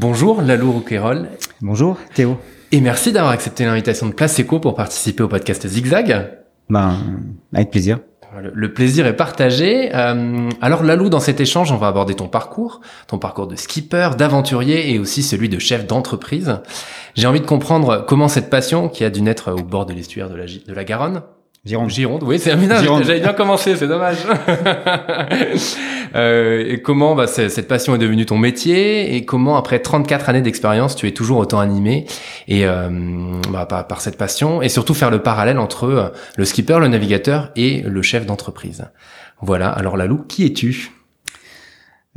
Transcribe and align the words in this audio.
Bonjour 0.00 0.42
Lalou 0.42 0.70
Rouquayrol. 0.70 1.26
Bonjour 1.60 1.96
Théo. 2.14 2.38
Et 2.70 2.80
merci 2.80 3.10
d'avoir 3.10 3.32
accepté 3.32 3.64
l'invitation 3.64 4.06
de 4.06 4.12
Place 4.12 4.38
Eco 4.38 4.60
pour 4.60 4.76
participer 4.76 5.24
au 5.24 5.28
podcast 5.28 5.66
Zigzag. 5.66 6.38
Ben, 6.68 6.94
avec 7.52 7.72
plaisir. 7.72 7.98
Le, 8.40 8.72
plaisir 8.72 9.08
est 9.08 9.16
partagé. 9.16 9.90
Euh, 9.92 10.50
alors 10.60 10.84
Lalou, 10.84 11.08
dans 11.08 11.18
cet 11.18 11.40
échange, 11.40 11.72
on 11.72 11.78
va 11.78 11.88
aborder 11.88 12.14
ton 12.14 12.28
parcours, 12.28 12.80
ton 13.08 13.18
parcours 13.18 13.48
de 13.48 13.56
skipper, 13.56 14.10
d'aventurier 14.16 14.92
et 14.92 15.00
aussi 15.00 15.24
celui 15.24 15.48
de 15.48 15.58
chef 15.58 15.84
d'entreprise. 15.84 16.60
J'ai 17.16 17.26
envie 17.26 17.40
de 17.40 17.46
comprendre 17.46 18.04
comment 18.06 18.28
cette 18.28 18.50
passion, 18.50 18.88
qui 18.88 19.02
a 19.02 19.10
dû 19.10 19.20
naître 19.20 19.50
au 19.50 19.64
bord 19.64 19.84
de 19.84 19.94
l'estuaire 19.94 20.30
de 20.30 20.36
la, 20.36 20.44
de 20.44 20.72
la 20.72 20.84
Garonne, 20.84 21.22
Gironde. 21.64 21.90
Gironde, 21.90 22.22
oui, 22.22 22.38
c'est 22.38 22.52
un 22.52 23.02
J'avais 23.02 23.20
bien 23.20 23.32
commencé, 23.32 23.76
c'est 23.76 23.88
dommage. 23.88 24.18
euh, 26.14 26.64
et 26.66 26.80
comment 26.80 27.14
bah, 27.14 27.26
cette 27.26 27.68
passion 27.68 27.94
est 27.94 27.98
devenue 27.98 28.24
ton 28.24 28.38
métier 28.38 29.16
et 29.16 29.24
comment, 29.24 29.56
après 29.56 29.80
34 29.80 30.28
années 30.28 30.40
d'expérience, 30.40 30.96
tu 30.96 31.06
es 31.08 31.12
toujours 31.12 31.38
autant 31.38 31.60
animé 31.60 32.06
et 32.46 32.64
euh, 32.64 32.88
bah, 33.50 33.66
par, 33.66 33.86
par, 33.86 34.00
cette 34.00 34.16
passion 34.16 34.62
et 34.62 34.68
surtout 34.68 34.94
faire 34.94 35.10
le 35.10 35.20
parallèle 35.20 35.58
entre 35.58 35.84
euh, 35.84 36.08
le 36.36 36.44
skipper, 36.44 36.78
le 36.78 36.88
navigateur 36.88 37.50
et 37.56 37.82
le 37.82 38.02
chef 38.02 38.24
d'entreprise. 38.24 38.84
Voilà. 39.42 39.68
Alors 39.68 39.96
Lalou, 39.96 40.24
qui 40.28 40.46
es-tu? 40.46 40.92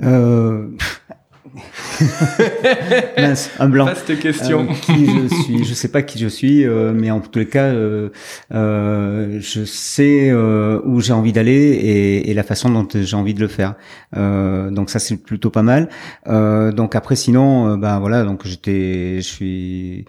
Euh, 0.03 0.67
un 3.59 3.69
blanc. 3.69 3.85
Vaste 3.85 4.19
question. 4.19 4.67
Euh, 4.69 4.73
qui 4.73 5.05
je 5.05 5.27
suis 5.43 5.63
Je 5.63 5.73
sais 5.73 5.87
pas 5.87 6.01
qui 6.01 6.19
je 6.19 6.27
suis, 6.27 6.65
euh, 6.65 6.91
mais 6.93 7.11
en 7.11 7.19
tous 7.19 7.39
les 7.39 7.47
cas, 7.47 7.65
euh, 7.65 8.09
je 8.51 9.65
sais 9.65 10.33
où 10.33 11.01
j'ai 11.01 11.13
envie 11.13 11.33
d'aller 11.33 11.51
et, 11.51 12.29
et, 12.29 12.33
la 12.33 12.43
façon 12.43 12.69
dont 12.69 12.87
j'ai 12.93 13.15
envie 13.15 13.33
de 13.33 13.39
le 13.39 13.47
faire. 13.47 13.75
donc 14.13 14.89
ça 14.89 14.99
c'est 14.99 15.17
plutôt 15.17 15.49
pas 15.49 15.63
mal. 15.63 15.89
donc 16.27 16.95
après 16.95 17.15
sinon, 17.15 17.77
ben 17.77 17.99
voilà, 17.99 18.23
donc 18.23 18.45
j'étais, 18.45 19.17
je 19.17 19.27
suis 19.27 20.05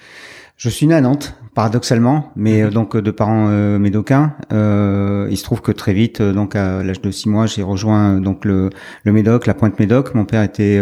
je 0.63 0.69
suis 0.69 0.87
né 0.87 0.95
à 0.95 1.01
Nantes, 1.01 1.35
paradoxalement, 1.55 2.31
mais 2.37 2.63
mhm. 2.63 2.69
euh, 2.69 2.71
donc 2.71 2.97
de 2.97 3.11
parents 3.11 3.49
euh, 3.49 3.81
médocains. 3.81 4.37
Euh, 4.53 5.27
il 5.29 5.37
se 5.37 5.43
trouve 5.43 5.61
que 5.61 5.73
très 5.73 5.93
vite, 5.93 6.21
euh, 6.21 6.33
donc 6.33 6.55
à 6.55 6.85
l'âge 6.85 7.01
de 7.01 7.11
six 7.11 7.29
mois, 7.29 7.47
j'ai 7.47 7.65
rejoint 7.65 8.21
donc 8.21 8.45
le, 8.45 8.71
le 9.03 9.13
Médoc, 9.13 9.47
la 9.47 9.55
Pointe 9.55 9.77
Médoc. 9.81 10.15
Mon 10.15 10.25
père 10.25 10.45
était 10.45 10.81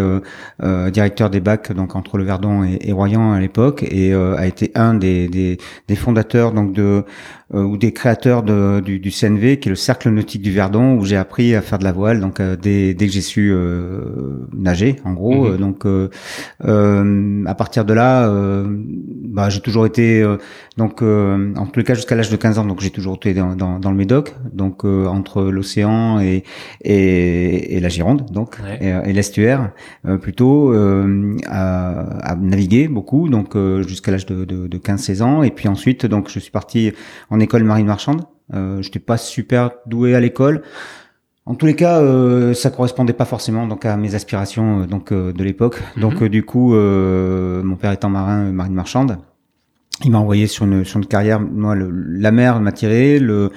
directeur 0.92 1.30
des 1.30 1.40
bacs 1.40 1.72
donc 1.72 1.96
entre 1.96 2.18
le 2.18 2.24
Verdon 2.24 2.62
et, 2.62 2.78
et 2.82 2.92
Royan 2.92 3.32
à 3.32 3.40
l'époque 3.40 3.82
et 3.82 4.12
a 4.12 4.46
été 4.46 4.70
un 4.74 4.92
des, 4.92 5.28
des, 5.28 5.56
des, 5.88 5.96
fondateurs 5.96 6.52
donc 6.52 6.74
de 6.74 7.04
ou 7.52 7.76
des 7.76 7.92
créateurs 7.92 8.42
de, 8.42 8.80
du, 8.80 9.00
du, 9.00 9.10
CNV, 9.10 9.58
qui 9.58 9.68
est 9.68 9.70
le 9.70 9.76
Cercle 9.76 10.10
nautique 10.10 10.42
du 10.42 10.52
Verdon, 10.52 10.94
où 10.94 11.04
j'ai 11.04 11.16
appris 11.16 11.54
à 11.54 11.62
faire 11.62 11.78
de 11.78 11.84
la 11.84 11.92
voile. 11.92 12.20
Donc 12.20 12.40
dès, 12.40 12.94
dès 12.94 13.06
que 13.06 13.12
j'ai 13.12 13.20
su 13.20 13.52
nager, 14.52 14.96
en 15.04 15.12
gros. 15.14 15.48
Mhm. 15.48 15.56
donc 15.56 15.86
à 16.64 17.54
partir 17.54 17.84
de 17.84 17.92
là, 17.92 18.28
bah, 19.30 19.48
j'ai 19.48 19.60
toujours 19.60 19.86
été 19.86 20.22
euh, 20.22 20.36
donc 20.76 21.02
euh, 21.02 21.54
en 21.56 21.66
tous 21.66 21.78
les 21.78 21.84
cas 21.84 21.94
jusqu'à 21.94 22.14
l'âge 22.14 22.30
de 22.30 22.36
15 22.36 22.58
ans 22.58 22.64
donc 22.64 22.80
j'ai 22.80 22.90
toujours 22.90 23.16
été 23.16 23.34
dans, 23.34 23.54
dans, 23.54 23.78
dans 23.78 23.90
le 23.90 23.96
Médoc 23.96 24.34
donc 24.52 24.84
euh, 24.84 25.06
entre 25.06 25.42
l'océan 25.42 26.20
et, 26.20 26.44
et, 26.82 27.76
et 27.76 27.80
la 27.80 27.88
Gironde 27.88 28.26
donc 28.30 28.58
et, 28.80 29.12
l'estuaire 29.12 29.72
plutôt 30.20 30.72
à, 31.46 32.30
à, 32.30 32.36
naviguer 32.36 32.88
beaucoup 32.88 33.28
donc 33.28 33.56
jusqu'à 33.86 34.12
l'âge 34.12 34.26
de, 34.26 34.44
de, 34.44 34.66
de 34.66 34.78
15-16 34.78 35.22
ans 35.22 35.42
et 35.42 35.50
puis 35.50 35.68
ensuite 35.68 36.06
donc 36.06 36.28
je 36.30 36.38
suis 36.38 36.50
parti 36.50 36.92
en 37.28 37.39
école 37.40 37.64
marine 37.64 37.86
marchande 37.86 38.22
euh, 38.54 38.82
j'étais 38.82 38.98
pas 38.98 39.16
super 39.16 39.70
doué 39.86 40.14
à 40.14 40.20
l'école 40.20 40.62
en 41.46 41.54
tous 41.56 41.66
les 41.66 41.74
cas, 41.74 42.00
euh, 42.00 42.54
ça 42.54 42.70
correspondait 42.70 43.14
pas 43.14 43.24
forcément 43.24 43.66
donc 43.66 43.84
à 43.84 43.96
mes 43.96 44.14
aspirations 44.14 44.86
donc 44.86 45.12
de 45.12 45.42
l'époque. 45.42 45.82
Mhm. 45.96 46.02
Donc 46.02 46.22
du 46.22 46.44
coup, 46.44 46.74
mon 46.74 47.76
père 47.76 47.90
étant 47.90 48.10
marin, 48.10 48.52
marine 48.52 48.74
marchande, 48.74 49.18
il 50.04 50.12
m'a 50.12 50.18
envoyé 50.18 50.46
sur 50.46 50.64
une, 50.64 50.84
sur 50.84 50.98
une 50.98 51.06
carrière. 51.06 51.40
Moi, 51.40 51.74
le, 51.74 51.90
la 51.90 52.30
mer 52.30 52.60
m'a 52.60 52.72
tiré. 52.72 53.18
Le, 53.18 53.50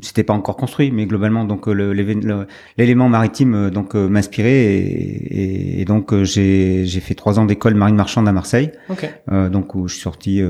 c'était 0.00 0.24
pas 0.24 0.32
encore 0.34 0.56
construit, 0.56 0.90
mais 0.90 1.06
globalement, 1.06 1.44
donc 1.44 1.66
l'élément 1.66 3.08
maritime 3.08 3.54
euh, 3.54 3.70
donc 3.70 3.94
euh, 3.94 4.08
m'inspirait 4.08 4.50
et, 4.50 5.80
et, 5.80 5.84
donc 5.84 6.12
euh, 6.12 6.24
j'ai 6.24 6.84
j'ai 6.84 7.00
fait 7.00 7.14
trois 7.14 7.38
ans 7.38 7.44
d'école 7.44 7.74
marine 7.74 7.96
marchande 7.96 8.28
à 8.28 8.32
Marseille. 8.32 8.72
Okay. 8.88 9.10
Euh, 9.30 9.48
donc 9.48 9.74
où 9.74 9.86
je 9.88 9.94
suis 9.94 10.02
sorti 10.02 10.42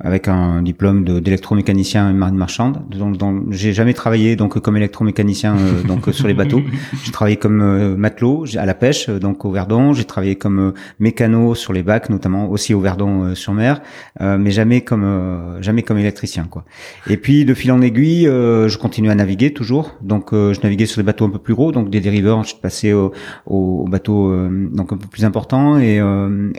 avec 0.00 0.26
un 0.26 0.62
diplôme 0.62 1.04
d'électromécanicien 1.04 2.12
marine 2.12 2.36
marchande. 2.36 2.82
Donc, 2.90 3.44
j'ai 3.50 3.72
jamais 3.72 3.94
travaillé 3.94 4.34
donc 4.34 4.58
comme 4.58 4.76
électromécanicien 4.76 5.56
euh, 5.56 5.82
donc 5.82 6.08
sur 6.12 6.26
les 6.26 6.34
bateaux. 6.34 6.62
J'ai 7.04 7.12
travaillé 7.12 7.36
comme 7.36 7.60
euh, 7.60 7.96
matelot 7.96 8.44
à 8.56 8.66
la 8.66 8.74
pêche 8.74 9.08
donc 9.08 9.44
au 9.44 9.50
Verdon. 9.50 9.92
J'ai 9.92 10.04
travaillé 10.04 10.36
comme 10.36 10.58
euh, 10.58 10.72
mécano 10.98 11.54
sur 11.54 11.72
les 11.72 11.82
bacs, 11.82 12.10
notamment 12.10 12.50
aussi 12.50 12.74
au 12.74 12.80
Verdon 12.80 13.34
sur 13.34 13.52
mer, 13.52 13.80
mais 14.20 14.50
jamais 14.50 14.80
comme 14.82 15.58
jamais 15.60 15.82
comme 15.82 15.98
électricien 15.98 16.46
quoi. 16.48 16.64
Et 17.08 17.16
puis 17.16 17.44
de 17.44 17.54
fil 17.54 17.72
en 17.72 17.80
aiguille, 17.80 18.24
je 18.24 18.78
continue 18.78 19.10
à 19.10 19.14
naviguer 19.14 19.52
toujours. 19.52 19.94
Donc 20.00 20.28
je 20.32 20.60
naviguais 20.62 20.86
sur 20.86 21.00
des 21.00 21.06
bateaux 21.06 21.24
un 21.26 21.30
peu 21.30 21.38
plus 21.38 21.54
gros, 21.54 21.72
donc 21.72 21.90
des 21.90 22.00
dériveurs. 22.00 22.42
Je 22.42 22.48
suis 22.48 22.60
passé 22.60 22.92
au, 22.92 23.12
au 23.46 23.86
bateau 23.88 24.34
donc 24.72 24.92
un 24.92 24.96
peu 24.96 25.06
plus 25.06 25.24
important 25.24 25.78
et, 25.78 26.00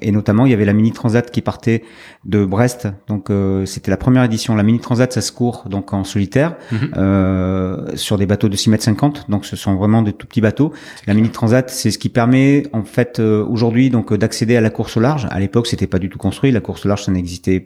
et 0.01 0.11
notamment 0.11 0.45
il 0.45 0.51
y 0.51 0.53
avait 0.53 0.65
la 0.65 0.73
mini 0.73 0.91
transat 0.91 1.29
qui 1.29 1.41
partait 1.41 1.83
de 2.25 2.45
Brest 2.45 2.87
donc 3.07 3.29
euh, 3.35 3.65
c'était 3.65 3.91
la 3.91 3.97
première 3.97 4.23
édition. 4.23 4.55
La 4.55 4.63
Mini 4.63 4.79
Transat, 4.79 5.11
ça 5.11 5.21
se 5.21 5.31
court 5.31 5.65
donc 5.69 5.93
en 5.93 6.03
solitaire 6.03 6.55
mhm. 6.71 6.91
euh, 6.97 7.95
sur 7.95 8.17
des 8.17 8.25
bateaux 8.25 8.49
de 8.49 8.55
6 8.55 8.69
mètres 8.69 8.83
50. 8.83 9.29
Donc 9.29 9.45
ce 9.45 9.55
sont 9.55 9.75
vraiment 9.75 10.01
des 10.01 10.13
tout 10.13 10.25
petits 10.27 10.41
bateaux. 10.41 10.73
La 11.07 11.13
Mini 11.13 11.29
Transat, 11.29 11.69
c'est 11.69 11.91
ce 11.91 11.97
qui 11.97 12.09
permet 12.09 12.63
en 12.73 12.83
fait 12.83 13.19
euh, 13.19 13.45
aujourd'hui 13.45 13.89
donc 13.89 14.13
d'accéder 14.13 14.55
à 14.55 14.61
la 14.61 14.69
course 14.69 14.97
au 14.97 14.99
large. 14.99 15.27
À 15.29 15.39
l'époque, 15.39 15.67
c'était 15.67 15.87
pas 15.87 15.99
du 15.99 16.09
tout 16.09 16.17
construit. 16.17 16.51
La 16.51 16.61
course 16.61 16.85
au 16.85 16.89
large, 16.89 17.03
ça 17.03 17.11
n'existait 17.11 17.65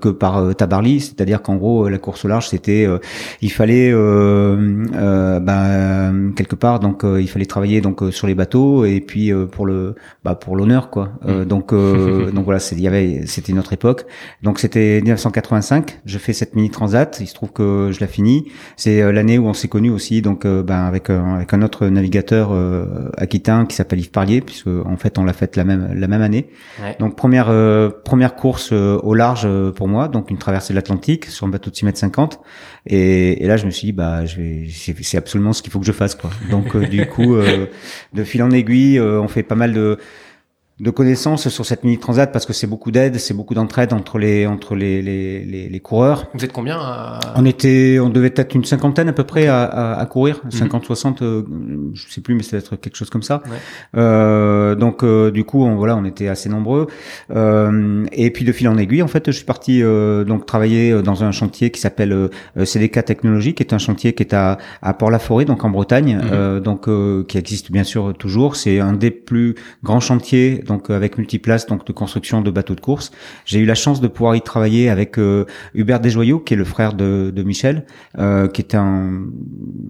que 0.00 0.08
par 0.08 0.54
Tabarly, 0.54 1.00
c'est-à-dire 1.00 1.42
qu'en 1.42 1.56
gros, 1.56 1.88
la 1.88 1.98
course 1.98 2.24
au 2.24 2.28
large, 2.28 2.48
c'était 2.48 2.88
il 3.40 3.52
fallait 3.52 3.92
ben, 5.40 6.32
quelque 6.36 6.54
part 6.54 6.80
donc 6.80 7.04
il 7.04 7.28
fallait 7.28 7.46
travailler 7.46 7.80
donc 7.80 8.02
sur 8.10 8.26
les 8.26 8.34
bateaux 8.34 8.84
et 8.84 9.00
puis 9.00 9.32
pour 9.50 9.66
le 9.66 9.94
bah, 10.24 10.34
pour 10.34 10.56
l'honneur 10.56 10.90
quoi. 10.90 11.10
Mhm. 11.24 11.44
donc 11.44 11.72
donc 12.34 12.44
voilà, 12.44 12.60
il 12.72 12.80
y 12.80 12.88
avait 12.88 13.26
c'était 13.26 13.52
une 13.52 13.58
autre 13.58 13.72
époque. 13.72 14.06
Donc 14.42 14.58
c'était 14.58 14.95
1985. 15.00 16.00
Je 16.04 16.18
fais 16.18 16.32
cette 16.32 16.54
mini 16.54 16.70
transat. 16.70 17.18
Il 17.20 17.26
se 17.26 17.34
trouve 17.34 17.52
que 17.52 17.90
je 17.92 18.00
la 18.00 18.06
finis. 18.06 18.46
C'est 18.76 19.02
euh, 19.02 19.12
l'année 19.12 19.38
où 19.38 19.46
on 19.46 19.54
s'est 19.54 19.68
connu 19.68 19.90
aussi, 19.90 20.22
donc 20.22 20.44
euh, 20.44 20.62
ben, 20.62 20.84
avec 20.84 21.10
euh, 21.10 21.22
avec 21.34 21.52
un 21.52 21.62
autre 21.62 21.86
navigateur 21.86 22.52
aquitain 23.16 23.66
qui 23.66 23.76
s'appelle 23.76 24.00
Yves 24.00 24.10
Parlier, 24.10 24.40
puisque 24.40 24.68
en 24.68 24.96
fait 24.96 25.18
on 25.18 25.24
l'a 25.24 25.32
fait 25.32 25.56
la 25.56 25.64
même 25.64 25.92
la 25.94 26.08
même 26.08 26.22
année. 26.22 26.48
Donc 26.98 27.16
première 27.16 27.46
première 28.04 28.34
course 28.34 28.72
au 28.72 29.14
large 29.14 29.48
pour 29.72 29.88
moi, 29.88 30.08
donc 30.08 30.30
une 30.30 30.38
traversée 30.38 30.72
de 30.72 30.76
l'Atlantique 30.76 31.26
sur 31.26 31.46
un 31.46 31.50
bateau 31.50 31.70
de 31.70 31.76
6 31.76 31.84
mètres 31.84 31.98
50. 31.98 32.40
Et, 32.86 33.44
et 33.44 33.46
là 33.46 33.56
je 33.56 33.66
me 33.66 33.70
suis 33.70 33.86
dit 33.86 33.92
bah 33.92 34.24
je 34.24 34.36
vais 34.36 34.68
c'est 35.02 35.18
absolument 35.18 35.52
ce 35.52 35.62
qu'il 35.62 35.72
faut 35.72 35.80
que 35.80 35.86
je 35.86 35.92
fasse 35.92 36.14
quoi. 36.14 36.30
Donc 36.50 36.76
du 36.76 37.06
coup 37.06 37.36
de 38.12 38.24
fil 38.24 38.42
en 38.42 38.50
aiguille, 38.50 39.00
on 39.00 39.28
fait 39.28 39.42
pas 39.42 39.56
mal 39.56 39.72
de 39.72 39.98
de 40.78 40.90
connaissances 40.90 41.48
sur 41.48 41.64
cette 41.64 41.84
mini 41.84 41.98
transat 41.98 42.30
parce 42.30 42.44
que 42.44 42.52
c'est 42.52 42.66
beaucoup 42.66 42.90
d'aide, 42.90 43.18
c'est 43.18 43.32
beaucoup 43.32 43.54
d'entraide 43.54 43.94
entre 43.94 44.18
les 44.18 44.46
entre 44.46 44.74
les, 44.74 45.00
les, 45.00 45.42
les, 45.42 45.68
les, 45.70 45.80
coureurs. 45.80 46.26
Vous 46.34 46.44
êtes 46.44 46.52
combien 46.52 46.76
à... 46.78 47.18
On 47.34 47.46
était, 47.46 47.98
on 47.98 48.10
devait 48.10 48.34
être 48.36 48.54
une 48.54 48.64
cinquantaine 48.64 49.08
à 49.08 49.14
peu 49.14 49.24
près 49.24 49.46
à, 49.46 49.62
à, 49.62 49.98
à 49.98 50.04
courir, 50.04 50.42
50, 50.50 50.84
60, 50.84 51.22
euh, 51.22 51.44
je 51.94 52.12
sais 52.12 52.20
plus, 52.20 52.34
mais 52.34 52.42
ça 52.42 52.58
être 52.58 52.76
quelque 52.76 52.96
chose 52.96 53.08
comme 53.08 53.22
ça. 53.22 53.42
Euh, 53.96 54.74
donc 54.74 55.02
euh, 55.02 55.30
du 55.30 55.44
coup, 55.44 55.64
on, 55.64 55.76
voilà, 55.76 55.96
on 55.96 56.04
était 56.04 56.28
assez 56.28 56.50
nombreux. 56.50 56.88
Euh, 57.34 58.04
et 58.12 58.30
puis 58.30 58.44
de 58.44 58.52
fil 58.52 58.68
en 58.68 58.76
aiguille, 58.76 59.02
en 59.02 59.08
fait, 59.08 59.26
je 59.26 59.36
suis 59.36 59.46
parti 59.46 59.82
donc 59.82 60.44
travailler 60.44 61.02
dans 61.02 61.24
un 61.24 61.32
chantier 61.32 61.70
qui 61.70 61.80
s'appelle 61.80 62.28
CDK 62.62 63.02
Technologie, 63.04 63.54
qui 63.54 63.62
est 63.62 63.72
un 63.72 63.78
chantier 63.78 64.12
qui 64.12 64.22
est 64.22 64.34
à, 64.34 64.58
à 64.82 64.92
Port-la-Forêt, 64.92 65.46
donc 65.46 65.64
en 65.64 65.70
Bretagne, 65.70 66.20
mhm. 66.22 66.60
donc 66.60 66.88
qui 67.26 67.38
existe 67.38 67.72
bien 67.72 67.84
sûr 67.84 68.12
toujours. 68.18 68.56
C'est 68.56 68.80
un 68.80 68.92
des 68.92 69.10
plus 69.10 69.54
grands 69.82 70.00
chantiers 70.00 70.62
donc 70.66 70.90
euh, 70.90 70.96
avec 70.96 71.18
Multiplace, 71.18 71.66
donc 71.66 71.86
de 71.86 71.92
construction 71.92 72.42
de 72.42 72.50
bateaux 72.50 72.74
de 72.74 72.80
course. 72.80 73.10
J'ai 73.44 73.60
eu 73.60 73.64
la 73.64 73.74
chance 73.74 74.00
de 74.00 74.08
pouvoir 74.08 74.36
y 74.36 74.40
travailler 74.40 74.88
avec 74.88 75.18
euh, 75.18 75.44
Hubert 75.74 76.00
Desjoyaux, 76.00 76.40
qui 76.40 76.54
est 76.54 76.56
le 76.56 76.64
frère 76.64 76.94
de, 76.94 77.32
de 77.34 77.42
Michel, 77.42 77.84
euh, 78.18 78.48
qui 78.48 78.62
est 78.62 78.74
un, 78.74 79.24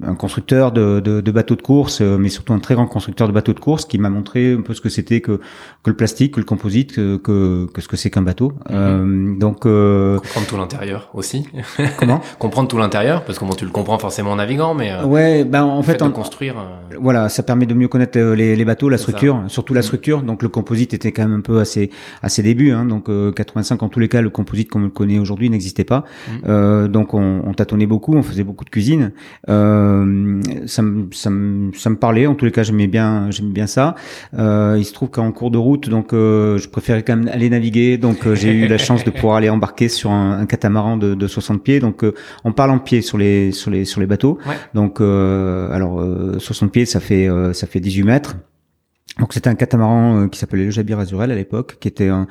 un 0.02 0.14
constructeur 0.14 0.72
de, 0.72 1.00
de, 1.00 1.20
de, 1.20 1.30
bateaux 1.30 1.56
de 1.56 1.62
course, 1.62 2.00
euh, 2.00 2.16
mais 2.18 2.28
surtout 2.28 2.52
un 2.52 2.58
très 2.58 2.74
grand 2.74 2.86
constructeur 2.86 3.28
de 3.28 3.32
bateaux 3.32 3.52
de 3.52 3.60
course, 3.60 3.84
qui 3.84 3.98
m'a 3.98 4.10
montré 4.10 4.52
un 4.52 4.62
peu 4.62 4.74
ce 4.74 4.80
que 4.80 4.88
c'était 4.88 5.20
que, 5.20 5.40
que 5.82 5.90
le 5.90 5.96
plastique, 5.96 6.34
que 6.34 6.40
le 6.40 6.46
composite, 6.46 6.94
que, 6.94 7.16
que, 7.16 7.66
que 7.72 7.80
ce 7.80 7.88
que 7.88 7.96
c'est 7.96 8.10
qu'un 8.10 8.22
bateau. 8.22 8.52
Mhm. 8.70 9.38
donc 9.38 9.60
comprendre 9.60 10.46
tout 10.48 10.56
l'intérieur 10.56 11.10
aussi. 11.14 11.46
Comment? 11.96 12.20
Comprendre 12.38 12.68
tout 12.68 12.78
l'intérieur, 12.78 13.24
parce 13.24 13.38
que 13.38 13.44
bon, 13.44 13.54
tu 13.54 13.64
le 13.64 13.70
comprends 13.70 13.98
forcément 13.98 14.32
en 14.32 14.36
navigant, 14.36 14.74
mais 14.74 14.92
ouais, 15.04 15.44
ben 15.44 15.64
en 15.64 15.82
fait, 15.82 16.02
en, 16.02 16.10
construire. 16.10 16.56
Voilà, 17.00 17.28
ça 17.28 17.42
permet 17.42 17.66
de 17.66 17.74
mieux 17.74 17.88
connaître 17.88 18.18
les, 18.18 18.56
les 18.56 18.64
bateaux, 18.64 18.88
la 18.88 18.98
structure, 18.98 19.44
surtout 19.48 19.74
la 19.74 19.80
mhm. 19.80 19.84
structure, 19.84 20.22
donc 20.22 20.42
le 20.42 20.48
composite 20.66 20.94
était 20.94 21.12
quand 21.12 21.22
même 21.22 21.38
un 21.38 21.40
peu 21.42 21.60
à 21.60 21.64
ses, 21.64 21.90
à 22.22 22.28
ses 22.28 22.42
débuts. 22.42 22.72
Hein, 22.72 22.86
donc 22.86 23.08
85, 23.34 23.82
en 23.84 23.88
tous 23.88 24.00
les 24.00 24.08
cas, 24.08 24.20
le 24.20 24.30
composite 24.30 24.68
comme 24.68 24.82
on 24.82 24.86
le 24.86 24.90
connaît 24.90 25.20
aujourd'hui 25.20 25.48
n'existait 25.48 25.84
pas. 25.84 26.04
Mmh. 26.28 26.88
donc 26.88 27.14
on, 27.14 27.42
on, 27.44 27.54
tâtonnait 27.54 27.86
beaucoup, 27.86 28.14
on 28.14 28.22
faisait 28.24 28.42
beaucoup 28.42 28.64
de 28.64 28.70
cuisine. 28.70 29.12
Euh, 29.48 30.40
ça, 30.66 30.82
me, 30.82 31.08
ça, 31.12 31.30
me, 31.30 31.72
ça 31.72 31.90
me 31.90 31.96
parlait. 31.96 32.26
En 32.26 32.34
tous 32.34 32.44
les 32.46 32.50
cas, 32.50 32.64
j'aimais 32.64 32.88
bien, 32.88 33.30
j'aimais 33.30 33.52
bien 33.52 33.68
ça. 33.68 33.94
il 34.32 34.84
se 34.84 34.92
trouve 34.92 35.10
qu'en 35.10 35.30
cours 35.30 35.52
de 35.52 35.58
route, 35.58 35.88
donc 35.88 36.08
je 36.12 36.68
préférais 36.68 37.04
quand 37.04 37.16
même 37.16 37.28
aller 37.28 37.48
naviguer. 37.48 37.96
Donc 37.96 38.32
j'ai 38.34 38.52
eu 38.52 38.66
la 38.66 38.78
chance 38.78 39.04
de 39.04 39.10
pouvoir 39.10 39.36
aller 39.36 39.50
embarquer 39.50 39.88
sur 39.88 40.10
un, 40.10 40.40
un 40.40 40.46
catamaran 40.46 40.96
de, 40.96 41.14
de 41.14 41.26
60 41.28 41.62
pieds. 41.62 41.78
Donc 41.78 42.04
on 42.44 42.52
parle 42.52 42.72
en 42.72 42.78
pied 42.80 43.02
sur 43.02 43.18
les 43.18 43.52
sur 43.52 43.70
les 43.70 43.84
sur 43.84 44.00
les 44.00 44.06
bateaux. 44.06 44.38
Donc 44.74 45.00
alors 45.00 46.04
60 46.38 46.72
pieds, 46.72 46.86
ça 46.86 46.98
fait 46.98 47.28
ça 47.52 47.68
fait 47.68 47.80
18 47.80 48.02
mètres. 48.02 48.36
Donc 49.18 49.32
c'était 49.32 49.48
un 49.48 49.54
catamaran 49.54 50.28
qui 50.28 50.38
s'appelait 50.38 50.64
le 50.64 50.70
Jabir 50.70 50.98
Azurel 50.98 51.30
à 51.30 51.34
l'époque, 51.34 51.78
qui 51.80 51.88
était 51.88 52.08
un, 52.08 52.26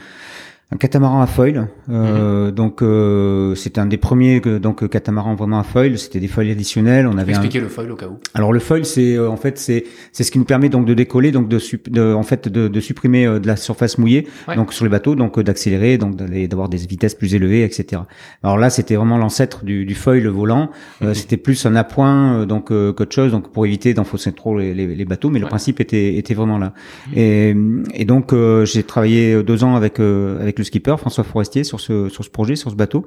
un 0.71 0.77
catamaran 0.77 1.21
à 1.21 1.27
foil. 1.27 1.67
Euh, 1.89 2.47
mhm. 2.47 2.51
Donc 2.51 2.81
euh, 2.81 3.53
c'était 3.53 3.79
un 3.79 3.85
des 3.85 3.97
premiers 3.97 4.39
donc 4.39 4.87
catamarans 4.89 5.35
vraiment 5.35 5.59
à 5.59 5.63
foil. 5.63 5.97
C'était 5.99 6.19
des 6.19 6.27
foils 6.27 6.49
additionnels. 6.49 7.07
On 7.07 7.17
avait 7.19 7.33
expliquer 7.33 7.59
le 7.59 7.67
foil 7.67 7.91
au 7.91 7.95
cas 7.95 8.07
où? 8.07 8.17
Alors 8.33 8.51
le 8.51 8.59
foil 8.59 8.83
c'est 8.83 9.15
euh, 9.15 9.29
en 9.29 9.37
fait 9.37 9.59
c'est 9.59 9.83
c'est 10.11 10.23
ce 10.23 10.31
qui 10.31 10.39
nous 10.39 10.45
permet 10.45 10.69
donc 10.69 10.85
de 10.85 10.95
décoller 10.95 11.31
donc 11.31 11.47
de, 11.47 11.59
de 11.89 12.13
en 12.13 12.23
fait 12.23 12.47
de, 12.47 12.67
de 12.67 12.79
supprimer 12.79 13.27
euh, 13.27 13.39
de 13.39 13.45
la 13.45 13.57
surface 13.57 13.99
mouillée 13.99 14.27
donc 14.55 14.73
sur 14.73 14.85
les 14.85 14.89
bateaux 14.89 15.13
donc 15.13 15.39
d'accélérer 15.39 15.99
donc 15.99 16.15
d'avoir 16.15 16.67
des 16.67 16.77
vitesses 16.77 17.13
plus 17.13 17.35
élevées 17.35 17.63
etc. 17.63 18.01
Alors 18.41 18.57
là 18.57 18.71
c'était 18.71 18.95
vraiment 18.95 19.17
l'ancêtre 19.17 19.65
du, 19.65 19.85
du 19.85 19.93
foil 19.93 20.25
volant. 20.27 20.71
Mhm. 21.01 21.13
C'était 21.13 21.37
plus 21.37 21.63
un 21.67 21.75
appoint 21.75 22.47
donc 22.47 22.69
qu'autre 22.69 23.13
chose 23.13 23.31
donc 23.31 23.51
pour 23.51 23.67
éviter 23.67 23.93
d'enfoncer 23.93 24.31
trop 24.31 24.57
les, 24.57 24.73
les, 24.73 24.87
les, 24.87 25.05
bateaux 25.05 25.29
mais 25.29 25.39
le 25.39 25.45
principe 25.45 25.79
était 25.79 26.15
était 26.15 26.33
vraiment 26.33 26.57
là. 26.57 26.73
Mhm. 27.09 27.13
Et, 27.15 27.55
et 28.01 28.05
donc 28.05 28.33
j'ai 28.63 28.81
travaillé 28.81 29.43
deux 29.43 29.63
ans 29.63 29.75
avec 29.75 29.99
avec 29.99 30.54
le 30.57 30.63
skipper 30.63 30.95
François 30.97 31.23
Forestier 31.23 31.63
sur 31.63 31.79
ce 31.79 32.09
sur 32.09 32.23
ce 32.23 32.29
projet, 32.29 32.55
sur 32.55 32.71
ce 32.71 32.75
bateau, 32.75 33.05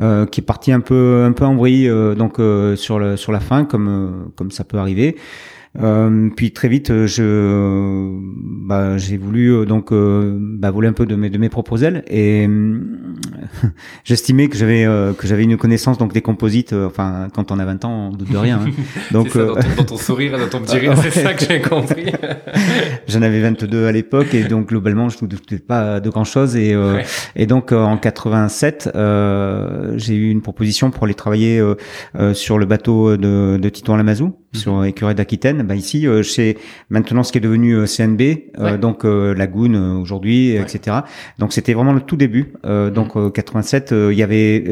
euh, 0.00 0.26
qui 0.26 0.40
est 0.40 0.44
parti 0.44 0.72
un 0.72 0.80
peu 0.80 1.24
un 1.24 1.32
peu 1.32 1.44
en 1.44 1.56
vrille 1.56 1.88
euh, 1.88 2.14
donc 2.14 2.38
euh, 2.38 2.76
sur 2.76 2.98
le 2.98 3.16
sur 3.16 3.32
la 3.32 3.40
fin 3.40 3.64
comme 3.64 4.30
comme 4.36 4.50
ça 4.50 4.64
peut 4.64 4.78
arriver. 4.78 5.16
Euh, 5.82 6.30
puis 6.34 6.52
très 6.52 6.68
vite, 6.68 6.90
euh, 6.90 7.06
je, 7.06 8.10
bah, 8.66 8.96
j'ai 8.96 9.16
voulu 9.16 9.52
euh, 9.52 9.64
donc 9.64 9.92
bah, 9.92 10.70
voler 10.70 10.88
un 10.88 10.92
peu 10.92 11.06
de 11.06 11.14
mes 11.16 11.30
de 11.30 11.38
mes 11.38 11.48
propres 11.48 11.84
ailes 11.84 12.02
et 12.08 12.48
j'estimais 14.04 14.48
que 14.48 14.56
j'avais 14.56 14.86
que 15.16 15.26
j'avais 15.26 15.44
une 15.44 15.56
connaissance 15.56 15.98
donc 15.98 16.12
des 16.12 16.22
composites. 16.22 16.72
enfin, 16.72 17.28
quand 17.34 17.50
on 17.50 17.58
a 17.58 17.64
20 17.64 17.84
ans, 17.84 18.10
on 18.12 18.16
doute 18.16 18.30
de 18.30 18.36
rien. 18.36 18.60
Hein. 18.64 18.70
Donc 19.10 19.30
ça, 19.30 19.46
dans, 19.76 19.84
ton, 19.84 19.96
sourire 19.96 20.34
et 20.34 20.38
dans 20.38 20.48
ton 20.48 20.60
petit 20.60 20.78
rire, 20.78 20.94
c'est 21.02 21.10
ça 21.10 21.34
que 21.34 21.44
j'ai 21.44 21.60
compris. 21.60 22.06
J'en 23.08 23.22
avais 23.22 23.40
22 23.40 23.86
à 23.86 23.92
l'époque 23.92 24.34
et 24.34 24.44
donc 24.44 24.68
globalement, 24.68 25.08
je 25.08 25.18
ne 25.22 25.28
doutais 25.28 25.58
pas 25.58 26.00
de 26.00 26.10
grand 26.10 26.24
chose 26.24 26.56
et 26.56 26.76
et 27.34 27.46
donc 27.46 27.72
en 27.72 27.96
87, 27.96 28.90
j'ai 29.96 30.14
eu 30.14 30.30
une 30.30 30.42
proposition 30.42 30.90
pour 30.90 31.04
aller 31.04 31.14
travailler 31.14 31.62
sur 32.32 32.58
le 32.58 32.66
bateau 32.66 33.16
de, 33.16 33.58
de 33.58 33.68
Tito 33.68 33.96
Lamazou. 33.96 34.34
Sur 34.56 34.84
Écureuil 34.84 35.14
d'Aquitaine 35.14 35.62
bah 35.62 35.74
ici 35.74 36.06
euh, 36.06 36.22
chez 36.22 36.58
maintenant 36.90 37.22
ce 37.22 37.32
qui 37.32 37.38
est 37.38 37.40
devenu 37.40 37.74
euh, 37.74 37.86
CNB, 37.86 38.22
euh, 38.58 38.78
donc 38.78 39.04
Lagoon 39.04 40.00
aujourd'hui, 40.00 40.56
etc. 40.56 40.98
Donc 41.38 41.52
c'était 41.52 41.74
vraiment 41.74 41.92
le 41.92 42.00
tout 42.00 42.16
début. 42.16 42.52
donc 42.64 43.32
87, 43.32 43.92
mhm. 43.92 44.12
il 44.12 44.18
y 44.18 44.22
avait 44.22 44.64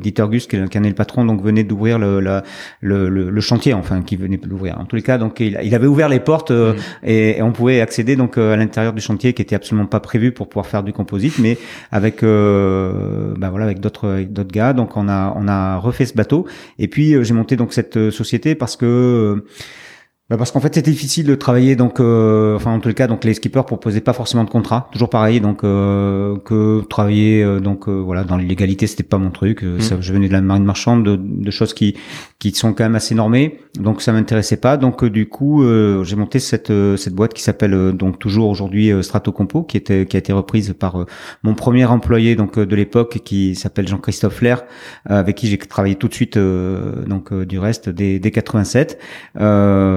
Dieter 0.00 0.26
Gus 0.30 0.46
qui, 0.46 0.56
qui 0.68 0.78
en 0.78 0.82
est 0.82 0.88
le 0.88 0.94
patron, 0.94 1.24
donc 1.24 1.42
venait 1.42 1.64
d'ouvrir 1.64 1.98
le, 1.98 2.20
le, 2.20 3.08
le, 3.08 3.40
chantier, 3.40 3.74
enfin 3.74 4.02
qui 4.02 4.16
venait 4.16 4.36
de 4.36 4.48
l'ouvrir. 4.48 4.78
En 4.78 4.84
tous 4.84 4.96
les 4.96 5.02
cas, 5.02 5.18
donc 5.18 5.40
il, 5.40 5.58
il 5.62 5.74
avait 5.74 5.86
ouvert 5.86 6.08
les 6.08 6.20
portes 6.20 6.50
mhm. 6.50 6.74
et, 7.04 7.42
on 7.42 7.52
pouvait 7.52 7.80
accéder 7.80 8.16
donc 8.16 8.38
à 8.38 8.56
l'intérieur 8.56 8.92
du 8.92 9.00
chantier 9.00 9.32
qui 9.32 9.42
était 9.42 9.56
absolument 9.56 9.86
pas 9.86 10.00
prévu 10.00 10.32
pour 10.32 10.48
pouvoir 10.48 10.66
faire 10.66 10.82
du 10.82 10.92
composite, 10.92 11.38
mais 11.38 11.58
avec 11.90 12.22
bah 12.22 13.50
voilà 13.50 13.64
avec 13.64 13.80
d'autres 13.80 14.22
d'autres 14.28 14.52
gars. 14.52 14.72
Donc 14.72 14.96
on 14.96 15.08
a 15.08 15.34
on 15.36 15.48
a 15.48 15.76
refait 15.78 16.06
ce 16.06 16.14
bateau 16.14 16.46
et 16.78 16.88
puis 16.88 17.22
j'ai 17.24 17.34
monté 17.34 17.56
donc 17.56 17.72
cette 17.72 18.10
société 18.10 18.54
parce 18.54 18.76
que 18.76 19.11
bah, 20.32 20.38
parce 20.38 20.50
qu'en 20.50 20.60
fait 20.60 20.74
c'était 20.74 20.90
difficile 20.90 21.26
de 21.26 21.34
travailler 21.34 21.76
donc 21.76 22.00
euh, 22.00 22.56
enfin 22.56 22.72
en 22.72 22.80
tout 22.80 22.90
cas 22.94 23.06
donc 23.06 23.22
les 23.22 23.34
skippers 23.34 23.66
proposaient 23.66 24.00
pas 24.00 24.14
forcément 24.14 24.44
de 24.44 24.48
contrat 24.48 24.88
toujours 24.90 25.10
pareil 25.10 25.42
donc 25.42 25.62
euh, 25.62 26.38
que 26.38 26.80
travailler 26.88 27.42
euh, 27.42 27.60
donc 27.60 27.86
voilà 27.86 28.24
dans 28.24 28.38
l'illégalité 28.38 28.86
c'était 28.86 29.02
pas 29.02 29.18
mon 29.18 29.30
truc 29.30 29.62
mmh. 29.62 29.80
ça, 29.80 29.96
je 30.00 30.10
venais 30.10 30.28
de 30.28 30.32
la 30.32 30.40
marine 30.40 30.64
marchande 30.64 31.04
de, 31.04 31.16
de, 31.16 31.50
choses 31.50 31.74
qui 31.74 31.98
qui 32.50 32.58
sont 32.58 32.72
quand 32.72 32.84
même 32.84 32.94
assez 32.94 33.14
normées 33.14 33.58
donc 33.78 34.02
ça 34.02 34.12
m'intéressait 34.12 34.58
pas. 34.58 34.76
Donc 34.76 35.04
du 35.04 35.28
coup 35.28 35.64
j'ai 36.04 36.16
monté 36.16 36.38
cette 36.38 36.72
cette 36.96 37.14
boîte 37.14 37.32
qui 37.32 37.42
s'appelle 37.42 37.92
donc 37.92 38.18
toujours 38.18 38.50
aujourd'hui 38.50 38.92
Stratocompo 39.02 39.62
qui 39.62 39.78
était 39.78 40.04
qui 40.04 40.16
a 40.16 40.18
été 40.18 40.32
reprise 40.32 40.74
par 40.78 41.06
mon 41.42 41.54
premier 41.54 41.86
employé 41.86 42.36
donc 42.36 42.58
de 42.58 42.76
l'époque 42.76 43.20
qui 43.24 43.54
s'appelle 43.54 43.88
Jean-Christophe 43.88 44.42
Lair 44.42 44.64
avec 45.06 45.36
qui 45.36 45.46
j'ai 45.46 45.56
travaillé 45.56 45.94
tout 45.94 46.08
de 46.08 46.14
suite 46.14 46.36
donc 46.36 47.32
du 47.32 47.58
reste 47.58 47.88
des, 47.88 48.18
des 48.18 48.30
87 48.30 48.98
euh, 49.40 49.92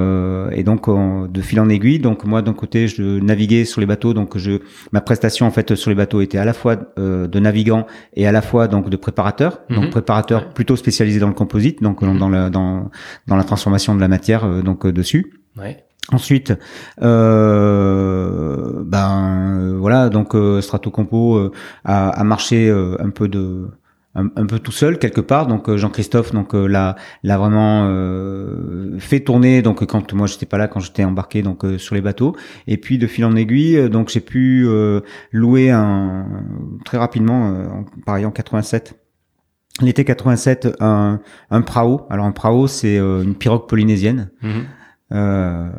euh, 0.45 0.49
et 0.51 0.63
donc 0.63 0.89
de 1.31 1.41
fil 1.41 1.59
en 1.59 1.69
aiguille, 1.69 1.99
donc 1.99 2.23
moi 2.25 2.41
d'un 2.41 2.53
côté 2.53 2.87
je 2.87 3.01
naviguais 3.01 3.65
sur 3.65 3.81
les 3.81 3.87
bateaux, 3.87 4.13
donc 4.13 4.37
je 4.37 4.59
ma 4.91 5.01
prestation 5.01 5.45
en 5.45 5.51
fait 5.51 5.75
sur 5.75 5.89
les 5.89 5.95
bateaux 5.95 6.21
était 6.21 6.37
à 6.37 6.45
la 6.45 6.53
fois 6.53 6.77
euh, 6.99 7.27
de 7.27 7.39
navigant 7.39 7.85
et 8.15 8.27
à 8.27 8.31
la 8.31 8.41
fois 8.41 8.67
donc 8.67 8.89
de 8.89 8.97
préparateur, 8.97 9.61
donc 9.69 9.85
mhm. 9.85 9.89
préparateur 9.89 10.49
plutôt 10.49 10.75
spécialisé 10.75 11.19
dans 11.19 11.27
le 11.27 11.33
composite, 11.33 11.81
donc 11.81 12.01
mhm. 12.01 12.17
dans 12.17 12.29
la 12.35 12.49
dans 12.49 12.89
dans 13.27 13.35
la 13.35 13.43
transformation 13.43 13.95
de 13.95 14.01
la 14.01 14.07
matière 14.07 14.45
euh, 14.45 14.61
donc 14.61 14.85
dessus. 14.87 15.41
Ouais. 15.57 15.83
Ensuite, 16.11 16.53
euh, 17.01 18.83
ben 18.85 19.75
voilà, 19.79 20.09
donc 20.09 20.35
Stratocompo 20.61 21.51
a, 21.83 22.09
a 22.09 22.23
marché 22.23 22.69
un 22.69 23.09
peu 23.09 23.27
de 23.27 23.71
un, 24.15 24.45
peu 24.45 24.59
tout 24.59 24.71
seul 24.71 24.97
quelque 24.97 25.21
part. 25.21 25.47
Donc 25.47 25.69
euh, 25.69 25.77
Jean-Christophe 25.77 26.31
donc 26.31 26.55
euh, 26.55 26.67
l'a 26.67 26.95
l'a 27.23 27.37
vraiment 27.37 27.87
euh, 27.89 28.97
fait 28.99 29.19
tourner. 29.19 29.61
Donc 29.61 29.85
quand 29.85 30.13
moi 30.13 30.27
j'étais 30.27 30.45
pas 30.45 30.57
là, 30.57 30.67
quand 30.67 30.79
j'étais 30.79 31.03
embarqué 31.03 31.41
donc 31.41 31.65
sur 31.77 31.95
les 31.95 32.01
bateaux. 32.01 32.35
Et 32.67 32.77
puis 32.77 32.97
de 32.97 33.07
fil 33.07 33.25
en 33.25 33.35
aiguille, 33.35 33.89
donc 33.89 34.09
j'ai 34.09 34.21
pu 34.21 34.67
louer 35.31 35.71
un 35.71 36.25
très 36.85 36.97
rapidement, 36.97 37.85
pareil 38.05 38.25
en 38.25 38.31
87. 38.31 38.95
L'été 39.81 40.05
87, 40.05 40.77
un, 40.79 41.19
un 41.51 41.61
prao. 41.61 42.07
Alors 42.09 42.25
un 42.25 42.31
prao, 42.31 42.67
c'est 42.67 42.97
une 42.97 43.35
pirogue 43.35 43.67
polynésienne. 43.67 44.29
Mm-hmm. 44.41 44.63
Euh, 45.13 45.69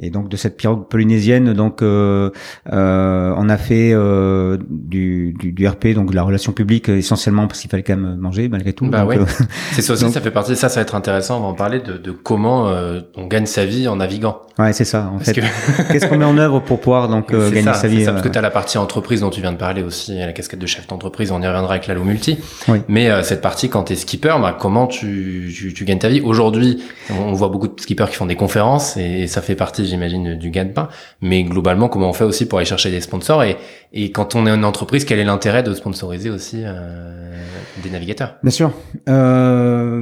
et 0.00 0.10
donc 0.10 0.28
de 0.28 0.36
cette 0.36 0.56
pirogue 0.56 0.88
polynésienne, 0.88 1.52
donc 1.52 1.80
euh, 1.80 2.30
euh, 2.72 3.32
on 3.36 3.48
a 3.48 3.56
fait 3.56 3.92
euh, 3.92 4.58
du, 4.68 5.32
du, 5.38 5.52
du, 5.52 5.68
RP, 5.68 5.94
donc 5.94 6.10
de 6.10 6.16
la 6.16 6.24
relation 6.24 6.50
publique 6.50 6.88
essentiellement 6.88 7.46
parce 7.46 7.60
qu'il 7.60 7.70
fallait 7.70 7.84
quand 7.84 7.96
même 7.96 8.16
manger 8.16 8.48
malgré 8.48 8.72
tout. 8.72 8.86
Bah 8.86 9.04
ouais. 9.04 9.16
Euh, 9.16 9.24
c'est 9.72 9.82
ça 9.82 9.92
aussi, 9.92 10.10
ça 10.10 10.20
fait 10.20 10.32
partie 10.32 10.56
ça, 10.56 10.68
ça 10.68 10.80
va 10.80 10.82
être 10.82 10.96
intéressant. 10.96 11.38
On 11.38 11.42
va 11.42 11.46
en 11.46 11.54
parler 11.54 11.78
de, 11.78 11.96
de 11.98 12.10
comment 12.10 12.74
on 13.16 13.26
gagne 13.28 13.46
sa 13.46 13.64
vie 13.64 13.86
en 13.86 13.96
naviguant. 13.96 14.40
Ouais, 14.58 14.72
c'est 14.72 14.84
ça. 14.84 15.10
En 15.14 15.20
fait, 15.20 15.32
qu'est-ce 15.92 16.06
qu'on 16.06 16.18
met 16.18 16.24
en 16.24 16.38
œuvre 16.38 16.58
pour 16.58 16.80
pouvoir 16.80 17.08
donc 17.08 17.30
gagner 17.30 17.72
sa 17.74 17.86
vie 17.86 18.04
ça, 18.04 18.10
Parce 18.10 18.24
que 18.24 18.28
tu 18.28 18.38
as 18.38 18.42
la 18.42 18.50
partie 18.50 18.78
entreprise 18.78 19.20
dont 19.20 19.30
tu 19.30 19.40
viens 19.40 19.52
de 19.52 19.56
parler 19.56 19.84
aussi, 19.84 20.18
la 20.18 20.32
casquette 20.32 20.58
de 20.58 20.66
chef 20.66 20.88
d'entreprise. 20.88 21.30
On 21.30 21.40
y 21.40 21.46
reviendra 21.46 21.74
avec 21.74 21.86
l'Allo 21.86 22.02
Multi. 22.02 22.38
Oui. 22.66 22.78
Mais 22.88 23.22
cette 23.22 23.40
partie 23.40 23.68
quand 23.68 23.84
t'es 23.84 23.94
skipper, 23.94 24.34
bah, 24.40 24.56
comment 24.58 24.88
tu, 24.88 25.52
tu, 25.56 25.72
tu 25.72 25.84
gagnes 25.84 25.98
ta 25.98 26.08
vie? 26.08 26.20
Aujourd'hui, 26.20 26.82
on 27.10 27.32
voit 27.32 27.48
beaucoup 27.48 27.68
de 27.68 27.80
skippers 27.80 28.10
qui 28.10 28.16
font 28.16 28.26
des 28.26 28.36
conférences 28.36 28.63
et, 28.96 29.26
ça 29.26 29.42
fait 29.42 29.54
partie, 29.54 29.86
j'imagine, 29.86 30.34
du 30.34 30.50
gain-pain. 30.50 30.88
Mais 31.20 31.42
globalement, 31.44 31.88
comment 31.88 32.10
on 32.10 32.12
fait 32.12 32.24
aussi 32.24 32.46
pour 32.46 32.58
aller 32.58 32.66
chercher 32.66 32.90
des 32.90 33.00
sponsors 33.00 33.42
et, 33.42 33.56
et 33.92 34.10
quand 34.10 34.34
on 34.34 34.46
est 34.46 34.50
une 34.50 34.64
entreprise, 34.64 35.04
quel 35.04 35.18
est 35.18 35.24
l'intérêt 35.24 35.62
de 35.62 35.72
sponsoriser 35.74 36.30
aussi 36.30 36.62
euh, 36.64 37.44
des 37.82 37.90
navigateurs? 37.90 38.36
Bien 38.42 38.50
sûr. 38.50 38.72
Euh, 39.08 40.00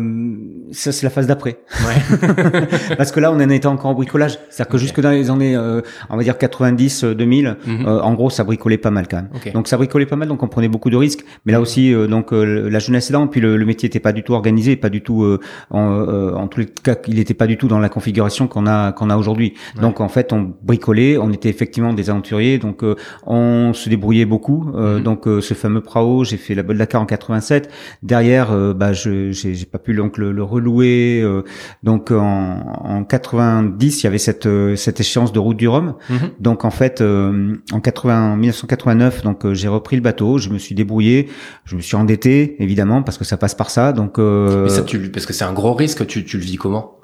ça, 0.73 0.91
c'est 0.91 1.05
la 1.05 1.11
phase 1.11 1.27
d'après. 1.27 1.59
Ouais. 1.87 2.67
Parce 2.97 3.13
que 3.13 3.21
là, 3.21 3.31
on 3.31 3.37
en 3.37 3.51
était 3.51 3.67
encore 3.67 3.91
en 3.91 3.95
bricolage. 3.95 4.39
C'est-à-dire 4.49 4.71
que 4.71 4.79
jusque 4.79 5.01
dans 5.01 5.11
les 5.11 5.31
années, 5.31 5.55
euh, 5.55 5.83
on 6.11 6.17
va 6.17 6.23
dire 6.23 6.39
90, 6.39 7.05
2000, 7.05 7.57
mhm. 7.65 7.87
euh, 7.87 8.01
en 8.01 8.15
gros, 8.15 8.31
ça 8.31 8.45
bricolait 8.45 8.79
pas 8.79 8.91
mal 8.91 9.07
quand 9.09 9.17
même. 9.19 9.29
Donc 9.53 9.69
ça 9.69 9.77
bricolait 9.77 10.07
pas 10.07 10.17
mal, 10.17 10.29
donc 10.29 10.43
on 10.43 10.49
prenait 10.49 10.69
beaucoup 10.69 10.91
de 10.91 10.97
risques. 10.97 11.25
Mais 11.45 11.53
là 11.53 11.61
aussi, 11.61 11.95
euh, 11.95 12.07
donc 12.07 12.33
la 12.33 12.79
jeunesse 12.79 13.11
est 13.11 13.13
là, 13.13 13.27
puis 13.31 13.41
le, 13.41 13.57
le 13.57 13.67
métier 13.67 13.87
était 13.87 14.01
pas 14.01 14.13
du 14.13 14.23
tout 14.23 14.33
organisé, 14.33 14.77
pas 14.77 14.89
du 14.89 15.03
tout, 15.03 15.39
en, 15.71 15.79
en 15.79 16.49
tous 16.49 16.61
les 16.61 16.67
cas, 16.67 16.97
il 17.07 17.19
était 17.19 17.35
pas 17.35 17.47
du 17.47 17.59
tout 17.59 17.69
dans 17.69 17.79
la 17.79 17.89
configuration 17.89 18.49
qu'on 18.49 18.67
a 18.67 18.93
qu'on 18.93 19.11
a 19.11 19.17
aujourd'hui. 19.17 19.55
Donc 19.81 20.01
en 20.01 20.09
fait, 20.09 20.33
on 20.33 20.55
bricolait, 20.63 21.19
on 21.19 21.31
était 21.31 21.49
effectivement 21.49 21.93
des 21.93 22.11
aventuriers, 22.11 22.59
donc 22.59 22.85
on 23.27 23.73
se 23.75 23.89
débrouillait 23.89 24.25
beaucoup. 24.25 24.65
Mhm. 24.65 25.03
Donc 25.03 25.25
ce 25.27 25.55
fameux 25.55 25.81
Prao, 25.81 26.25
j'ai 26.25 26.37
fait 26.37 26.55
la 26.55 26.63
Dakar 26.63 27.03
en 27.03 27.07
87. 27.07 27.71
Derrière, 28.03 28.53
bah, 28.75 28.93
je 28.93 29.33
j'ai 29.33 29.67
pas 29.67 29.79
pu 29.79 29.95
donc 29.95 30.19
le, 30.19 30.33
le 30.33 30.43
loué. 30.63 31.21
Euh, 31.23 31.43
donc 31.83 32.11
en, 32.11 32.61
en, 32.85 33.05
90, 33.05 34.01
il 34.01 34.05
y 34.05 34.07
avait 34.07 34.19
cette 34.19 34.47
euh, 34.47 34.77
cette 34.77 35.01
échéance 35.01 35.33
de 35.33 35.39
route 35.39 35.57
du 35.57 35.69
Rhum. 35.69 35.95
Mhm. 36.09 36.31
Donc 36.41 36.65
en 36.65 36.71
fait, 36.71 37.01
euh, 37.01 37.57
en 37.73 37.81
80, 37.81 38.37
1989, 38.37 39.23
donc 39.23 39.53
j'ai 39.53 39.69
repris 39.69 39.97
le 39.97 40.03
bateau, 40.03 40.39
je 40.39 40.49
me 40.51 40.59
suis 40.59 40.75
débrouillé, 40.75 41.29
je 41.65 41.77
me 41.77 41.81
suis 41.81 41.97
endetté 41.97 42.57
évidemment 42.63 43.03
parce 43.03 43.19
que 43.19 43.25
ça 43.25 43.37
passe 43.37 43.55
par 43.55 43.71
ça. 43.71 43.93
Donc 43.93 44.19
Mais 44.19 44.69
ça, 44.69 44.83
tu, 44.83 45.11
parce 45.11 45.27
que 45.27 45.33
c'est 45.33 45.45
un 45.45 45.53
gros 45.53 45.75
risque. 45.75 46.07
Tu, 46.07 46.25
tu 46.25 46.39
le 46.39 46.45
vis 46.45 46.57
comment? 46.57 46.97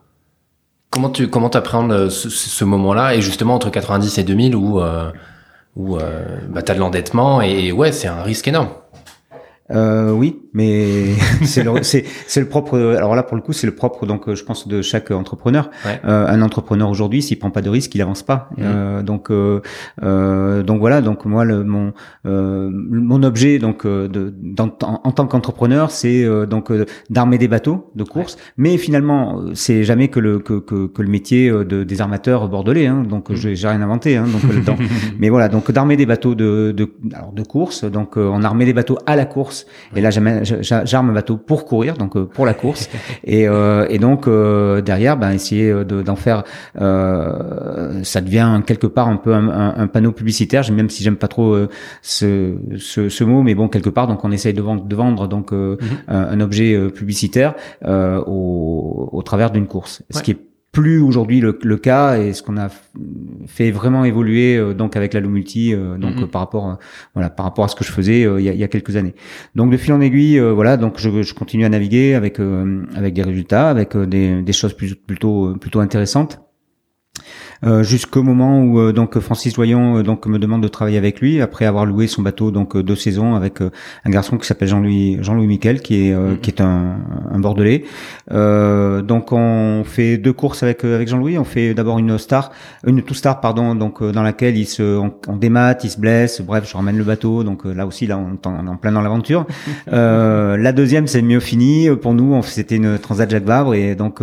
Comment 0.91 1.11
tu 1.11 1.29
comment 1.29 1.51
appréhendes 1.51 2.09
ce, 2.09 2.31
ce 2.31 2.65
moment-là 2.65 3.15
et 3.15 3.21
justement 3.21 3.55
entre 3.55 3.71
90 3.71 4.17
et 4.19 4.25
2000 4.25 4.57
où 4.57 4.81
où 5.77 5.97
bah, 5.97 6.63
tu 6.63 6.73
as 6.73 6.75
de 6.75 6.81
l'endettement 6.81 7.43
et 7.43 7.73
ouais, 7.73 7.93
c'est 7.93 8.09
un 8.09 8.23
risque 8.23 8.49
énorme. 8.49 8.69
Euh, 9.71 10.11
oui, 10.11 10.41
mais 10.53 11.15
c'est 11.45 11.63
le, 11.65 11.73
le 11.73 12.49
propre. 12.49 12.79
Alors 12.79 13.15
là, 13.15 13.23
pour 13.23 13.37
le 13.37 13.43
coup, 13.43 13.53
c'est 13.53 13.67
le 13.67 13.75
propre. 13.75 14.07
Donc, 14.07 14.33
je 14.33 14.43
pense 14.45 14.69
de 14.69 14.83
chaque 14.83 15.11
entrepreneur. 15.11 15.71
Euh, 16.05 16.27
un 16.27 16.43
entrepreneur 16.43 16.89
aujourd'hui, 16.89 17.23
s'il 17.23 17.39
prend 17.39 17.51
pas 17.51 17.63
de 17.63 17.71
risque, 17.71 17.95
il 17.95 18.03
avance 18.03 18.23
pas. 18.23 18.51
Mmh. 18.57 18.63
Euh, 18.63 19.03
donc, 19.03 19.31
euh, 19.31 19.61
euh, 20.03 20.63
donc 20.63 20.81
voilà. 20.81 21.01
Donc 21.01 21.25
moi, 21.25 21.45
le, 21.45 21.65
mon 21.65 21.93
euh, 22.27 22.71
mon 22.73 23.23
objet, 23.23 23.59
donc 23.59 23.87
de, 23.87 24.35
en, 24.83 25.13
tant 25.13 25.27
qu'entrepreneur, 25.27 25.91
c'est 25.91 26.27
donc 26.47 26.73
d'armer 27.11 27.39
des 27.39 27.49
bateaux 27.49 27.91
de 27.95 28.05
course. 28.05 28.37
Mais 28.57 28.77
finalement, 28.77 29.43
c'est 29.55 29.85
jamais 29.85 30.09
que 30.09 30.21
le 30.21 30.39
que, 30.39 30.59
que, 30.59 30.87
que 30.87 31.03
le 31.03 31.09
métier 31.09 31.51
de, 31.51 31.85
des 31.85 32.01
armateurs 32.01 32.49
bordelais. 32.49 32.87
Hein, 32.87 33.05
donc, 33.09 33.31
mmh. 33.31 33.35
j'ai, 33.35 33.69
rien 33.69 33.83
inventé. 33.83 34.17
Hein, 34.17 34.27
donc, 34.65 34.79
mais 35.19 35.29
voilà. 35.29 35.49
Donc, 35.49 35.71
d'armer 35.71 35.97
des 35.97 36.07
bateaux 36.07 36.35
de 36.35 36.73
de, 36.77 36.93
alors, 37.15 37.33
de 37.33 37.43
course. 37.43 37.85
Donc, 37.85 38.17
on 38.17 38.43
armait 38.43 38.65
des 38.65 38.73
bateaux 38.73 38.99
à 39.07 39.17
la 39.17 39.25
course 39.25 39.67
et 39.97 40.01
là, 40.01 40.11
j'arme 40.43 41.11
un 41.11 41.13
bateau 41.13 41.37
pour 41.37 41.65
courir, 41.65 41.97
donc 41.97 42.17
euh, 42.17 42.25
pour 42.25 42.47
la 42.47 42.55
course. 42.55 42.89
et, 43.25 43.49
euh, 43.49 43.87
et 43.89 43.99
donc 43.99 44.27
euh, 44.27 44.81
derrière, 44.81 45.17
ben 45.17 45.33
essayer 45.33 45.73
d'en 45.85 46.17
faire, 46.17 46.45
ça 46.75 48.21
devient 48.21 48.61
quelque 48.67 48.87
part 48.87 49.09
un 49.09 49.17
peu 49.17 49.35
un, 49.35 49.87
panneau 49.87 50.13
publicitaire. 50.13 50.63
Même 50.73 50.91
si 50.91 51.03
j'aime 51.03 51.17
pas 51.17 51.29
trop 51.29 51.57
ce, 52.03 52.55
ce, 52.77 53.09
ce, 53.09 53.25
mot, 53.25 53.43
mais 53.43 53.55
bon 53.55 53.69
quelque 53.69 53.91
part, 53.91 54.07
donc 54.07 54.25
on 54.25 54.31
essaye 54.33 54.55
de 54.55 54.63
vendre, 54.63 54.85
de 54.85 54.97
vendre 54.97 55.29
donc 55.29 55.53
mm-hmm. 55.53 55.77
un, 56.09 56.41
objet 56.41 56.79
publicitaire 56.91 57.55
au, 57.87 59.09
au 59.13 59.23
travers 59.23 59.51
d'une 59.51 59.67
course, 59.67 60.03
ce 60.11 60.23
qui 60.23 60.33
est 60.33 60.39
plus 60.79 61.01
aujourd'hui 61.01 61.41
le, 61.41 61.59
le, 61.61 61.77
cas 61.77 62.19
et 62.19 62.33
ce 62.33 62.43
qu'on 62.43 62.57
a 62.57 62.69
fait 63.47 63.73
vraiment 63.73 64.05
évoluer 64.05 64.57
euh, 64.57 64.75
donc 64.75 64.97
avec 64.97 65.13
la 65.13 65.21
Multi 65.21 65.75
euh, 65.75 65.99
donc 65.99 66.15
mm-hmm. 66.15 66.27
par 66.29 66.41
rapport 66.41 66.71
euh, 66.71 66.75
voilà 67.15 67.31
par 67.31 67.47
rapport 67.47 67.65
à 67.65 67.69
ce 67.69 67.75
que 67.75 67.83
je 67.83 67.91
faisais 67.91 68.21
il 68.21 68.45
y, 68.45 68.49
a, 68.49 68.53
il, 68.53 68.59
y 68.59 68.63
a, 68.63 68.69
quelques 68.69 68.95
années 68.95 69.15
donc 69.57 69.73
de 69.73 69.77
fil 69.77 69.93
en 69.93 70.01
aiguille 70.01 70.39
voilà 70.39 70.77
donc 70.77 70.95
je, 70.99 71.23
je 71.23 71.35
continue 71.35 71.65
à 71.65 71.69
naviguer 71.69 72.15
avec 72.15 72.39
avec 72.95 73.15
des 73.15 73.23
résultats 73.23 73.69
avec 73.71 73.97
des, 73.97 74.43
des 74.43 74.53
choses 74.53 74.73
plus, 74.73 74.95
plutôt 74.95 75.57
plutôt 75.61 75.81
intéressantes 75.81 76.39
euh, 76.39 76.48
jusqu'au 77.65 78.23
moment 78.23 78.63
où 78.63 78.79
euh, 78.79 78.93
donc 78.93 79.19
Francis 79.19 79.57
Loyon 79.57 79.99
euh, 79.99 80.03
donc 80.03 80.27
me 80.27 80.39
demande 80.39 80.63
de 80.63 80.69
travailler 80.69 80.99
avec 80.99 81.21
lui 81.21 81.41
après 81.41 81.65
avoir 81.65 81.87
loué 81.87 82.07
son 82.07 82.23
bateau 82.23 82.51
donc 82.51 82.77
deux 82.77 82.95
saisons 82.95 83.35
avec 83.35 83.61
un 83.61 84.11
garçon 84.11 84.39
qui 84.39 84.47
s'appelle 84.47 84.69
Jean-Louis 84.69 85.19
Jean-Louis 85.21 85.47
Miquel 85.47 85.81
qui 85.81 86.09
est 86.09 86.15
mhm. 86.15 86.39
qui 86.39 86.51
est 86.51 86.61
un, 86.61 86.97
un 87.33 87.39
bordelais. 87.39 87.85
donc 88.31 89.33
on 89.33 89.83
fait 89.85 90.19
deux 90.19 90.33
courses 90.33 90.63
avec 90.63 90.85
avec 90.85 91.09
Jean-Louis. 91.09 91.39
On 91.39 91.45
fait 91.45 91.75
d'abord 91.75 91.99
une 91.99 92.19
star, 92.19 92.53
une 92.87 93.03
two 93.03 93.15
star 93.15 93.41
pardon 93.41 93.75
donc 93.75 94.03
dans 94.03 94.23
laquelle 94.23 94.57
il 94.57 94.67
se 94.67 94.97
on, 94.97 95.13
on 95.27 95.37
démate, 95.37 95.85
il 95.85 95.91
se 95.91 95.99
blesse. 95.99 96.41
Bref, 96.41 96.69
je 96.69 96.77
ramène 96.77 96.97
le 96.97 97.05
bateau. 97.05 97.43
Donc 97.43 97.65
là 97.65 97.87
aussi 97.87 98.07
là 98.07 98.19
on, 98.19 98.39
on 98.49 98.67
est 98.67 98.69
en 98.69 98.77
plein 98.77 98.93
dans 98.93 99.03
l'aventure. 99.03 99.47
la 99.87 100.73
deuxième 100.73 101.07
c'est 101.07 101.23
mieux 101.23 101.41
fini 101.41 101.89
pour 102.01 102.15
nous. 102.15 102.41
C'était 102.43 102.77
une 102.77 102.99
Transat 102.99 103.29
Jacques 103.31 103.45
Vabre 103.45 103.75
et 103.75 103.95
donc 103.95 104.23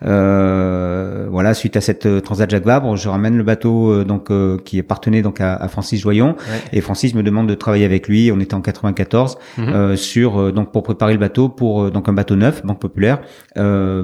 voilà 0.00 1.54
suite 1.54 1.76
à 1.76 1.80
cette 1.80 2.22
Transat 2.22 2.48
Jacques 2.48 2.67
je 2.96 3.08
ramène 3.08 3.36
le 3.36 3.42
bateau 3.42 3.90
euh, 3.90 4.04
donc 4.04 4.30
euh, 4.30 4.58
qui 4.64 4.78
appartenait 4.78 5.22
donc 5.22 5.40
à, 5.40 5.66
Francis 5.68 6.00
Joyon 6.00 6.36
et 6.72 6.80
Francis 6.80 7.14
me 7.14 7.22
demande 7.22 7.48
de 7.48 7.54
travailler 7.54 7.84
avec 7.84 8.08
lui. 8.08 8.30
On 8.32 8.40
était 8.40 8.54
en 8.54 8.60
94 8.60 9.38
mhm. 9.56 9.68
euh, 9.68 9.96
sur 9.96 10.52
donc 10.52 10.72
pour 10.72 10.82
préparer 10.82 11.12
le 11.12 11.18
bateau 11.18 11.48
pour 11.48 11.90
donc 11.90 12.08
un 12.08 12.12
bateau 12.12 12.36
neuf 12.36 12.64
Banque 12.64 12.80
Populaire 12.80 13.20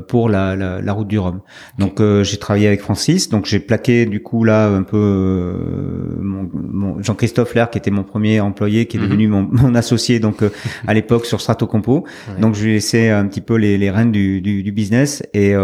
pour 0.08 0.28
la, 0.28 0.56
la, 0.56 0.92
route 0.92 1.08
du 1.08 1.18
Rhum. 1.18 1.40
Donc 1.78 2.00
j'ai 2.22 2.36
travaillé 2.36 2.66
avec 2.66 2.80
Francis. 2.80 3.28
Donc 3.28 3.46
j'ai 3.46 3.60
plaqué 3.60 4.06
du 4.06 4.22
coup 4.22 4.44
là 4.44 4.68
un 4.68 4.82
peu 4.82 5.54
mon, 6.20 7.02
Jean-Christophe 7.02 7.54
Lair 7.54 7.70
qui 7.70 7.78
était 7.78 7.90
mon 7.90 8.04
premier 8.04 8.40
employé 8.40 8.86
qui 8.86 8.96
est 8.96 9.00
mhm. 9.00 9.06
devenu 9.06 9.28
mon, 9.28 9.42
mon, 9.50 9.74
associé 9.74 10.20
donc 10.20 10.42
à 10.86 10.94
l'époque 10.94 11.26
sur 11.26 11.40
Strato 11.40 11.66
Compo. 11.66 12.04
Donc 12.40 12.54
je 12.54 12.64
lui 12.64 12.70
ai 12.70 12.74
laissé 12.74 13.10
un 13.10 13.26
petit 13.26 13.40
peu 13.40 13.56
les, 13.56 13.78
les 13.78 13.90
rênes 13.90 14.12
du, 14.12 14.40
du, 14.40 14.62
du 14.62 14.72
business 14.72 15.22
et 15.34 15.54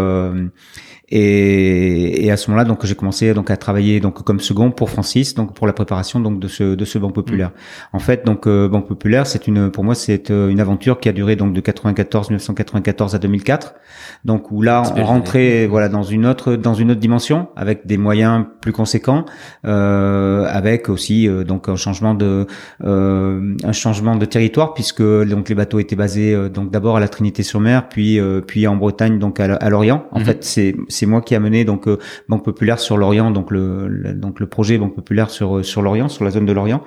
et, 1.11 2.25
et 2.25 2.31
à 2.31 2.37
ce 2.37 2.49
moment-là, 2.49 2.65
donc 2.65 2.85
j'ai 2.85 2.95
commencé 2.95 3.33
donc 3.33 3.51
à 3.51 3.57
travailler 3.57 3.99
donc 3.99 4.23
comme 4.23 4.39
second 4.39 4.71
pour 4.71 4.89
Francis, 4.89 5.35
donc 5.35 5.53
pour 5.53 5.67
la 5.67 5.73
préparation 5.73 6.21
donc 6.21 6.39
de 6.39 6.47
ce 6.47 6.75
de 6.75 6.85
ce 6.85 6.97
Banque 6.97 7.15
Populaire. 7.15 7.49
Mm. 7.49 7.95
En 7.97 7.99
fait, 7.99 8.25
donc 8.25 8.47
euh, 8.47 8.69
Banque 8.69 8.87
Populaire, 8.87 9.27
c'est 9.27 9.47
une 9.47 9.71
pour 9.71 9.83
moi 9.83 9.93
c'est 9.93 10.31
euh, 10.31 10.49
une 10.49 10.61
aventure 10.61 10.99
qui 11.01 11.09
a 11.09 11.11
duré 11.11 11.35
donc 11.35 11.53
de 11.53 11.59
94 11.59 12.29
1994 12.29 13.15
à 13.15 13.19
2004. 13.19 13.75
Donc 14.23 14.51
où 14.51 14.61
là 14.61 14.83
on 14.95 15.03
rentrait 15.03 15.67
voilà 15.67 15.89
dans 15.89 16.03
une 16.03 16.25
autre 16.25 16.55
dans 16.55 16.73
une 16.73 16.91
autre 16.91 16.99
dimension 17.01 17.49
avec 17.57 17.85
des 17.85 17.97
moyens 17.97 18.45
plus 18.61 18.71
conséquents, 18.71 19.25
euh, 19.65 20.45
avec 20.47 20.87
aussi 20.87 21.27
euh, 21.27 21.43
donc 21.43 21.67
un 21.67 21.75
changement 21.75 22.13
de 22.13 22.47
un 22.83 23.71
changement 23.73 24.15
de 24.15 24.25
territoire 24.25 24.73
puisque 24.73 25.01
donc 25.01 25.49
les 25.49 25.55
bateaux 25.55 25.79
étaient 25.79 25.95
basés 25.95 26.49
donc 26.49 26.71
d'abord 26.71 26.97
à 26.97 26.99
la 27.01 27.09
Trinité-sur-Mer, 27.09 27.89
puis 27.89 28.19
puis 28.47 28.65
en 28.67 28.77
Bretagne 28.77 29.19
donc 29.19 29.39
à, 29.41 29.69
Lorient. 29.69 30.05
En 30.11 30.19
mm-hmm. 30.19 30.23
fait, 30.23 30.43
c'est 30.87 31.00
c'est 31.01 31.07
moi 31.07 31.21
qui 31.21 31.33
ai 31.33 31.37
amené 31.37 31.65
donc 31.65 31.87
euh, 31.87 31.97
Banque 32.29 32.45
Populaire 32.45 32.79
sur 32.79 32.95
l'Orient, 32.95 33.31
donc 33.31 33.49
le, 33.49 34.13
donc 34.13 34.39
le 34.39 34.45
projet 34.45 34.77
Banque 34.77 34.93
Populaire 34.93 35.31
sur 35.31 35.57
euh, 35.57 35.63
sur 35.63 35.81
l'Orient, 35.81 36.09
sur 36.09 36.23
la 36.23 36.29
zone 36.29 36.45
de 36.45 36.53
l'Orient, 36.53 36.83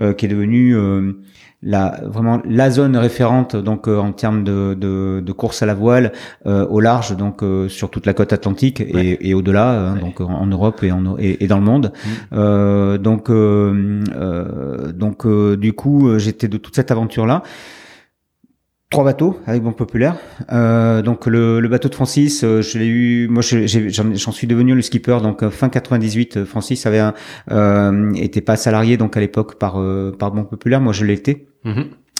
euh, 0.00 0.12
qui 0.12 0.26
est 0.26 0.28
devenu 0.28 0.76
la 1.62 1.98
vraiment 2.04 2.42
la 2.44 2.70
zone 2.70 2.94
référente 2.94 3.56
donc 3.56 3.88
en 3.88 4.12
termes 4.12 4.44
de, 4.44 4.76
de, 4.78 5.22
de, 5.24 5.32
course 5.32 5.62
à 5.62 5.66
la 5.66 5.72
voile 5.72 6.12
au 6.44 6.78
large 6.80 7.16
donc 7.16 7.42
sur 7.68 7.88
toute 7.88 8.04
la 8.04 8.12
côte 8.12 8.34
atlantique 8.34 8.82
et, 8.82 9.30
et 9.30 9.32
au-delà 9.32 9.70
hein, 9.70 9.96
donc 9.96 10.20
en, 10.20 10.46
Europe 10.46 10.82
et, 10.82 10.92
en, 10.92 11.16
et, 11.18 11.46
dans 11.46 11.58
le 11.58 11.64
monde. 11.64 11.92
Mmh. 12.32 12.98
donc 12.98 13.30
donc 14.94 15.26
du 15.56 15.72
coup 15.72 16.18
j'étais 16.18 16.48
de 16.48 16.58
toute 16.58 16.74
cette 16.74 16.90
aventure 16.90 17.24
là 17.24 17.42
trois 18.94 19.04
bateaux 19.04 19.40
avec 19.46 19.62
Banque 19.62 19.76
Populaire. 19.76 20.16
Euh, 20.52 21.02
donc 21.02 21.26
le, 21.26 21.58
le, 21.58 21.68
bateau 21.68 21.88
de 21.88 21.94
Francis, 21.94 22.44
euh, 22.44 22.62
je 22.62 22.78
l'ai 22.78 22.86
eu, 22.86 23.28
moi 23.28 23.42
j'en 23.42 24.32
suis 24.32 24.46
devenu 24.46 24.74
le 24.74 24.82
skipper. 24.82 25.18
Donc 25.20 25.42
euh, 25.42 25.50
fin 25.50 25.68
98, 25.68 26.44
Francis 26.44 26.86
avait 26.86 27.00
un, 27.00 27.14
euh, 27.50 28.12
était 28.14 28.40
pas 28.40 28.56
salarié 28.56 28.96
donc 28.96 29.16
à 29.16 29.20
l'époque 29.20 29.56
par 29.56 29.82
par 30.18 30.30
Banque 30.30 30.48
Populaire. 30.48 30.80
Moi 30.80 30.92
je 30.92 31.04
l'ai 31.04 31.14
été. 31.14 31.48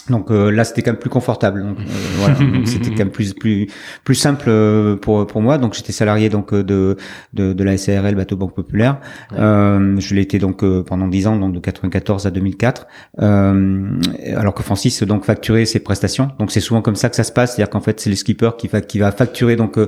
Donc 0.09 0.29
euh, 0.29 0.51
là, 0.51 0.63
c'était 0.63 0.83
quand 0.83 0.91
même 0.91 0.99
plus 0.99 1.09
confortable. 1.09 1.63
Donc, 1.63 1.79
euh, 1.79 1.83
voilà, 2.17 2.35
c'était 2.65 2.91
quand 2.91 2.99
même 2.99 3.09
plus 3.09 3.33
plus 3.33 3.67
plus 4.03 4.15
simple 4.15 4.45
euh, 4.47 4.95
pour 4.95 5.25
pour 5.25 5.41
moi. 5.41 5.57
Donc 5.57 5.73
j'étais 5.73 5.91
salarié 5.91 6.29
donc 6.29 6.53
de 6.53 6.95
de, 7.33 7.53
de 7.53 7.63
la 7.63 7.77
SARL 7.77 8.15
Bateau 8.15 8.35
Banque 8.35 8.53
Populaire. 8.53 8.99
je 9.31 10.15
l'ai 10.15 10.21
été 10.21 10.39
donc 10.39 10.63
pendant 10.83 11.07
10 11.07 11.27
ans, 11.27 11.35
donc 11.37 11.53
de 11.53 11.59
94 11.59 12.27
à 12.27 12.31
2004. 12.31 12.87
alors 13.17 14.53
que 14.53 14.63
Francis 14.63 15.03
donc 15.03 15.25
facturait 15.25 15.65
ses 15.65 15.79
prestations. 15.79 16.29
Donc 16.39 16.51
c'est 16.51 16.59
souvent 16.59 16.81
comme 16.81 16.95
ça 16.95 17.09
que 17.09 17.15
ça 17.15 17.23
se 17.23 17.31
passe, 17.31 17.55
c'est-à-dire 17.55 17.71
qu'en 17.71 17.81
fait 17.81 17.99
c'est 17.99 18.09
le 18.09 18.15
skipper 18.15 18.51
qui 18.57 18.67
va 18.67 18.81
qui 18.81 18.99
va 18.99 19.11
facturer 19.11 19.55
donc 19.55 19.79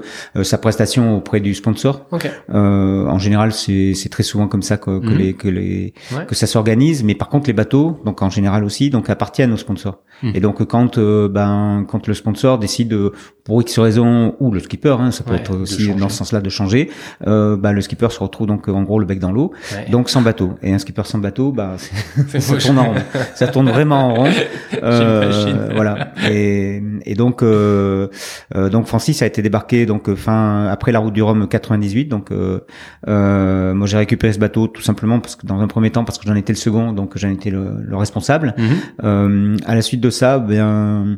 sa 0.41 0.57
prestation 0.57 1.17
auprès 1.17 1.39
du 1.39 1.53
sponsor. 1.53 2.07
en 2.49 3.19
général, 3.19 3.51
c'est 3.53 3.93
c'est 3.93 4.09
très 4.09 4.23
souvent 4.23 4.47
comme 4.47 4.63
ça 4.63 4.77
que, 4.77 4.99
que 4.99 5.05
mhm. 5.05 5.17
les 5.17 5.33
que 5.33 5.47
les 5.47 5.93
que 6.27 6.33
ça 6.33 6.47
s'organise. 6.47 7.03
Mais 7.03 7.13
par 7.13 7.29
contre 7.29 7.47
les 7.47 7.53
bateaux, 7.53 8.01
donc 8.03 8.21
en 8.21 8.29
général 8.29 8.63
aussi, 8.63 8.89
donc 8.89 9.09
appartiennent 9.09 9.53
aux 9.53 9.57
sponsors. 9.57 10.01
Hmm. 10.23 10.31
Et 10.33 10.39
donc 10.39 10.65
quand 10.65 10.97
euh, 10.97 11.27
ben 11.29 11.85
quand 11.87 12.07
le 12.07 12.13
sponsor 12.13 12.57
décide 12.59 12.89
de, 12.89 13.11
pour 13.47 13.61
X 13.61 13.79
raison 13.79 14.35
ou 14.39 14.51
le 14.51 14.59
skipper, 14.59 14.97
hein, 14.99 15.11
ça 15.11 15.23
peut 15.23 15.33
être 15.33 15.55
aussi 15.55 15.87
dans 15.93 16.09
ce 16.09 16.17
sens-là 16.17 16.41
de 16.41 16.49
changer, 16.49 16.89
euh, 17.25 17.55
ben, 17.55 17.71
le 17.71 17.79
skipper 17.79 18.09
se 18.11 18.19
retrouve 18.19 18.45
donc 18.45 18.67
en 18.67 18.83
gros 18.83 18.99
le 18.99 19.05
bec 19.05 19.19
dans 19.19 19.31
l'eau, 19.31 19.53
donc 19.89 20.09
sans 20.09 20.21
bateau. 20.21 20.51
Et 20.61 20.73
un 20.73 20.79
skipper 20.79 21.03
sans 21.05 21.19
bateau, 21.19 21.51
bah 21.53 21.75
ça 21.77 22.57
tourne 22.57 22.79
en 22.79 22.83
rond, 22.89 22.95
ça 23.35 23.47
tourne 23.47 23.69
vraiment 23.69 24.09
en 24.09 24.13
rond. 24.15 24.29
Euh, 24.83 25.69
voilà. 25.73 26.13
Et, 26.29 26.81
et 27.05 27.15
donc 27.15 27.41
euh, 27.41 28.07
euh, 28.55 28.69
donc 28.69 28.85
Francis 28.85 29.21
a 29.21 29.25
été 29.25 29.41
débarqué 29.41 29.85
donc 29.85 30.13
fin 30.15 30.67
après 30.67 30.91
la 30.91 30.99
route 30.99 31.13
du 31.13 31.23
Rhum 31.23 31.47
98. 31.47 32.05
Donc 32.05 32.31
moi 32.31 33.87
j'ai 33.87 33.97
récupéré 33.97 34.33
ce 34.33 34.39
bateau 34.39 34.67
tout 34.67 34.81
simplement 34.81 35.19
parce 35.19 35.35
que 35.35 35.47
dans 35.47 35.59
un 35.59 35.67
premier 35.67 35.89
temps 35.89 36.03
parce 36.03 36.17
que 36.17 36.27
j'en 36.27 36.35
étais 36.35 36.53
le 36.53 36.57
second, 36.57 36.91
donc 36.91 37.17
j'en 37.17 37.29
étais 37.29 37.49
le, 37.49 37.77
le 37.81 37.95
responsable. 37.97 38.55
Mhm. 38.57 39.57
à 39.65 39.75
la 39.75 39.81
suite 39.81 40.01
de 40.01 40.06
de 40.07 40.11
ça, 40.11 40.39
ben 40.39 41.17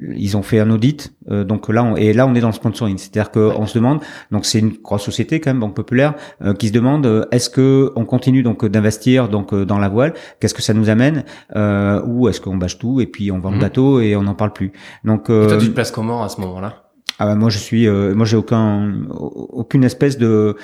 ils 0.00 0.36
ont 0.36 0.42
fait 0.42 0.60
un 0.60 0.70
audit, 0.70 1.12
euh, 1.30 1.42
donc 1.44 1.68
là 1.68 1.82
on, 1.82 1.96
et 1.96 2.12
là 2.12 2.26
on 2.26 2.34
est 2.34 2.40
dans 2.40 2.48
le 2.48 2.54
sponsoring, 2.54 2.96
c'est-à-dire 2.96 3.30
qu'on 3.32 3.66
se 3.66 3.76
demande, 3.76 4.00
donc 4.30 4.46
c'est 4.46 4.60
une 4.60 4.70
grosse 4.70 5.02
société 5.02 5.40
quand 5.40 5.50
même, 5.50 5.60
banque 5.60 5.74
populaire, 5.74 6.14
euh, 6.42 6.54
qui 6.54 6.68
se 6.68 6.72
demande 6.72 7.06
euh, 7.06 7.24
est-ce 7.32 7.50
que 7.50 7.92
on 7.96 8.04
continue 8.04 8.42
donc 8.42 8.64
d'investir 8.64 9.28
donc 9.28 9.54
dans 9.54 9.78
la 9.78 9.88
voile, 9.88 10.14
qu'est-ce 10.38 10.54
que 10.54 10.62
ça 10.62 10.74
nous 10.74 10.90
amène, 10.90 11.24
ou 12.06 12.28
est-ce 12.28 12.40
qu'on 12.40 12.56
bâche 12.56 12.78
tout 12.78 13.00
et 13.00 13.06
puis 13.06 13.32
on 13.32 13.38
vend 13.40 13.50
le 13.50 13.56
mhm. 13.56 13.62
bateau 13.62 14.00
et 14.00 14.14
on 14.16 14.22
n'en 14.22 14.34
parle 14.34 14.52
plus? 14.52 14.72
Donc 15.04 15.22
et 15.22 15.46
toi 15.46 15.56
tu 15.58 15.68
te 15.68 15.74
places 15.74 15.90
comment 15.90 16.22
à 16.22 16.28
ce 16.28 16.40
moment-là? 16.40 16.84
Ah 17.18 17.26
ben, 17.26 17.34
moi 17.34 17.50
je 17.50 17.58
suis, 17.58 17.88
moi 17.88 18.24
j'ai 18.26 18.36
aucun, 18.36 18.92
aucune 19.10 19.84
espèce 19.84 20.18
de 20.18 20.56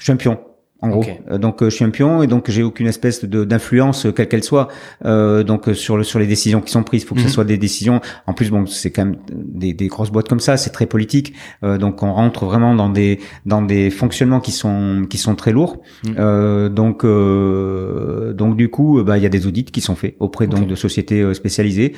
champion 0.00 0.38
en 0.82 0.88
gros. 0.88 1.04
Euh, 1.30 1.38
donc 1.38 1.62
euh, 1.62 1.70
je 1.70 1.76
suis 1.76 1.84
un 1.84 1.90
pion 1.90 2.22
et 2.22 2.26
donc 2.26 2.50
j'ai 2.50 2.62
aucune 2.64 2.88
espèce 2.88 3.24
de 3.24 3.44
d'influence 3.44 4.06
quelle 4.14 4.28
qu'elle 4.28 4.42
soit 4.42 4.68
euh, 5.04 5.44
donc 5.44 5.70
sur 5.74 5.96
le 5.96 6.02
sur 6.02 6.18
les 6.18 6.26
décisions 6.26 6.60
qui 6.60 6.72
sont 6.72 6.82
prises. 6.82 7.02
Il 7.02 7.06
faut 7.06 7.14
que 7.14 7.20
ce 7.20 7.26
mhm. 7.26 7.32
soit 7.32 7.44
des 7.44 7.56
décisions. 7.56 8.00
En 8.26 8.34
plus 8.34 8.50
bon 8.50 8.66
c'est 8.66 8.90
quand 8.90 9.04
même 9.04 9.16
des, 9.30 9.72
des 9.72 9.86
grosses 9.86 10.10
boîtes 10.10 10.28
comme 10.28 10.40
ça, 10.40 10.56
c'est 10.56 10.70
très 10.70 10.86
politique. 10.86 11.34
donc 11.62 12.02
on 12.02 12.12
rentre 12.12 12.44
vraiment 12.44 12.74
dans 12.74 12.88
des 12.88 13.20
dans 13.46 13.62
des 13.62 13.90
fonctionnements 13.90 14.40
qui 14.40 14.50
sont 14.50 15.06
qui 15.08 15.18
sont 15.18 15.36
très 15.36 15.52
lourds. 15.52 15.80
Mhm. 16.04 16.68
donc 16.70 17.06
donc 17.06 18.56
du 18.56 18.68
coup 18.68 19.02
bah 19.04 19.18
il 19.18 19.22
y 19.22 19.26
a 19.26 19.30
des 19.30 19.46
audits 19.46 19.64
qui 19.64 19.80
sont 19.80 19.94
faits 19.94 20.16
auprès 20.18 20.48
donc 20.48 20.66
de 20.66 20.74
sociétés 20.74 21.32
spécialisées 21.34 21.92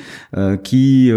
qui 0.63 1.11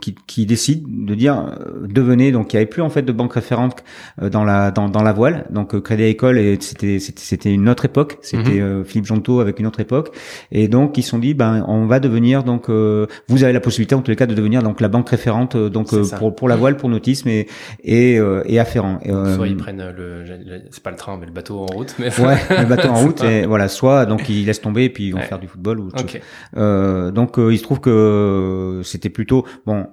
qui 0.00 0.14
qui 0.26 0.46
décident 0.46 0.86
de 0.86 1.14
dire 1.14 1.56
devenez 1.88 2.30
donc 2.30 2.52
il 2.52 2.56
y 2.56 2.58
avait 2.58 2.66
plus 2.66 2.82
en 2.82 2.90
fait 2.90 3.02
de 3.02 3.12
banque 3.12 3.32
référente 3.32 3.82
dans 4.20 4.44
la 4.44 4.70
dans 4.70 4.90
dans 4.90 5.02
la 5.02 5.12
voile 5.14 5.46
donc 5.50 5.80
Crédit 5.80 6.16
C'était 6.60 6.98
c'était 6.98 7.52
une 7.52 7.68
autre 7.68 7.84
époque. 7.84 8.18
C'était 8.22 8.60
euh, 8.60 8.84
Philippe 8.84 9.06
Jonto 9.06 9.40
avec 9.40 9.58
une 9.58 9.66
autre 9.66 9.80
époque. 9.80 10.14
Et 10.50 10.68
donc 10.68 10.98
ils 10.98 11.02
se 11.02 11.10
sont 11.10 11.18
dit 11.18 11.34
ben 11.34 11.64
on 11.68 11.86
va 11.86 12.00
devenir 12.00 12.44
donc 12.44 12.68
euh, 12.68 13.06
vous 13.28 13.44
avez 13.44 13.52
la 13.52 13.60
possibilité 13.60 13.94
en 13.94 14.02
tous 14.02 14.10
les 14.10 14.16
cas 14.16 14.26
de 14.26 14.34
devenir 14.34 14.62
donc 14.62 14.80
la 14.80 14.88
banque 14.88 15.08
référente 15.08 15.56
euh, 15.56 15.68
donc 15.68 15.88
pour 16.18 16.34
pour 16.34 16.48
la 16.48 16.56
voile 16.56 16.76
pour 16.76 16.88
nautisme 16.88 17.28
et 17.28 17.46
et, 17.84 18.18
et 18.46 18.58
afférent. 18.58 18.98
soit 19.34 19.48
ils 19.48 19.56
prennent 19.56 19.92
le, 19.96 20.24
c'est 20.70 20.82
pas 20.82 20.90
le 20.90 20.96
train 20.96 21.16
mais 21.18 21.26
le 21.26 21.32
bateau 21.32 21.60
en 21.60 21.66
route. 21.66 21.94
Mais... 21.98 22.08
Ouais 22.20 22.36
le 22.50 22.66
bateau 22.66 22.88
en 22.88 23.00
route 23.00 23.22
et 23.24 23.46
voilà 23.46 23.68
soit 23.68 24.06
donc 24.06 24.28
ils 24.28 24.46
laissent 24.46 24.60
tomber 24.60 24.84
et 24.84 24.90
puis 24.90 25.08
ils 25.08 25.12
vont 25.12 25.20
faire 25.20 25.38
du 25.38 25.46
football 25.46 25.80
ou 25.80 25.86
autre 25.86 25.98
chose. 25.98 27.12
donc 27.12 27.34
il 27.38 27.58
se 27.58 27.62
trouve 27.62 27.80
que 27.80 28.80
c'était 28.84 29.10
plutôt 29.10 29.46
bon 29.66 29.86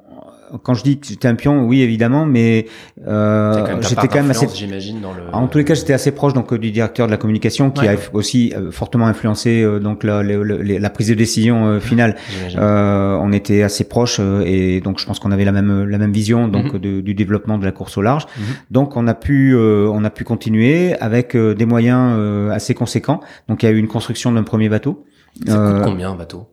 quand 0.63 0.73
je 0.73 0.83
dis 0.83 0.99
que 0.99 1.07
j'étais 1.07 1.27
un 1.27 1.35
pion, 1.35 1.65
oui 1.65 1.81
évidemment, 1.81 2.25
mais 2.25 2.65
euh, 3.07 3.81
j'étais 3.81 4.07
quand 4.07 4.21
même 4.21 4.31
assez. 4.31 4.47
J'imagine 4.53 5.01
dans 5.01 5.13
le. 5.13 5.23
En 5.33 5.47
tous 5.47 5.57
les 5.57 5.65
cas, 5.65 5.73
j'étais 5.73 5.93
assez 5.93 6.11
proche 6.11 6.33
donc 6.33 6.53
du 6.53 6.71
directeur 6.71 7.07
de 7.07 7.11
la 7.11 7.17
communication 7.17 7.71
qui 7.71 7.87
a 7.87 7.95
aussi 8.13 8.53
euh, 8.55 8.71
fortement 8.71 9.07
influencé 9.07 9.61
euh, 9.61 9.79
donc 9.79 10.03
la, 10.03 10.23
la, 10.23 10.79
la, 10.79 10.89
prise 10.89 11.09
de 11.09 11.13
décision 11.13 11.67
euh, 11.67 11.79
finale. 11.79 12.15
on 12.57 13.31
était 13.31 13.63
assez 13.63 13.83
proches 13.83 14.19
et 14.45 14.81
donc 14.81 14.99
je 14.99 15.05
pense 15.05 15.19
qu'on 15.19 15.31
avait 15.31 15.45
la 15.45 15.51
même 15.51 15.83
la 15.83 15.97
même 15.97 16.11
vision 16.11 16.47
donc 16.47 16.73
mhm. 16.73 17.01
du 17.01 17.13
développement 17.13 17.57
de 17.57 17.65
la 17.65 17.71
course 17.71 17.97
au 17.97 18.01
large. 18.01 18.25
Mhm. 18.37 18.43
Donc 18.71 18.97
on 18.97 19.07
a 19.07 19.13
pu 19.13 19.55
on 19.55 20.03
a 20.03 20.09
pu 20.09 20.23
continuer 20.23 20.95
avec 20.99 21.35
des 21.35 21.65
moyens 21.65 22.51
assez 22.51 22.73
conséquents. 22.73 23.19
Donc 23.47 23.63
il 23.63 23.65
y 23.65 23.69
a 23.69 23.71
eu 23.71 23.77
une 23.77 23.87
construction 23.87 24.31
d'un 24.31 24.43
premier 24.43 24.69
bateau. 24.69 25.05
Ça 25.45 25.55
coûte 25.55 25.83
combien 25.83 26.11
un 26.11 26.15
bateau? 26.15 26.47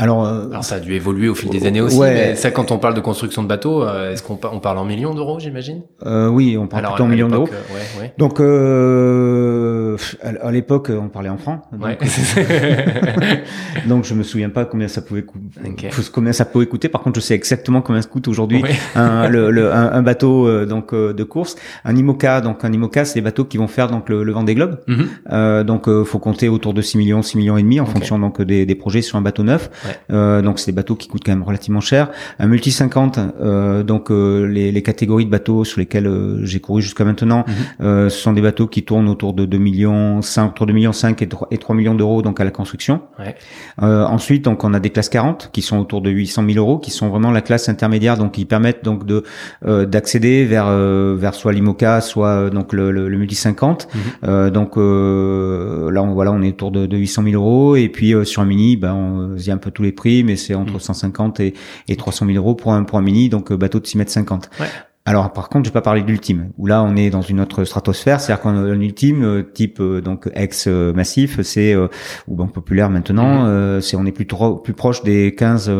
Alors, 0.00 0.24
euh, 0.24 0.48
Alors, 0.50 0.62
ça 0.62 0.76
a 0.76 0.80
dû 0.80 0.94
évoluer 0.94 1.28
au 1.28 1.34
fil 1.34 1.50
des 1.50 1.66
années 1.66 1.80
aussi. 1.80 1.98
Mais 1.98 2.36
ça, 2.36 2.52
quand 2.52 2.70
on 2.70 2.78
parle 2.78 2.94
de 2.94 3.00
construction 3.00 3.42
de 3.42 3.48
bateaux, 3.48 3.82
euh, 3.82 4.12
est-ce 4.12 4.22
qu'on 4.22 4.38
on 4.52 4.60
parle 4.60 4.78
en 4.78 4.84
millions 4.84 5.12
d'euros, 5.12 5.40
j'imagine? 5.40 5.82
Euh, 6.06 6.28
Oui, 6.28 6.56
on 6.56 6.68
parle 6.68 6.84
plutôt 6.84 7.02
en 7.02 7.08
millions 7.08 7.28
d'euros. 7.28 7.48
Ouais, 7.48 8.00
ouais. 8.00 8.14
Donc, 8.16 8.38
euh, 8.38 9.96
à 10.22 10.52
l'époque, 10.52 10.90
on 10.90 11.08
parlait 11.08 11.28
en 11.30 11.36
francs. 11.36 11.62
Donc, 11.72 11.98
donc, 13.88 14.04
je 14.04 14.14
me 14.14 14.22
souviens 14.22 14.50
pas 14.50 14.66
combien 14.66 14.86
ça 14.86 15.02
pouvait 15.02 15.22
coûter. 15.22 15.90
Combien 16.12 16.32
ça 16.32 16.44
pouvait 16.44 16.66
coûter. 16.66 16.88
Par 16.88 17.00
contre, 17.00 17.18
je 17.18 17.24
sais 17.24 17.34
exactement 17.34 17.82
combien 17.82 18.00
ça 18.00 18.08
coûte 18.08 18.28
aujourd'hui 18.28 18.62
un, 18.94 19.28
le, 19.28 19.50
le, 19.50 19.72
un, 19.72 20.02
bateau 20.02 20.64
donc 20.64 20.94
de 20.94 21.24
course, 21.24 21.56
un 21.84 21.96
IMOCA. 21.96 22.40
Donc, 22.40 22.64
un 22.64 22.72
IMOCA, 22.72 23.04
c'est 23.04 23.16
les 23.16 23.22
bateaux 23.22 23.44
qui 23.44 23.56
vont 23.56 23.66
faire 23.66 23.88
donc 23.88 24.08
le, 24.08 24.22
le 24.22 24.32
Vendée 24.32 24.54
Globe. 24.54 24.78
Mm 24.86 25.64
donc, 25.64 25.88
faut 26.04 26.18
compter 26.20 26.48
autour 26.48 26.72
de 26.72 26.82
6 26.82 26.98
millions, 26.98 27.22
6 27.22 27.36
millions 27.36 27.56
et 27.56 27.62
demi 27.62 27.80
en 27.80 27.86
fonction 27.86 28.18
donc 28.18 28.40
des, 28.40 28.64
des 28.64 28.74
projets 28.76 29.02
sur 29.02 29.16
un 29.16 29.22
bateau 29.22 29.42
neuf. 29.42 29.70
Euh, 30.10 30.42
donc 30.42 30.58
c'est 30.58 30.72
des 30.72 30.76
bateaux 30.76 30.96
qui 30.96 31.08
coûtent 31.08 31.24
quand 31.24 31.32
même 31.32 31.42
relativement 31.42 31.80
cher. 31.80 32.10
Un 32.38 32.46
multi 32.46 32.70
50, 32.70 33.18
euh, 33.40 33.82
donc 33.82 34.10
euh, 34.10 34.46
les, 34.46 34.72
les, 34.72 34.82
catégories 34.82 35.24
de 35.24 35.30
bateaux 35.30 35.64
sur 35.64 35.80
lesquels 35.80 36.06
euh, 36.06 36.44
j'ai 36.44 36.60
couru 36.60 36.82
jusqu'à 36.82 37.04
maintenant, 37.04 37.44
mhm. 37.46 38.10
ce 38.10 38.16
sont 38.16 38.32
des 38.32 38.40
bateaux 38.40 38.66
qui 38.66 38.84
tournent 38.84 39.08
autour 39.08 39.34
de 39.34 39.44
2 39.44 39.58
millions 39.58 40.22
5, 40.22 40.44
entre 40.44 40.66
2 40.66 40.72
millions 40.72 40.92
5 40.92 41.20
et 41.22 41.28
3, 41.28 41.48
et 41.50 41.58
3 41.58 41.74
millions 41.74 41.94
d'euros 41.94 42.22
donc 42.22 42.40
à 42.40 42.44
la 42.44 42.50
construction. 42.50 43.02
Ouais. 43.18 43.34
ensuite 43.78 44.44
donc 44.44 44.64
on 44.64 44.74
a 44.74 44.80
des 44.80 44.90
classes 44.90 45.08
40 45.08 45.50
qui 45.52 45.62
sont 45.62 45.78
autour 45.78 46.00
de 46.00 46.10
800 46.10 46.44
000 46.46 46.58
euros, 46.58 46.78
qui 46.78 46.90
sont 46.90 47.08
vraiment 47.08 47.30
la 47.30 47.40
classe 47.40 47.68
intermédiaire 47.68 48.16
donc 48.16 48.32
qui 48.32 48.44
permettent 48.44 48.84
donc 48.84 49.04
de 49.04 49.24
d'accéder 49.66 50.44
vers 50.44 50.70
vers 51.16 51.34
soit 51.34 51.52
l'IMOCA, 51.52 52.00
soit 52.00 52.50
donc 52.50 52.72
le, 52.72 52.90
le, 52.90 53.18
multi 53.18 53.34
50. 53.34 53.88
Mhm. 53.94 54.50
donc 54.50 54.76
là 54.76 56.02
on 56.02 56.14
voilà 56.14 56.32
on 56.32 56.42
est 56.42 56.50
autour 56.50 56.70
de, 56.70 56.86
de 56.86 56.96
800 56.96 57.22
000 57.24 57.34
euros 57.34 57.76
et 57.76 57.88
puis 57.88 58.14
sur 58.24 58.42
un 58.42 58.46
mini 58.46 58.76
ben 58.76 58.94
on, 58.94 59.36
y 59.36 59.50
a 59.50 59.54
un 59.54 59.58
peu 59.58 59.70
tous 59.78 59.84
les 59.84 59.92
prix, 59.92 60.24
mais 60.24 60.34
c'est 60.34 60.54
entre 60.54 60.80
150 60.80 61.38
mm. 61.38 61.42
et, 61.42 61.54
et 61.86 61.96
300 61.96 62.26
000 62.26 62.36
euros 62.36 62.56
pour 62.56 62.72
un, 62.72 62.82
pour 62.82 62.98
un 62.98 63.02
mini, 63.02 63.28
donc 63.28 63.52
euh, 63.52 63.56
bateau 63.56 63.78
de 63.78 63.86
6 63.86 63.98
mètres 63.98 64.10
50. 64.10 64.50
Ouais. 64.58 64.66
Alors 65.08 65.32
par 65.32 65.48
contre, 65.48 65.64
je 65.64 65.70
vais 65.70 65.72
pas 65.72 65.80
parler 65.80 66.02
d'ultime, 66.02 66.50
où 66.58 66.66
là 66.66 66.82
on 66.82 66.94
est 66.94 67.08
dans 67.08 67.22
une 67.22 67.40
autre 67.40 67.64
stratosphère, 67.64 68.20
c'est-à-dire 68.20 68.42
qu'un 68.42 68.78
ultime 68.78 69.24
euh, 69.24 69.42
type 69.42 69.80
euh, 69.80 70.02
donc 70.02 70.28
ex 70.34 70.66
massif, 70.66 71.40
c'est 71.40 71.74
ou 71.74 72.36
banque 72.36 72.52
populaire 72.52 72.90
maintenant, 72.90 73.44
mhm. 73.44 73.80
c'est 73.80 73.96
on 73.96 74.04
est 74.04 74.12
plus 74.12 74.26
trop, 74.26 74.56
plus 74.56 74.74
proche 74.74 75.02
des 75.02 75.34
15 75.34 75.72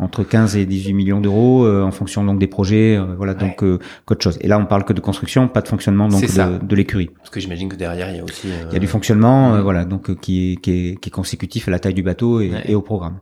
entre 0.00 0.24
15 0.24 0.56
et 0.56 0.66
18 0.66 0.94
millions 0.94 1.20
d'euros 1.20 1.68
en 1.68 1.92
fonction 1.92 2.24
donc 2.24 2.40
des 2.40 2.48
projets, 2.48 2.98
voilà 3.16 3.34
donc 3.34 3.62
qu'autre 4.04 4.22
chose. 4.22 4.36
Et 4.40 4.48
là 4.48 4.58
on 4.58 4.66
parle 4.66 4.84
que 4.84 4.92
de 4.92 5.00
construction, 5.00 5.46
pas 5.46 5.60
de 5.60 5.68
fonctionnement 5.68 6.08
donc 6.08 6.22
de, 6.22 6.66
de 6.66 6.76
l'écurie. 6.76 7.10
Parce 7.18 7.30
que 7.30 7.38
j'imagine 7.38 7.68
que 7.68 7.76
derrière 7.76 8.10
il 8.10 8.16
y 8.16 8.20
a 8.20 8.24
aussi 8.24 8.48
il 8.48 8.72
y 8.72 8.76
a 8.76 8.80
du 8.80 8.88
fonctionnement, 8.88 9.52
mhm. 9.52 9.60
voilà 9.60 9.84
donc 9.84 10.18
qui 10.20 10.52
est, 10.52 10.56
qui 10.56 10.70
est 10.72 11.00
qui 11.00 11.08
est 11.08 11.12
consécutif 11.12 11.68
à 11.68 11.70
la 11.70 11.78
taille 11.78 11.94
du 11.94 12.02
bateau 12.02 12.40
et, 12.40 12.50
et 12.64 12.74
au 12.74 12.82
programme. 12.82 13.18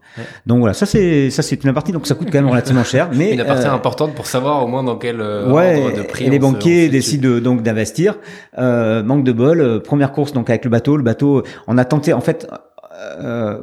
Donc 0.46 0.60
voilà, 0.60 0.72
ça 0.72 0.86
c'est 0.86 1.28
ça 1.28 1.42
c'est 1.42 1.62
une 1.62 1.74
partie 1.74 1.92
donc 1.92 2.06
ça 2.06 2.14
coûte 2.14 2.28
quand 2.32 2.38
même 2.38 2.50
relativement 2.50 2.84
cher, 2.84 3.10
mais 3.12 3.34
une 3.34 3.44
partie 3.44 3.66
importante 3.66 4.14
pour 4.14 4.26
savoir 4.26 4.64
au 4.64 4.66
moins 4.66 4.82
dans 4.82 4.96
quel 4.96 5.20
ouais, 5.50 6.06
et 6.20 6.30
les 6.30 6.38
banquiers 6.38 6.88
décident 6.88 7.38
donc 7.38 7.62
d'investir. 7.62 8.18
Euh, 8.58 9.02
manque 9.02 9.24
de 9.24 9.32
bol, 9.32 9.60
euh, 9.60 9.80
première 9.80 10.12
course 10.12 10.32
donc 10.32 10.50
avec 10.50 10.64
le 10.64 10.70
bateau. 10.70 10.96
Le 10.96 11.02
bateau, 11.02 11.42
on 11.66 11.78
a 11.78 11.84
tenté 11.84 12.12
en 12.12 12.20
fait. 12.20 12.46
Euh, 13.22 13.60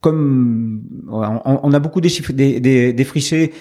comme 0.00 0.82
on, 1.10 1.40
on, 1.44 1.72
a 1.74 1.78
beaucoup 1.78 2.00
déchiffré, 2.00 2.32
des, 2.32 2.58
des, 2.58 2.94
défriché 2.94 3.52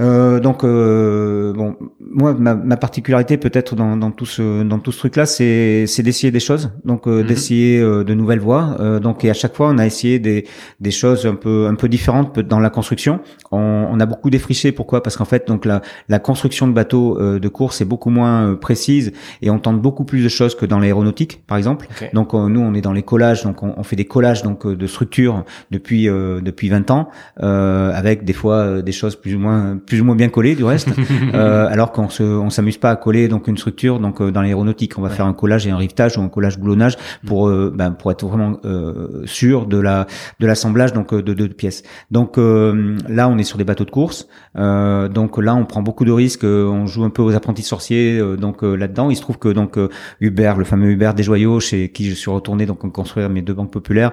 euh, 0.00 0.40
donc 0.40 0.64
euh, 0.64 1.52
bon, 1.52 1.76
moi 2.00 2.34
ma, 2.34 2.54
ma 2.54 2.76
particularité 2.76 3.36
peut-être 3.36 3.76
dans, 3.76 3.96
dans, 3.96 4.10
tout 4.10 4.26
ce 4.26 4.64
dans 4.64 4.80
tout 4.80 4.90
ce 4.90 4.98
truc 4.98 5.14
là, 5.14 5.24
c'est 5.24 5.86
c'est 5.86 6.02
d'essayer 6.02 6.32
des 6.32 6.40
choses, 6.40 6.72
donc 6.84 7.06
euh, 7.06 7.20
mhm. 7.20 7.26
d'essayer 7.28 7.80
euh, 7.80 8.02
de 8.02 8.12
nouvelles 8.12 8.40
voies. 8.40 8.76
Euh, 8.80 8.98
donc 8.98 9.24
et 9.24 9.30
à 9.30 9.34
chaque 9.34 9.54
fois 9.54 9.68
on 9.68 9.78
a 9.78 9.86
essayé 9.86 10.18
des 10.18 10.46
des 10.80 10.90
choses 10.90 11.26
un 11.26 11.36
peu 11.36 11.66
un 11.68 11.76
peu 11.76 11.88
différentes 11.88 12.40
dans 12.40 12.58
la 12.58 12.70
construction. 12.70 13.20
On, 13.52 13.86
on 13.88 14.00
a 14.00 14.06
beaucoup 14.06 14.30
défriché. 14.30 14.72
Pourquoi? 14.72 15.00
Parce 15.00 15.16
qu'en 15.16 15.24
fait 15.24 15.46
donc 15.46 15.64
la 15.64 15.80
la 16.08 16.18
construction 16.18 16.66
de 16.66 16.72
bateaux 16.72 17.38
de 17.38 17.48
course 17.48 17.80
est 17.80 17.84
beaucoup 17.84 18.10
moins 18.10 18.56
précise 18.56 19.12
et 19.42 19.50
on 19.50 19.60
tente 19.60 19.80
beaucoup 19.80 20.04
plus 20.04 20.24
de 20.24 20.28
choses 20.28 20.56
que 20.56 20.66
dans 20.66 20.80
l'aéronautique 20.80 21.46
par 21.46 21.56
exemple. 21.56 21.86
Donc 22.12 22.32
nous 22.34 22.60
on 22.60 22.74
est 22.74 22.80
dans 22.80 22.92
les 22.92 23.02
collages, 23.02 23.44
donc 23.44 23.62
on, 23.62 23.74
on 23.76 23.82
fait 23.84 23.96
des 23.96 24.06
collages 24.06 24.42
donc 24.42 24.66
de 24.66 24.86
structures 24.88 25.44
depuis 25.70 26.06
depuis 26.06 26.68
20 26.68 26.90
ans 26.90 27.08
avec 27.36 28.24
des 28.24 28.32
fois 28.32 28.82
des 28.82 28.92
choses 28.92 29.14
plus 29.14 29.36
ou 29.36 29.38
moins 29.38 29.78
plus 29.86 30.00
ou 30.00 30.04
moins 30.04 30.16
bien 30.16 30.28
collé 30.28 30.54
du 30.54 30.64
reste, 30.64 30.88
euh, 31.34 31.66
alors 31.68 31.92
qu'on 31.92 32.08
se, 32.08 32.22
on 32.22 32.50
s'amuse 32.50 32.78
pas 32.78 32.90
à 32.90 32.96
coller 32.96 33.28
donc 33.28 33.48
une 33.48 33.56
structure 33.56 34.00
donc 34.00 34.20
euh, 34.20 34.30
dans 34.30 34.42
l'aéronautique, 34.42 34.98
on 34.98 35.02
va 35.02 35.10
faire 35.10 35.26
un 35.26 35.34
collage 35.34 35.66
et 35.66 35.70
un 35.70 35.76
rivetage 35.76 36.16
ou 36.18 36.22
un 36.22 36.28
collage 36.28 36.58
boulonnage 36.58 36.96
pour 37.26 37.48
euh, 37.48 37.72
ben, 37.74 37.90
pour 37.90 38.10
être 38.10 38.26
vraiment 38.26 38.58
euh, 38.64 39.22
sûr 39.26 39.66
de 39.66 39.78
la 39.78 40.06
de 40.40 40.46
l'assemblage 40.46 40.92
donc 40.92 41.14
de 41.14 41.34
deux 41.34 41.48
pièces. 41.48 41.82
Donc 42.10 42.36
là, 42.36 43.28
on 43.28 43.38
est 43.38 43.44
sur 43.44 43.58
des 43.58 43.64
bateaux 43.64 43.84
de 43.84 43.90
course, 43.90 44.28
donc 44.54 45.38
là, 45.38 45.54
on 45.54 45.64
prend 45.64 45.82
beaucoup 45.82 46.04
de 46.04 46.12
risques, 46.12 46.44
on 46.44 46.86
joue 46.86 47.04
un 47.04 47.10
peu 47.10 47.22
aux 47.22 47.34
apprentis 47.34 47.62
sorciers 47.62 48.20
donc 48.36 48.62
là-dedans. 48.62 49.10
Il 49.10 49.16
se 49.16 49.20
trouve 49.20 49.38
que 49.38 49.48
donc 49.48 49.78
Hubert, 50.20 50.56
le 50.56 50.64
fameux 50.64 50.90
Hubert 50.90 51.14
Desjoyaux, 51.14 51.60
chez 51.60 51.90
qui 51.90 52.08
je 52.08 52.14
suis 52.14 52.30
retourné 52.30 52.66
donc 52.66 52.90
construire 52.92 53.28
mes 53.30 53.42
deux 53.42 53.54
banques 53.54 53.72
populaires, 53.72 54.12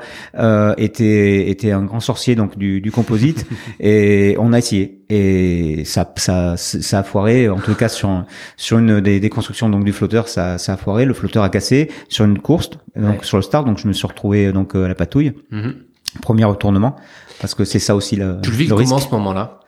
était 0.78 1.50
était 1.50 1.72
un 1.72 1.84
grand 1.84 2.00
sorcier 2.00 2.36
donc 2.36 2.58
du, 2.58 2.82
du 2.82 2.92
composite. 2.92 3.46
Et 3.80 4.36
on 4.40 4.54
a 4.54 4.60
essayé 4.60 5.01
et 5.14 5.84
ça, 5.86 6.12
ça, 6.16 6.56
ça 6.58 7.00
a 7.00 7.04
foiré. 7.04 7.50
En 7.50 7.60
tout 7.60 7.76
cas, 7.76 7.90
sur 7.90 8.24
sur 8.56 8.78
une 8.78 9.02
des, 9.02 9.20
des 9.20 9.30
constructions 9.30 9.70
donc 9.70 9.84
du 9.84 9.92
flotteur, 9.92 10.28
ça, 10.28 10.58
ça 10.58 10.74
a 10.74 10.78
foiré. 10.78 11.06
Le 11.06 11.14
flotteur 11.14 11.44
a 11.44 11.50
cassé 11.50 11.92
sur 12.08 12.26
une 12.26 12.40
course, 12.40 12.70
donc 12.96 13.26
sur 13.26 13.38
le 13.38 13.44
start. 13.44 13.66
Donc 13.66 13.78
je 13.78 13.88
me 13.88 13.94
suis 13.94 14.08
retrouvé 14.08 14.52
donc 14.54 14.76
à 14.76 14.88
la 14.88 14.96
patouille. 14.96 15.34
Mm-hmm. 15.52 15.74
Premier 16.22 16.46
retournement, 16.46 16.96
parce 17.40 17.56
que 17.56 17.64
c'est 17.64 17.80
ça 17.80 17.96
aussi 17.96 18.16
le. 18.16 18.40
Tu 18.42 18.52
le 18.52 18.58
vis 18.58 18.68
comment 18.68 19.00
ce 19.00 19.10
moment-là? 19.12 19.60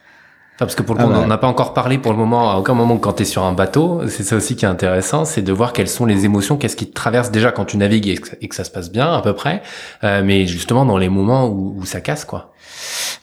Parce 0.58 0.76
que 0.76 0.84
pour 0.84 0.96
le 0.96 1.04
coup, 1.04 1.12
ah 1.14 1.22
on 1.24 1.28
n'a 1.28 1.38
pas 1.38 1.48
encore 1.48 1.74
parlé 1.74 1.98
pour 1.98 2.12
le 2.12 2.18
moment, 2.18 2.52
à 2.52 2.58
aucun 2.58 2.74
moment 2.74 2.98
quand 2.98 3.14
tu 3.14 3.24
es 3.24 3.26
sur 3.26 3.44
un 3.44 3.54
bateau. 3.54 4.02
C'est 4.08 4.24
ça 4.24 4.36
aussi 4.36 4.56
qui 4.56 4.66
est 4.66 4.68
intéressant, 4.68 5.26
c'est 5.26 5.42
de 5.42 5.52
voir 5.52 5.74
quelles 5.74 5.90
sont 5.90 6.06
les 6.06 6.26
émotions, 6.26 6.58
qu'est-ce 6.58 6.76
qui 6.76 6.88
te 6.88 6.94
traverse 6.94 7.32
déjà 7.32 7.52
quand 7.52 7.66
tu 7.66 7.78
navigues 7.78 8.08
et 8.08 8.48
que, 8.48 8.56
ça 8.56 8.64
se 8.64 8.72
passe 8.72 8.92
bien 8.92 9.12
à 9.12 9.22
peu 9.22 9.34
près, 9.34 9.64
euh, 10.04 10.22
mais 10.24 10.46
justement 10.46 10.86
dans 10.86 10.98
les 10.98 11.10
moments 11.10 11.48
où, 11.48 11.76
où 11.78 11.86
ça 11.86 12.02
casse, 12.02 12.26
quoi. 12.26 12.54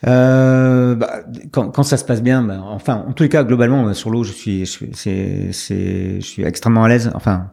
Euh, 0.06 0.94
bah, 0.94 1.20
quand, 1.52 1.70
quand, 1.70 1.82
ça 1.82 1.96
se 1.96 2.04
passe 2.04 2.22
bien, 2.22 2.42
bah, 2.42 2.60
enfin, 2.64 3.04
en 3.08 3.12
tous 3.12 3.22
les 3.22 3.28
cas, 3.28 3.44
globalement, 3.44 3.92
sur 3.94 4.10
l'eau, 4.10 4.24
je 4.24 4.32
suis, 4.32 4.60
je 4.60 4.70
suis, 4.70 4.90
c'est, 4.94 5.52
c'est, 5.52 6.20
je 6.20 6.26
suis 6.26 6.42
extrêmement 6.42 6.84
à 6.84 6.88
l'aise. 6.88 7.10
Enfin, 7.14 7.50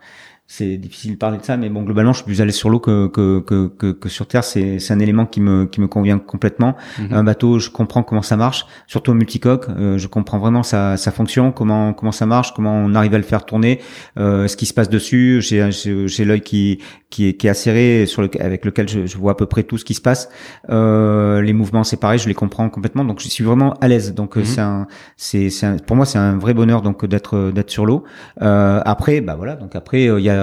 c'est 0.49 0.77
difficile 0.77 1.11
de 1.13 1.17
parler 1.17 1.37
de 1.37 1.43
ça, 1.43 1.57
mais 1.57 1.67
bon, 1.69 1.83
globalement, 1.83 2.13
je 2.13 2.17
suis 2.19 2.25
plus 2.25 2.39
allé 2.41 2.53
sur 2.53 2.69
l'eau 2.69 2.79
que, 2.79 3.07
que, 3.07 3.39
que, 3.41 3.67
que, 3.67 3.91
que 3.91 4.07
sur 4.09 4.27
terre. 4.27 4.45
C'est, 4.45 4.79
c'est 4.79 4.93
un 4.93 4.99
élément 4.99 5.25
qui 5.25 5.41
me, 5.41 5.65
qui 5.65 5.81
me 5.81 5.87
convient 5.87 6.19
complètement. 6.19 6.75
Mhm. 6.99 7.07
Un 7.11 7.23
bateau, 7.25 7.59
je 7.59 7.69
comprends 7.69 8.01
comment 8.01 8.21
ça 8.21 8.37
marche, 8.37 8.65
surtout 8.87 9.11
au 9.11 9.13
multicoque. 9.13 9.67
euh, 9.69 9.97
je 9.97 10.07
comprends 10.07 10.37
vraiment 10.39 10.63
sa, 10.63 10.95
sa 10.95 11.11
fonction, 11.11 11.51
comment, 11.51 11.91
comment 11.93 12.13
ça 12.13 12.25
marche, 12.25 12.53
comment 12.53 12.73
on 12.73 12.95
arrive 12.95 13.13
à 13.13 13.17
le 13.17 13.23
faire 13.25 13.45
tourner, 13.45 13.81
euh, 14.17 14.47
ce 14.47 14.55
qui 14.55 14.65
se 14.65 14.73
passe 14.73 14.89
dessus. 14.89 15.41
J'ai, 15.41 15.69
j'ai, 15.71 16.07
j'ai 16.07 16.23
l'œil 16.23 16.41
qui, 16.41 16.79
qui 17.09 17.27
est, 17.27 17.33
qui 17.33 17.47
est 17.47 17.49
acéré, 17.49 18.05
sur 18.05 18.21
le, 18.21 18.29
avec 18.39 18.63
lequel 18.63 18.87
je, 18.87 19.05
je 19.05 19.17
vois 19.17 19.33
à 19.33 19.35
peu 19.35 19.47
près 19.47 19.63
tout 19.63 19.77
ce 19.77 19.83
qui 19.83 19.95
se 19.95 20.01
passe. 20.01 20.29
Euh, 20.69 21.41
les 21.41 21.53
mouvements, 21.53 21.83
c'est 21.83 21.97
pareil, 21.99 22.19
je 22.19 22.27
les 22.29 22.33
comprends 22.33 22.69
complètement. 22.69 23.03
Donc, 23.03 23.19
je 23.19 23.27
suis 23.27 23.43
vraiment 23.43 23.73
à 23.81 23.87
l'aise. 23.89 24.13
Donc, 24.13 24.37
Mhm. 24.37 24.45
c'est 24.45 24.61
un, 24.61 24.87
c'est, 25.17 25.49
c'est 25.49 25.65
un- 25.65 25.77
pour 25.77 25.95
moi, 25.97 26.05
c'est 26.05 26.17
un 26.19 26.37
vrai 26.37 26.53
bonheur 26.53 26.81
donc 26.81 27.05
d'être, 27.05 27.51
d'être 27.51 27.69
sur 27.69 27.85
l'eau. 27.85 28.05
Euh, 28.41 28.79
après, 28.85 29.19
bah 29.21 29.35
voilà. 29.35 29.55
Donc 29.55 29.75
après, 29.75 30.07
euh, 30.07 30.19
il 30.19 30.23
y 30.25 30.29
a 30.29 30.36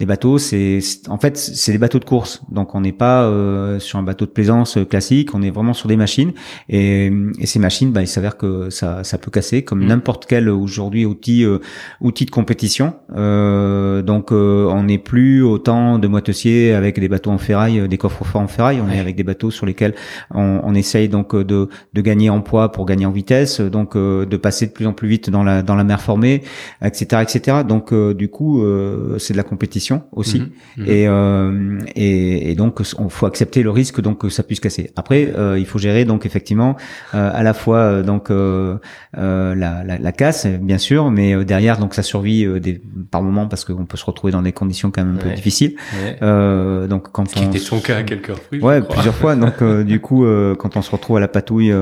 des 0.00 0.06
bateaux. 0.06 0.38
C'est, 0.38 0.80
en 1.08 1.18
fait, 1.18 1.36
c'est 1.36 1.72
des 1.72 1.78
bateaux 1.78 1.98
de 1.98 2.04
course. 2.04 2.42
Donc 2.50 2.74
on 2.74 2.80
n'est 2.80 2.92
pas 2.92 3.24
euh, 3.24 3.78
sur 3.78 3.98
un 3.98 4.02
bateau 4.02 4.24
de 4.26 4.30
plaisance 4.30 4.76
euh, 4.76 4.84
classique. 4.84 5.34
On 5.34 5.42
est 5.42 5.50
vraiment 5.50 5.72
sur 5.74 5.88
des 5.88 5.96
machines. 5.96 6.32
Et, 6.68 7.10
et 7.38 7.46
ces 7.46 7.58
machines, 7.58 7.92
bah, 7.92 8.02
il 8.02 8.08
s'avère 8.08 8.36
que 8.36 8.70
ça, 8.70 9.04
ça 9.04 9.18
peut 9.18 9.30
casser 9.30 9.62
comme 9.62 9.80
Mhm. 9.80 9.88
n'importe 9.88 10.26
quel 10.26 10.48
aujourd'hui 10.48 11.04
outil, 11.04 11.44
euh, 11.44 11.58
outil 12.00 12.24
de 12.24 12.30
compétition. 12.30 12.94
Euh, 13.16 14.02
donc 14.02 14.32
euh, 14.32 14.66
on 14.66 14.84
n'est 14.84 14.98
plus 14.98 15.42
autant 15.42 15.98
de 15.98 16.08
moitessiers 16.08 16.72
avec 16.72 16.98
des 17.00 17.08
bateaux 17.08 17.30
en 17.30 17.38
ferraille, 17.38 17.80
euh, 17.80 17.88
des 17.88 17.98
coffres 17.98 18.24
forts 18.24 18.40
en 18.42 18.48
ferraille. 18.48 18.80
On 18.80 18.86
Ouais. 18.88 18.96
est 18.96 19.00
avec 19.00 19.16
des 19.16 19.24
bateaux 19.24 19.50
sur 19.50 19.66
lesquels 19.66 19.94
on, 20.34 20.60
on 20.62 20.74
essaye 20.74 21.08
donc 21.08 21.34
euh, 21.34 21.44
de, 21.44 21.68
de 21.94 22.00
gagner 22.00 22.30
en 22.30 22.40
poids 22.40 22.70
pour 22.72 22.86
gagner 22.86 23.06
en 23.06 23.10
vitesse, 23.10 23.60
donc 23.60 23.96
euh, 23.96 24.24
de 24.26 24.36
passer 24.36 24.66
de 24.66 24.72
plus 24.72 24.86
en 24.86 24.92
plus 24.92 25.08
vite 25.08 25.28
dans 25.30 25.42
la 25.42 25.62
dans 25.62 25.74
la 25.74 25.84
mer 25.84 26.00
formée, 26.00 26.42
etc., 26.82 27.22
etc. 27.22 27.58
Donc 27.68 27.92
euh, 27.92 28.14
du 28.14 28.28
coup, 28.28 28.62
euh, 28.62 29.18
c'est 29.18 29.34
de 29.36 29.42
la 29.42 29.48
compétition 29.52 30.04
aussi, 30.12 30.38
Mhm. 30.40 30.48
Mhm. 30.78 30.86
et, 30.88 31.04
euh, 31.08 31.78
et 31.94 32.50
et 32.50 32.54
donc 32.54 32.80
on 32.98 33.08
faut 33.08 33.26
accepter 33.26 33.62
le 33.62 33.70
risque 33.70 34.00
donc 34.00 34.16
que 34.22 34.28
ça 34.30 34.42
puisse 34.42 34.60
casser. 34.60 34.90
Après, 34.96 35.32
euh, 35.36 35.58
il 35.58 35.66
faut 35.66 35.78
gérer 35.78 36.04
donc 36.04 36.24
effectivement 36.26 36.76
euh, 37.14 37.30
à 37.40 37.42
la 37.42 37.54
fois 37.54 37.78
euh, 37.78 38.02
donc 38.02 38.30
euh, 38.30 38.76
euh, 39.18 39.54
la, 39.54 39.84
la, 39.84 39.98
la 39.98 40.12
casse 40.12 40.46
bien 40.46 40.78
sûr, 40.78 41.10
mais 41.10 41.44
derrière 41.44 41.76
donc 41.78 41.94
ça 41.94 42.02
survit 42.02 42.44
euh, 42.46 42.58
des 42.60 42.80
par 43.10 43.22
moment 43.22 43.46
parce 43.46 43.64
qu'on 43.64 43.84
peut 43.86 43.96
se 43.98 44.04
retrouver 44.04 44.32
dans 44.32 44.42
des 44.42 44.52
conditions 44.52 44.90
quand 44.90 45.04
même 45.04 45.16
un 45.16 45.18
peu 45.18 45.30
difficiles. 45.30 45.74
Ouais. 46.02 46.16
Euh, 46.22 46.86
donc 46.86 47.12
quand 47.12 47.28
Ce 47.28 47.34
qui 47.34 47.44
on 47.44 47.50
était 47.50 47.60
ton 47.60 47.80
cas 47.80 47.96
à 47.98 48.02
quelques 48.02 48.28
reprises. 48.28 48.62
Ouais, 48.62 48.80
plusieurs 48.82 49.14
fois. 49.14 49.36
Donc 49.36 49.60
euh, 49.62 49.84
du 49.84 50.00
coup, 50.00 50.24
euh, 50.24 50.54
quand 50.54 50.76
on 50.76 50.82
se 50.82 50.90
retrouve 50.90 51.16
à 51.18 51.20
la 51.20 51.28
patouille 51.28 51.72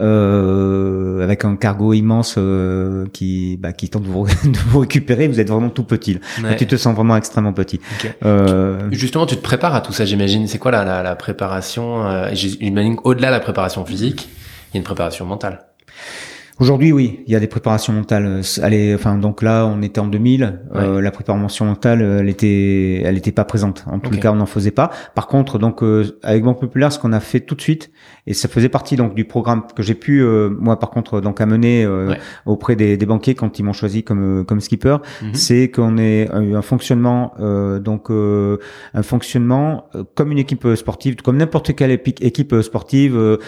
euh, 0.00 1.22
avec 1.22 1.44
un 1.44 1.56
cargo 1.56 1.92
immense 1.92 2.36
euh, 2.38 3.06
qui 3.12 3.56
bah, 3.60 3.72
qui 3.72 3.88
tente 3.88 4.04
de 4.04 4.08
vous, 4.08 4.26
de 4.44 4.58
vous 4.68 4.80
récupérer, 4.80 5.28
vous 5.28 5.40
êtes 5.40 5.48
vraiment 5.48 5.68
tout 5.70 5.84
petit. 5.84 6.18
Ouais. 6.42 6.56
Tu 6.56 6.66
te 6.66 6.76
sens 6.76 6.94
vraiment 6.94 7.16
extrêmement 7.16 7.52
petit. 7.52 7.80
Ok. 7.98 8.14
Euh, 8.24 8.88
Justement, 8.90 9.26
tu 9.26 9.36
te 9.36 9.42
prépares 9.42 9.74
à 9.74 9.80
tout 9.80 9.92
ça, 9.92 10.04
j'imagine. 10.04 10.46
C'est 10.46 10.58
quoi 10.58 10.70
la, 10.70 10.84
la, 10.84 11.02
la 11.02 11.16
préparation 11.16 12.06
euh, 12.06 12.30
J'imagine 12.32 12.96
qu'au-delà 12.96 13.28
de 13.28 13.34
la 13.34 13.40
préparation 13.40 13.84
physique, 13.84 14.28
il 14.70 14.74
y 14.74 14.76
a 14.76 14.78
une 14.78 14.84
préparation 14.84 15.26
mentale. 15.26 15.60
Aujourd'hui, 16.60 16.92
oui, 16.92 17.20
il 17.26 17.32
y 17.32 17.36
a 17.36 17.40
des 17.40 17.46
préparations 17.46 17.92
mentales. 17.92 18.26
Euh, 18.26 18.42
Allez, 18.62 18.94
enfin, 18.94 19.16
donc 19.16 19.42
là, 19.42 19.66
on 19.66 19.80
était 19.82 20.00
en 20.00 20.06
2000. 20.06 20.60
euh, 20.74 21.00
la 21.00 21.10
préparation 21.10 21.64
mentale, 21.64 22.02
euh, 22.02 22.20
elle 22.20 22.28
était, 22.28 23.02
elle 23.04 23.16
était 23.16 23.32
pas 23.32 23.44
présente. 23.44 23.84
En 23.90 23.98
tout 23.98 24.12
Ok. 24.12 24.20
cas, 24.20 24.32
on 24.32 24.36
n'en 24.36 24.46
faisait 24.46 24.70
pas. 24.70 24.90
Par 25.14 25.26
contre, 25.26 25.58
donc 25.58 25.82
euh, 25.82 26.18
avec 26.22 26.44
Banque 26.44 26.60
Populaire, 26.60 26.92
ce 26.92 26.98
qu'on 26.98 27.12
a 27.12 27.20
fait 27.20 27.40
tout 27.40 27.54
de 27.54 27.60
suite, 27.62 27.90
et 28.26 28.34
ça 28.34 28.48
faisait 28.48 28.68
partie 28.68 28.96
donc 28.96 29.14
du 29.14 29.24
programme 29.24 29.62
que 29.74 29.82
j'ai 29.82 29.94
pu, 29.94 30.20
euh, 30.22 30.50
moi, 30.50 30.78
par 30.78 30.90
contre, 30.90 31.20
donc 31.20 31.40
amener 31.40 31.84
euh, 31.84 32.10
Ouais. 32.10 32.18
auprès 32.46 32.76
des, 32.76 32.96
des 32.96 33.06
banquiers 33.06 33.34
quand 33.34 33.58
ils 33.58 33.62
m'ont 33.62 33.72
choisi 33.72 34.02
comme 34.04 34.44
comme 34.44 34.60
skipper, 34.60 34.98
Mhm. 35.22 35.34
c'est 35.34 35.68
qu'on 35.70 35.96
ait 35.98 36.28
eu 36.42 36.54
un 36.54 36.62
fonctionnement, 36.62 37.32
euh, 37.40 37.78
donc 37.80 38.10
euh, 38.10 38.58
un 38.94 39.02
fonctionnement 39.02 39.86
comme 40.14 40.30
une 40.32 40.38
équipe 40.38 40.66
sportive, 40.76 41.16
comme 41.16 41.38
n'importe 41.38 41.74
quelle 41.74 41.90
équipe 41.92 42.54
sportive 42.62 43.38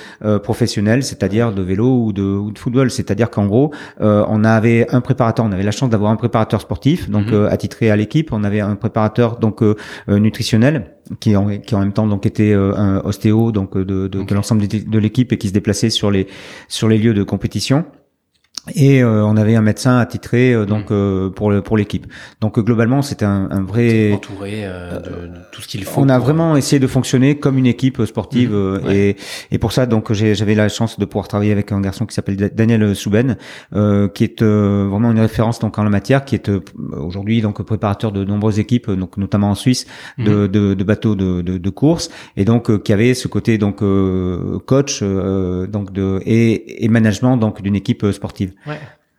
professionnelle, 0.42 1.02
c'est-à-dire 1.02 1.52
de 1.52 1.62
vélo 1.62 2.04
ou 2.06 2.12
de, 2.12 2.22
ou 2.22 2.50
de 2.50 2.58
football. 2.58 2.90
C'est-à-dire 3.06 3.30
qu'en 3.30 3.46
gros, 3.46 3.72
euh, 4.00 4.24
on 4.28 4.44
avait 4.44 4.86
un 4.90 5.00
préparateur, 5.00 5.44
on 5.44 5.52
avait 5.52 5.62
la 5.62 5.70
chance 5.70 5.90
d'avoir 5.90 6.10
un 6.10 6.16
préparateur 6.16 6.60
sportif, 6.60 7.08
donc 7.10 7.26
Mhm. 7.26 7.34
euh, 7.34 7.50
attitré 7.50 7.90
à 7.90 7.96
l'équipe. 7.96 8.32
On 8.32 8.44
avait 8.44 8.60
un 8.60 8.74
préparateur 8.76 9.38
donc 9.38 9.62
euh, 9.62 9.74
nutritionnel 10.08 10.86
qui 11.20 11.36
en, 11.36 11.46
qui 11.58 11.74
en 11.74 11.80
même 11.80 11.92
temps 11.92 12.06
donc 12.06 12.24
était 12.26 12.52
euh, 12.52 12.74
un 12.76 13.00
ostéo 13.04 13.52
donc 13.52 13.76
de, 13.76 14.08
de, 14.08 14.18
Ok. 14.20 14.28
de 14.28 14.34
l'ensemble 14.34 14.66
de, 14.66 14.78
de 14.90 14.98
l'équipe 14.98 15.32
et 15.32 15.38
qui 15.38 15.48
se 15.48 15.52
déplaçait 15.52 15.90
sur 15.90 16.10
les 16.10 16.26
sur 16.68 16.88
les 16.88 16.98
lieux 16.98 17.14
de 17.14 17.22
compétition. 17.22 17.84
Et 18.74 19.02
euh, 19.02 19.22
on 19.26 19.36
avait 19.36 19.54
un 19.56 19.60
médecin 19.62 19.98
attitré 19.98 20.54
euh, 20.54 20.64
donc 20.64 20.90
euh, 20.90 21.28
pour 21.28 21.50
le, 21.50 21.60
pour 21.60 21.76
l'équipe. 21.76 22.06
Donc 22.40 22.58
euh, 22.58 22.62
globalement, 22.62 23.02
c'était 23.02 23.26
un, 23.26 23.48
un 23.50 23.62
vrai 23.62 24.12
Entouré 24.12 24.62
euh, 24.64 24.98
de, 25.00 25.26
de 25.26 25.38
tout 25.52 25.60
ce 25.60 25.68
qu'il 25.68 25.84
faut. 25.84 26.00
on 26.00 26.08
a 26.08 26.16
pour- 26.16 26.24
vraiment 26.24 26.56
essayé 26.56 26.80
de 26.80 26.86
fonctionner 26.86 27.38
comme 27.38 27.58
une 27.58 27.66
équipe 27.66 28.02
sportive 28.06 28.54
euh, 28.54 28.80
Ouais. 28.84 28.96
et, 29.10 29.16
et 29.52 29.58
pour 29.58 29.72
ça 29.72 29.84
donc 29.86 30.12
j'avais 30.12 30.54
la 30.54 30.68
chance 30.70 30.98
de 30.98 31.04
pouvoir 31.04 31.28
travailler 31.28 31.52
avec 31.52 31.72
un 31.72 31.80
garçon 31.80 32.06
qui 32.06 32.14
s'appelle 32.14 32.36
Da- 32.36 32.48
Daniel 32.48 32.96
Souben 32.96 33.36
euh, 33.74 34.08
qui 34.08 34.24
est 34.24 34.40
euh, 34.42 34.86
vraiment 34.90 35.12
une 35.12 35.20
référence 35.20 35.58
donc 35.58 35.78
en 35.78 35.84
la 35.84 35.90
matière 35.90 36.24
qui 36.24 36.34
est 36.34 36.48
euh, 36.48 36.60
aujourd'hui 36.96 37.42
donc 37.42 37.62
préparateur 37.62 38.12
de 38.12 38.24
nombreuses 38.24 38.58
équipes 38.58 38.90
donc 38.90 39.16
notamment 39.18 39.50
en 39.50 39.54
Suisse 39.54 39.86
de, 40.18 40.46
de, 40.46 40.74
de 40.74 40.84
bateaux 40.84 41.14
de, 41.14 41.42
de, 41.42 41.58
de 41.58 41.70
course 41.70 42.10
et 42.36 42.44
donc 42.44 42.70
euh, 42.70 42.78
qui 42.78 42.92
avait 42.92 43.12
ce 43.14 43.28
côté 43.28 43.58
donc 43.58 43.82
euh, 43.82 44.58
coach 44.66 45.00
euh, 45.02 45.66
donc 45.66 45.92
de 45.92 46.20
et, 46.24 46.84
et 46.84 46.88
management 46.88 47.36
donc 47.36 47.60
d'une 47.62 47.76
équipe 47.76 48.04
euh, 48.04 48.12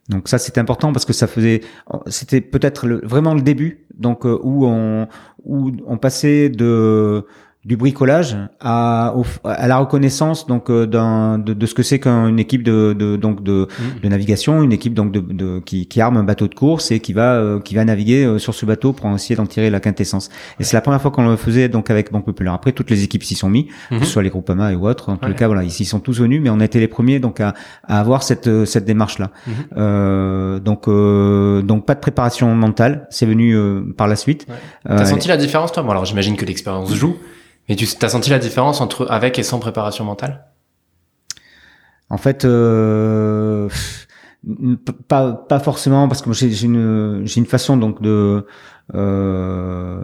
Donc 0.09 0.27
ça 0.27 0.37
c'était 0.37 0.59
important 0.61 0.93
parce 0.93 1.03
que 1.05 1.13
ça 1.13 1.25
faisait 1.27 1.61
c'était 2.07 2.41
peut-être 2.41 2.85
le- 2.85 3.01
vraiment 3.03 3.33
le 3.33 3.41
début 3.41 3.85
donc 3.97 4.25
euh, 4.25 4.37
où 4.43 4.65
on 4.67 5.07
où 5.45 5.71
on 5.87 5.97
passait 5.97 6.49
de 6.49 7.25
du 7.65 7.77
bricolage 7.77 8.37
à 8.61 9.13
au- 9.17 9.25
à 9.43 9.67
la 9.67 9.77
reconnaissance 9.77 10.45
donc 10.45 10.69
euh, 10.69 10.85
d'un 10.85 11.39
de, 11.39 11.53
de 11.53 11.65
ce 11.65 11.73
que 11.73 11.81
c'est 11.81 11.99
qu'une 11.99 12.37
équipe 12.39 12.61
de, 12.61 12.93
de 12.93 13.15
donc 13.15 13.41
de, 13.43 13.67
Mhm. 13.79 13.99
de 14.03 14.07
navigation 14.09 14.61
une 14.61 14.71
équipe 14.71 14.93
donc 14.93 15.11
de, 15.11 15.19
de 15.19 15.59
qui, 15.65 15.87
qui 15.87 15.99
arme 15.99 16.17
un 16.17 16.23
bateau 16.23 16.47
de 16.47 16.53
course 16.53 16.91
et 16.91 16.99
qui 16.99 17.11
va 17.13 17.33
euh, 17.33 17.59
qui 17.59 17.73
va 17.73 17.83
naviguer 17.83 18.23
euh, 18.23 18.37
sur 18.37 18.53
ce 18.53 18.65
bateau 18.67 18.93
pour 18.93 19.09
essayer 19.15 19.35
d'en 19.35 19.47
tirer 19.47 19.71
la 19.71 19.79
quintessence 19.79 20.29
et 20.59 20.63
c'est 20.63 20.77
la 20.77 20.81
première 20.81 21.01
fois 21.01 21.09
qu'on 21.09 21.27
le 21.27 21.35
faisait 21.37 21.67
donc 21.67 21.89
avec 21.89 22.11
Banque 22.11 22.25
Populaire 22.25 22.53
après 22.53 22.71
toutes 22.71 22.91
les 22.91 23.03
équipes 23.03 23.23
s'y 23.23 23.33
sont 23.35 23.49
mis 23.49 23.67
Mhm. 23.89 23.99
que 23.99 24.05
ce 24.05 24.11
soit 24.11 24.21
les 24.23 24.29
Groupama 24.29 24.71
et 24.71 24.75
ou 24.75 24.87
autres 24.87 25.09
en 25.09 25.17
tout 25.17 25.27
Ouais. 25.29 25.33
cas 25.35 25.47
voilà 25.47 25.63
ils 25.63 25.71
s'y 25.71 25.85
sont 25.85 25.99
tous 25.99 26.19
venus 26.19 26.41
mais 26.43 26.51
on 26.51 26.59
a 26.59 26.65
été 26.65 26.79
les 26.79 26.87
premiers 26.87 27.19
donc 27.19 27.39
à, 27.39 27.55
à 27.87 27.99
avoir 27.99 28.21
cette 28.21 28.65
cette 28.65 28.85
démarche 28.85 29.17
là 29.17 29.31
Mhm. 29.47 29.53
euh, 29.77 30.59
donc 30.59 30.87
euh, 30.87 31.61
donc 31.63 31.85
pas 31.87 31.95
de 31.95 31.99
préparation 31.99 32.53
mentale 32.53 33.07
c'est 33.09 33.25
venu 33.25 33.55
euh, 33.55 33.81
par 33.97 34.07
la 34.07 34.15
suite 34.15 34.45
Ouais. 34.47 34.55
T'as 34.97 35.05
senti 35.05 35.27
la 35.27 35.37
différence, 35.37 35.71
toi? 35.71 35.81
Bon, 35.81 35.89
alors 35.91 36.05
j'imagine 36.05 36.35
que 36.35 36.45
l'expérience 36.45 36.93
joue, 36.93 37.15
mais 37.67 37.75
tu 37.75 37.85
as 38.01 38.09
senti 38.09 38.29
la 38.29 38.39
différence 38.39 38.81
entre 38.81 39.07
avec 39.09 39.39
et 39.39 39.43
sans 39.43 39.59
préparation 39.59 40.03
mentale? 40.05 40.45
En 42.09 42.17
fait, 42.17 42.45
euh, 42.45 43.67
pas 45.07 45.33
pas 45.33 45.59
forcément 45.59 46.07
parce 46.07 46.21
que 46.21 46.31
j'ai 46.33 46.63
une 46.65 47.21
j'ai 47.25 47.39
une 47.39 47.47
façon 47.47 47.77
donc 47.77 48.01
de 48.01 48.45
euh, 48.93 50.01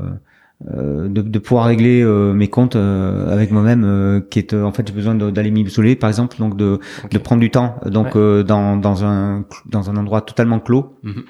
euh, 0.74 1.08
de, 1.08 1.22
de 1.22 1.40
pouvoir 1.40 1.66
régler 1.66 2.02
euh, 2.02 2.34
mes 2.34 2.48
comptes 2.48 2.76
euh, 2.76 3.32
avec 3.32 3.52
moi-même 3.52 3.84
euh, 3.84 4.20
qui 4.20 4.40
est 4.40 4.54
euh, 4.54 4.64
en 4.64 4.72
fait 4.72 4.88
j'ai 4.88 4.94
besoin 4.94 5.16
d'aller 5.16 5.52
m'isoler 5.52 5.96
par 5.96 6.08
exemple 6.10 6.38
donc 6.38 6.56
de 6.58 6.80
de 7.12 7.18
prendre 7.20 7.42
du 7.42 7.52
temps 7.52 7.76
donc 7.86 8.16
Ouais. 8.16 8.22
euh, 8.22 8.44
dans 8.44 8.78
dans 8.78 9.04
un 9.06 9.46
dans 9.68 9.90
un 9.90 9.96
endroit 9.98 10.22
totalement 10.22 10.60
clos 10.60 10.96
Mhm. 11.04 11.24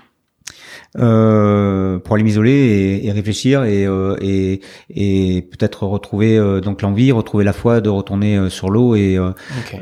Euh, 0.97 1.99
pour 1.99 2.15
aller 2.15 2.23
m'isoler 2.23 2.51
et, 2.51 3.07
et 3.07 3.11
réfléchir 3.11 3.63
et 3.63 3.85
euh, 3.85 4.15
et, 4.21 4.59
et 4.93 5.41
peut-être 5.43 5.83
retrouver 5.87 6.37
euh, 6.37 6.59
donc 6.59 6.81
l'envie 6.81 7.11
retrouver 7.13 7.43
la 7.45 7.53
foi 7.53 7.79
de 7.79 7.89
retourner 7.89 8.37
euh, 8.37 8.49
sur 8.49 8.69
l'eau 8.69 8.95
et 8.95 9.17
euh, 9.17 9.31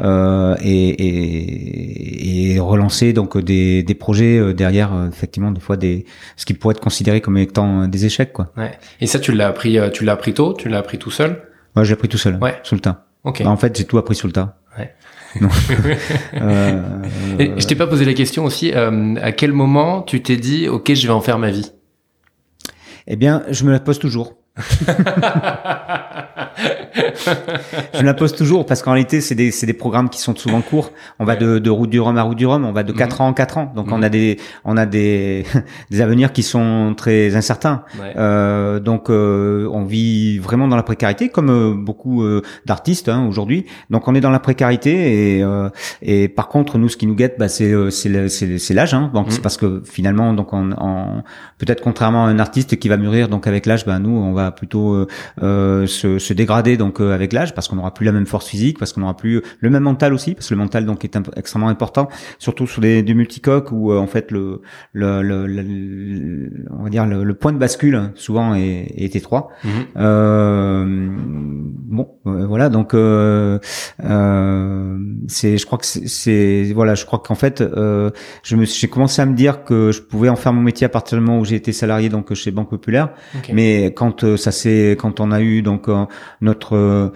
euh, 0.01 0.55
et, 0.63 0.89
et, 0.89 2.53
et 2.55 2.59
relancer 2.59 3.13
donc 3.13 3.37
des, 3.37 3.83
des 3.83 3.95
projets 3.95 4.37
euh, 4.37 4.53
derrière 4.53 4.91
effectivement 5.11 5.51
des 5.51 5.61
fois 5.61 5.77
des 5.77 6.05
ce 6.37 6.45
qui 6.45 6.53
pourrait 6.53 6.73
être 6.75 6.81
considéré 6.81 7.21
comme 7.21 7.37
étant 7.37 7.87
des 7.87 8.05
échecs 8.05 8.33
quoi. 8.33 8.51
Ouais. 8.57 8.71
Et 9.01 9.07
ça, 9.07 9.19
tu 9.19 9.31
l'as 9.31 9.47
appris, 9.47 9.77
tu 9.93 10.03
l'as 10.05 10.13
appris 10.13 10.33
tôt, 10.33 10.53
tu 10.53 10.69
l'as 10.69 10.77
appris 10.79 10.97
tout 10.99 11.11
seul? 11.11 11.41
Moi 11.75 11.85
j'ai 11.85 11.93
appris 11.93 12.07
tout 12.07 12.17
seul 12.17 12.37
Ouais. 12.41 12.55
sur 12.63 12.75
le 12.75 12.81
tas. 12.81 13.05
Ok. 13.23 13.43
Bah, 13.43 13.49
en 13.49 13.57
fait 13.57 13.75
j'ai 13.77 13.85
tout 13.85 13.97
appris 13.97 14.15
sur 14.15 14.27
le 14.27 14.33
tas. 14.33 14.57
Euh, 16.41 17.03
Et 17.37 17.51
je 17.59 17.67
t'ai 17.67 17.75
pas 17.75 17.87
posé 17.87 18.05
la 18.05 18.13
question 18.13 18.45
aussi. 18.45 18.71
euh, 18.73 19.15
à 19.21 19.31
quel 19.31 19.51
moment 19.53 20.01
tu 20.01 20.21
t'es 20.21 20.37
dit, 20.37 20.67
ok, 20.67 20.93
je 20.93 21.07
vais 21.07 21.13
en 21.13 21.21
faire 21.21 21.37
ma 21.39 21.51
vie? 21.51 21.71
Eh 23.07 23.15
bien 23.15 23.43
je 23.49 23.63
me 23.65 23.71
la 23.71 23.79
pose 23.79 23.99
toujours. 23.99 24.35
je 27.93 28.03
la 28.03 28.13
pose 28.13 28.35
toujours 28.35 28.65
parce 28.65 28.81
qu'en 28.81 28.91
réalité, 28.91 29.21
c'est 29.21 29.35
des, 29.35 29.51
c'est 29.51 29.65
des 29.65 29.73
programmes 29.73 30.09
qui 30.09 30.19
sont 30.19 30.35
souvent 30.35 30.61
courts. 30.61 30.91
On 31.19 31.25
va 31.25 31.35
de, 31.35 31.59
de 31.59 31.69
route 31.69 31.89
du 31.89 31.99
Rhum 31.99 32.17
à 32.17 32.23
route 32.23 32.37
du 32.37 32.45
Rhum, 32.45 32.65
on 32.65 32.71
va 32.71 32.83
de 32.83 32.91
4 32.91 33.15
mhm. 33.15 33.21
ans 33.21 33.27
en 33.29 33.33
4 33.33 33.57
ans. 33.57 33.71
Donc 33.75 33.91
on 33.91 33.97
mhm. 33.97 34.03
a 34.03 34.09
des, 34.09 34.37
on 34.65 34.77
a 34.77 34.85
des, 34.85 35.45
des 35.91 36.01
avenirs 36.01 36.33
qui 36.33 36.43
sont 36.43 36.93
très 36.95 37.35
incertains. 37.35 37.83
Euh, 38.17 38.79
donc 38.79 39.09
euh, 39.09 39.67
on 39.71 39.83
vit 39.85 40.39
vraiment 40.39 40.67
dans 40.67 40.75
la 40.75 40.83
précarité, 40.83 41.29
comme 41.29 41.49
euh, 41.49 41.73
beaucoup 41.73 42.23
euh, 42.23 42.41
d'artistes 42.65 43.09
hein, 43.09 43.25
aujourd'hui. 43.27 43.65
Donc 43.89 44.07
on 44.07 44.15
est 44.15 44.21
dans 44.21 44.31
la 44.31 44.39
précarité 44.39 45.39
et, 45.39 45.45
et 46.01 46.27
par 46.27 46.47
contre 46.49 46.77
nous, 46.77 46.89
ce 46.89 46.97
qui 46.97 47.07
nous 47.07 47.15
guette, 47.15 47.37
bah, 47.39 47.49
c'est 47.49 47.73
c'est 47.91 48.73
l'âge. 48.73 48.93
Hein. 48.93 49.11
Donc 49.13 49.27
c'est 49.29 49.37
mhm. 49.37 49.43
parce 49.43 49.57
que 49.57 49.81
finalement, 49.85 50.33
donc 50.33 50.53
on, 50.53 50.71
on 50.77 51.23
peut-être 51.57 51.81
contrairement 51.81 52.25
à 52.25 52.29
un 52.29 52.39
artiste 52.39 52.77
qui 52.77 52.89
va 52.89 52.97
mûrir, 52.97 53.29
donc 53.29 53.47
avec 53.47 53.65
l'âge, 53.65 53.85
bah, 53.85 53.99
nous 53.99 54.11
on 54.11 54.33
va 54.33 54.51
plutôt 54.51 55.07
se, 55.39 55.87
se 56.19 56.33
dégrader 56.33 56.48
donc 56.77 56.99
avec 56.99 57.33
l'âge 57.33 57.53
parce 57.53 57.67
qu'on 57.67 57.75
n'aura 57.75 57.93
plus 57.93 58.05
la 58.05 58.11
même 58.11 58.25
force 58.25 58.47
physique, 58.47 58.79
parce 58.79 58.93
qu'on 58.93 59.01
n'aura 59.01 59.15
plus 59.15 59.41
le 59.59 59.69
même 59.69 59.83
mental 59.83 60.13
aussi, 60.13 60.33
parce 60.33 60.49
que 60.49 60.53
le 60.53 60.59
mental 60.59 60.85
donc 60.85 61.05
est 61.05 61.17
extrêmement 61.35 61.69
important, 61.69 62.09
surtout 62.39 62.67
sur 62.67 62.81
des, 62.81 63.03
des 63.03 63.13
multicoques 63.13 63.71
où 63.71 63.93
en 63.93 64.07
fait 64.07 64.31
le, 64.31 64.61
le, 64.93 65.21
le, 65.21 66.51
on 66.77 66.83
va 66.83 66.89
dire 66.89 67.05
le, 67.05 67.33
point 67.33 67.53
de 67.53 67.57
bascule 67.57 68.11
souvent 68.15 68.55
est, 68.55 68.91
est 68.97 69.15
étroit. 69.15 69.49
Mhm. 69.63 69.71
Euh, 69.97 71.09
bon, 71.89 72.09
euh, 72.25 72.45
voilà, 72.47 72.69
donc 72.69 72.93
euh, 72.93 73.59
euh, 74.03 74.97
c'est, 75.27 75.57
je 75.57 75.65
crois 75.65 75.77
que 75.77 75.85
c'est, 75.85 76.71
voilà, 76.73 76.95
je 76.95 77.05
crois 77.05 77.19
qu'en 77.19 77.35
fait, 77.35 77.61
euh, 77.61 78.09
je 78.43 78.55
me, 78.55 78.65
j'ai 78.65 78.87
commencé 78.87 79.21
à 79.21 79.25
me 79.25 79.35
dire 79.35 79.63
que 79.63 79.91
je 79.91 80.01
pouvais 80.01 80.29
en 80.29 80.35
faire 80.35 80.53
mon 80.53 80.61
métier 80.61 80.85
à 80.85 80.89
partir 80.89 81.17
du 81.17 81.23
moment 81.23 81.39
où 81.39 81.45
j'ai 81.45 81.55
été 81.55 81.71
salarié 81.71 82.09
donc 82.09 82.33
chez 82.33 82.51
Banque 82.51 82.69
Populaire. 82.69 83.09
Mais 83.53 83.93
quand 83.95 84.35
ça 84.35 84.51
s'est, 84.51 84.97
quand 84.99 85.19
on 85.19 85.31
a 85.31 85.41
eu 85.41 85.61
donc 85.61 85.87
notre, 86.41 87.11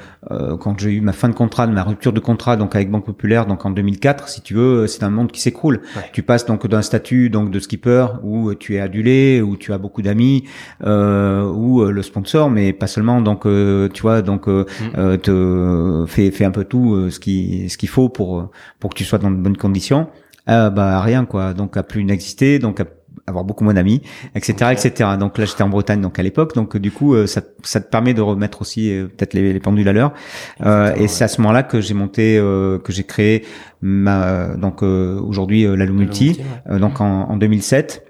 quand 0.60 0.80
j'ai 0.80 0.92
eu 0.92 1.02
ma 1.02 1.14
fin 1.14 1.30
de 1.30 1.34
contrat, 1.34 1.68
ma 1.68 1.84
rupture 1.84 2.14
de 2.14 2.20
contrat 2.20 2.58
donc 2.58 2.76
avec 2.76 2.90
Banque 2.90 3.06
Populaire 3.06 3.46
donc 3.46 3.66
en 3.66 3.72
2004, 3.72 4.28
si 4.28 4.42
tu 4.42 4.54
veux, 4.54 4.88
c'est 4.88 5.04
un 5.04 5.10
monde 5.10 5.32
qui 5.32 5.42
s'écroule. 5.42 5.82
Tu 6.12 6.24
passes 6.24 6.46
donc 6.46 6.68
d'un 6.68 6.82
statut 6.82 7.30
donc 7.30 7.52
de 7.52 7.60
skipper 7.60 8.08
où 8.24 8.54
tu 8.54 8.76
es 8.76 8.80
adulé, 8.80 9.42
où 9.42 9.58
tu 9.58 9.74
as 9.74 9.78
beaucoup 9.78 10.02
d'amis, 10.02 10.44
euh, 10.84 11.44
ou 11.44 11.84
le 11.86 12.02
sponsor, 12.02 12.50
mais 12.50 12.74
pas 12.74 12.88
seulement. 12.88 13.22
Donc, 13.22 13.44
tu 13.44 14.02
vois, 14.02 14.22
donc 14.22 14.48
mm. 14.48 14.66
euh, 14.98 15.18
te 15.18 16.06
fait 16.08 16.32
fait 16.32 16.46
un 16.46 16.52
peu 16.52 16.64
tout 16.64 16.94
euh, 16.94 17.10
ce 17.10 17.20
qui 17.20 17.70
ce 17.70 17.78
qu'il 17.78 17.90
faut 17.90 18.10
pour 18.10 18.50
pour 18.80 18.92
que 18.92 18.96
tu 18.96 19.04
sois 19.04 19.20
dans 19.20 19.32
de 19.32 19.38
bonnes 19.38 19.58
conditions. 19.58 20.08
Euh, 20.50 20.70
bah 20.70 21.00
rien 21.02 21.26
quoi. 21.26 21.54
Donc 21.54 21.78
à 21.78 21.84
plus 21.84 22.04
n'exister, 22.04 22.60
donc 22.60 22.80
à 22.80 22.86
avoir 23.28 23.44
beaucoup 23.44 23.64
moins 23.64 23.74
d'amis, 23.74 24.02
etc., 24.36 24.72
etc. 24.72 25.12
Donc 25.20 25.38
là, 25.38 25.46
j'étais 25.46 25.64
en 25.64 25.70
Bretagne, 25.70 26.02
donc 26.02 26.20
à 26.20 26.24
l'époque, 26.24 26.56
donc 26.56 26.78
du 26.78 26.92
coup, 26.92 27.16
ça, 27.28 27.42
ça 27.64 27.82
te 27.82 27.90
permet 27.90 28.14
de 28.14 28.22
remettre 28.22 28.62
aussi 28.62 28.90
peut-être 29.18 29.34
les, 29.34 29.54
les, 29.54 29.60
pendules 29.60 29.88
à 29.88 29.94
l'heure. 29.94 30.14
Euh, 30.62 30.94
et 30.96 31.08
c'est 31.08 31.24
à 31.24 31.28
ce 31.28 31.42
moment-là 31.42 31.64
que 31.64 31.82
j'ai 31.82 31.94
monté, 31.94 32.38
euh, 32.38 32.80
que 32.80 32.92
j'ai 32.92 33.04
créé 33.04 33.46
ma, 33.82 34.56
donc 34.56 34.82
aujourd'hui 34.84 35.64
la 35.64 35.86
Multi, 35.86 36.42
donc 36.70 37.02
en, 37.02 37.30
en, 37.30 37.38
2007, 37.38 38.06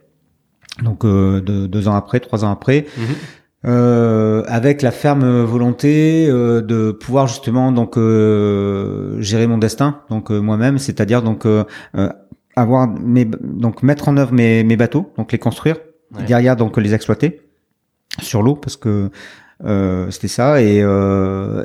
donc 0.83 1.05
deux, 1.05 1.67
deux, 1.67 1.87
ans 1.87 1.95
après, 1.95 2.19
trois 2.19 2.45
ans 2.45 2.51
après. 2.51 2.81
Mm-hmm. 2.81 3.15
Euh, 3.65 4.43
avec 4.47 4.81
la 4.81 4.91
ferme 4.91 5.43
volonté 5.43 6.27
euh, 6.29 6.59
de 6.59 6.91
pouvoir 6.91 7.27
justement 7.27 7.71
donc 7.71 7.97
euh, 7.97 9.21
gérer 9.21 9.47
mon 9.47 9.57
destin 9.57 10.01
donc 10.09 10.31
euh, 10.31 10.41
moi-même 10.41 10.77
c'est-à-dire 10.79 11.21
donc 11.21 11.45
euh, 11.45 11.63
avoir 12.55 12.87
mes 12.87 13.25
donc 13.25 13.83
mettre 13.83 14.09
en 14.09 14.17
œuvre 14.17 14.33
mes, 14.33 14.63
mes 14.63 14.77
bateaux 14.77 15.11
donc 15.17 15.31
les 15.31 15.39
construire 15.39 15.77
derrière 16.27 16.55
donc 16.55 16.77
les 16.77 16.93
exploiter 16.93 17.41
sur 18.21 18.43
l'eau 18.43 18.55
parce 18.55 18.77
que 18.77 19.09
c'était 20.11 20.27
ça 20.27 20.61
et, 20.61 20.83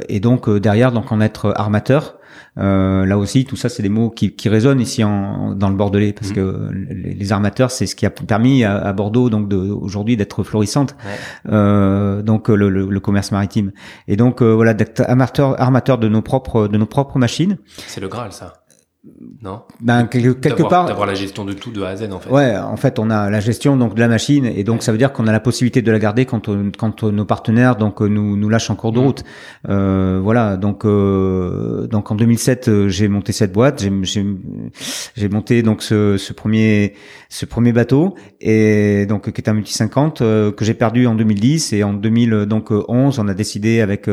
et 0.09 0.21
donc 0.21 0.49
derrière 0.49 0.93
donc 0.93 1.13
en 1.13 1.21
être 1.21 1.53
armateur 1.57 2.19
euh, 2.59 3.07
là 3.07 3.19
aussi, 3.19 3.45
tout 3.45 3.57
ça, 3.57 3.69
c'est 3.69 3.83
des 3.83 3.89
mots 3.89 4.11
qui, 4.11 4.35
qui 4.35 4.49
résonnent 4.49 4.81
ici 4.81 5.05
en, 5.05 5.55
dans 5.55 5.69
le 5.69 5.77
Bordelais, 5.77 6.13
parce 6.13 6.31
mmh. 6.31 6.35
que 6.35 6.71
les, 6.73 7.33
armateurs, 7.33 7.71
c'est 7.71 7.87
ce 7.87 7.95
qui 7.95 8.07
a 8.07 8.11
permis 8.11 8.65
à, 8.65 8.93
Bordeaux 8.93 9.31
donc 9.31 9.53
aujourd'hui 9.53 10.17
d'être 10.17 10.43
florissante, 10.43 10.97
euh, 11.49 12.23
donc 12.23 12.49
le, 12.49 12.69
le, 12.69 13.01
commerce 13.01 13.31
maritime. 13.33 13.73
Et 14.09 14.17
donc 14.17 14.43
euh, 14.43 14.53
voilà, 14.55 14.75
d'être 14.75 15.01
armateur, 15.01 15.61
armateur 15.61 15.99
de 15.99 16.09
nos 16.09 16.23
propres 16.23 16.69
de 16.69 16.77
nos 16.77 16.87
propres 16.87 17.19
machines. 17.19 17.59
C'est 17.87 18.01
le 18.01 18.09
Graal, 18.09 18.33
ça. 18.33 18.58
Non. 19.43 19.63
Ben 19.81 20.07
quelque, 20.07 20.69
part 20.69 20.87
d'avoir 20.87 21.07
la 21.07 21.15
gestion 21.15 21.45
de 21.45 21.53
tout 21.53 21.71
de 21.71 21.83
A 21.83 21.89
à 21.89 21.97
Z 21.97 22.13
en 22.13 22.19
fait. 22.19 22.31
Ouais, 22.31 22.57
en 22.57 22.77
fait, 22.77 22.99
on 22.99 23.11
a 23.11 23.31
la 23.31 23.41
gestion 23.41 23.77
donc 23.77 23.95
de 23.95 24.01
la 24.01 24.09
machine 24.09 24.45
et 24.47 24.65
donc 24.65 24.83
ça 24.83 24.93
veut 24.93 24.99
dire 24.99 25.13
qu'on 25.13 25.27
a 25.27 25.33
la 25.33 25.41
possibilité 25.41 25.83
de 25.83 25.93
la 25.93 25.99
garder 25.99 26.25
quand 26.25 26.49
quand 26.77 27.05
nos 27.05 27.25
partenaires 27.25 27.77
donc 27.77 28.01
nous 28.01 28.37
nous 28.37 28.49
lâchent 28.49 28.71
en 28.71 28.77
cours 28.77 28.93
de 28.93 29.01
mm. 29.01 29.05
route. 29.05 29.25
Euh, 29.69 30.21
voilà, 30.23 30.57
donc 30.57 30.85
euh, 30.85 31.87
donc 31.87 32.11
en 32.11 32.15
2007, 32.15 32.69
euh, 32.69 32.89
j'ai 32.89 33.09
monté 33.09 33.33
cette 33.33 33.53
boîte, 33.53 33.83
j'ai 33.83 33.93
j'ai 35.17 35.29
monté 35.29 35.63
donc 35.63 35.83
ce, 35.83 36.17
ce 36.17 36.33
premier 36.33 36.95
ce 37.29 37.47
premier 37.47 37.73
bateau 37.73 38.15
et 38.41 39.07
donc 39.07 39.31
qui 39.31 39.41
est 39.41 39.49
un 39.49 39.55
multi 39.55 39.73
50 39.73 40.21
euh, 40.21 40.53
que 40.53 40.65
j'ai 40.65 40.75
perdu 40.75 41.07
en 41.07 41.15
2010 41.15 41.73
et 41.73 41.85
en 41.85 41.93
2011, 41.93 43.19
on 43.19 43.29
a 43.29 43.35
décidé 43.35 43.81
avec 43.81 44.09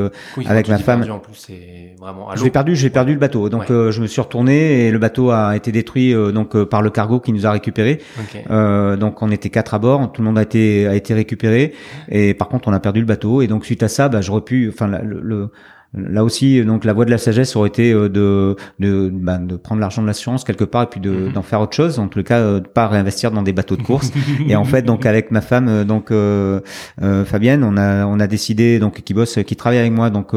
avec 0.45 0.67
ma 0.67 0.77
femme. 0.77 1.05
en 1.10 1.19
plus, 1.19 1.36
c'est 1.36 1.95
vraiment. 1.99 2.36
J'ai 2.36 2.49
perdu, 2.49 2.75
j'ai 2.75 2.89
perdu 2.89 3.13
le 3.13 3.19
bateau. 3.19 3.49
Donc 3.49 3.65
je 3.69 4.01
me 4.01 4.08
suis 4.08 4.21
retourné 4.21 4.85
et 4.85 4.85
le 4.91 5.00
bateau 5.00 5.32
a 5.32 5.56
été 5.56 5.71
détruit 5.71 6.13
euh, 6.13 6.32
donc 6.32 6.56
euh, 6.56 6.65
par 6.65 6.82
le 6.82 6.89
cargo 6.89 7.19
qui 7.19 7.34
nous 7.34 7.45
a 7.45 7.52
récupéré. 7.52 8.02
Euh, 8.50 8.95
donc 8.98 9.21
on 9.21 9.32
était 9.32 9.50
quatre 9.50 9.74
à 9.74 9.80
bord, 9.80 10.12
tout 10.12 10.21
le 10.21 10.28
monde 10.28 10.38
a 10.38 10.43
été 10.43 10.88
a 10.88 10.95
été 10.95 11.13
récupéré. 11.13 11.74
Et 12.10 12.34
par 12.34 12.48
contre 12.48 12.67
on 12.67 12.74
a 12.74 12.80
perdu 12.80 13.00
le 13.00 13.06
bateau. 13.06 13.41
Et 13.41 13.48
donc 13.48 13.65
suite 13.65 13.84
à 13.84 13.88
ça, 13.88 14.10
bah, 14.10 14.21
j'aurais 14.21 14.41
pu, 14.41 14.69
enfin 14.69 14.88
le 14.88 15.50
Là 15.97 16.23
aussi, 16.23 16.63
donc 16.65 16.84
la 16.84 16.93
voie 16.93 17.05
de 17.05 17.12
la 17.12 17.17
sagesse 17.17 17.55
aurait 17.55 17.69
été 17.69 17.93
euh, 17.93 18.10
de 18.10 18.55
de, 18.79 19.10
bah, 19.13 19.38
de 19.38 19.55
prendre 19.55 19.79
l'argent 19.79 20.01
de 20.01 20.08
l'assurance 20.08 20.43
quelque 20.43 20.63
part 20.63 20.84
et 20.84 20.88
puis 20.88 20.99
de 20.99 21.12
mhm. 21.12 21.31
d'en 21.34 21.41
faire 21.41 21.62
autre 21.62 21.75
chose. 21.75 21.99
En 21.99 22.08
tout 22.08 22.21
cas, 22.23 22.39
euh, 22.39 22.60
de 22.60 22.67
pas 22.67 22.88
réinvestir 22.88 23.31
dans 23.31 23.43
des 23.43 23.53
bateaux 23.53 23.77
de 23.77 23.81
course. 23.81 24.12
et 24.47 24.55
en 24.55 24.65
fait, 24.65 24.81
donc 24.81 25.05
avec 25.05 25.31
ma 25.31 25.41
femme, 25.41 25.67
euh, 25.67 25.84
donc 25.84 26.12
euh, 26.12 26.60
Fabienne, 27.25 27.63
on 27.63 27.77
a 27.77 28.05
on 28.05 28.19
a 28.19 28.27
décidé 28.27 28.79
donc 28.79 29.01
qui 29.01 29.13
bosse, 29.13 29.39
qui 29.45 29.55
travaille 29.55 29.79
avec 29.79 29.93
moi 29.93 30.10
donc 30.10 30.31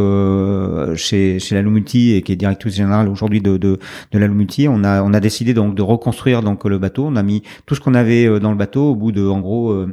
chez 0.97 1.38
chez 1.38 1.55
la 1.55 1.62
Multi 1.62 2.14
et 2.14 2.23
qui 2.23 2.33
est 2.33 2.37
directrice 2.37 2.75
générale 2.75 3.09
aujourd'hui 3.09 3.40
de 3.40 3.57
de 3.57 3.79
de 4.12 4.18
la 4.18 4.29
Multi. 4.29 4.68
On 4.68 4.85
a 4.85 5.03
on 5.03 5.12
a 5.12 5.21
décidé 5.21 5.55
donc 5.55 5.75
de 5.75 5.83
reconstruire 5.83 6.42
donc 6.42 6.64
le 6.64 6.79
bateau. 6.79 7.07
On 7.07 7.16
a 7.16 7.23
mis 7.23 7.42
tout 7.66 7.75
ce 7.75 7.81
qu'on 7.81 7.94
avait 7.94 8.40
dans 8.40 8.51
le 8.51 8.57
bateau 8.57 8.90
au 8.90 8.94
bout 8.94 9.12
de 9.12 9.27
en 9.27 9.40
gros 9.40 9.87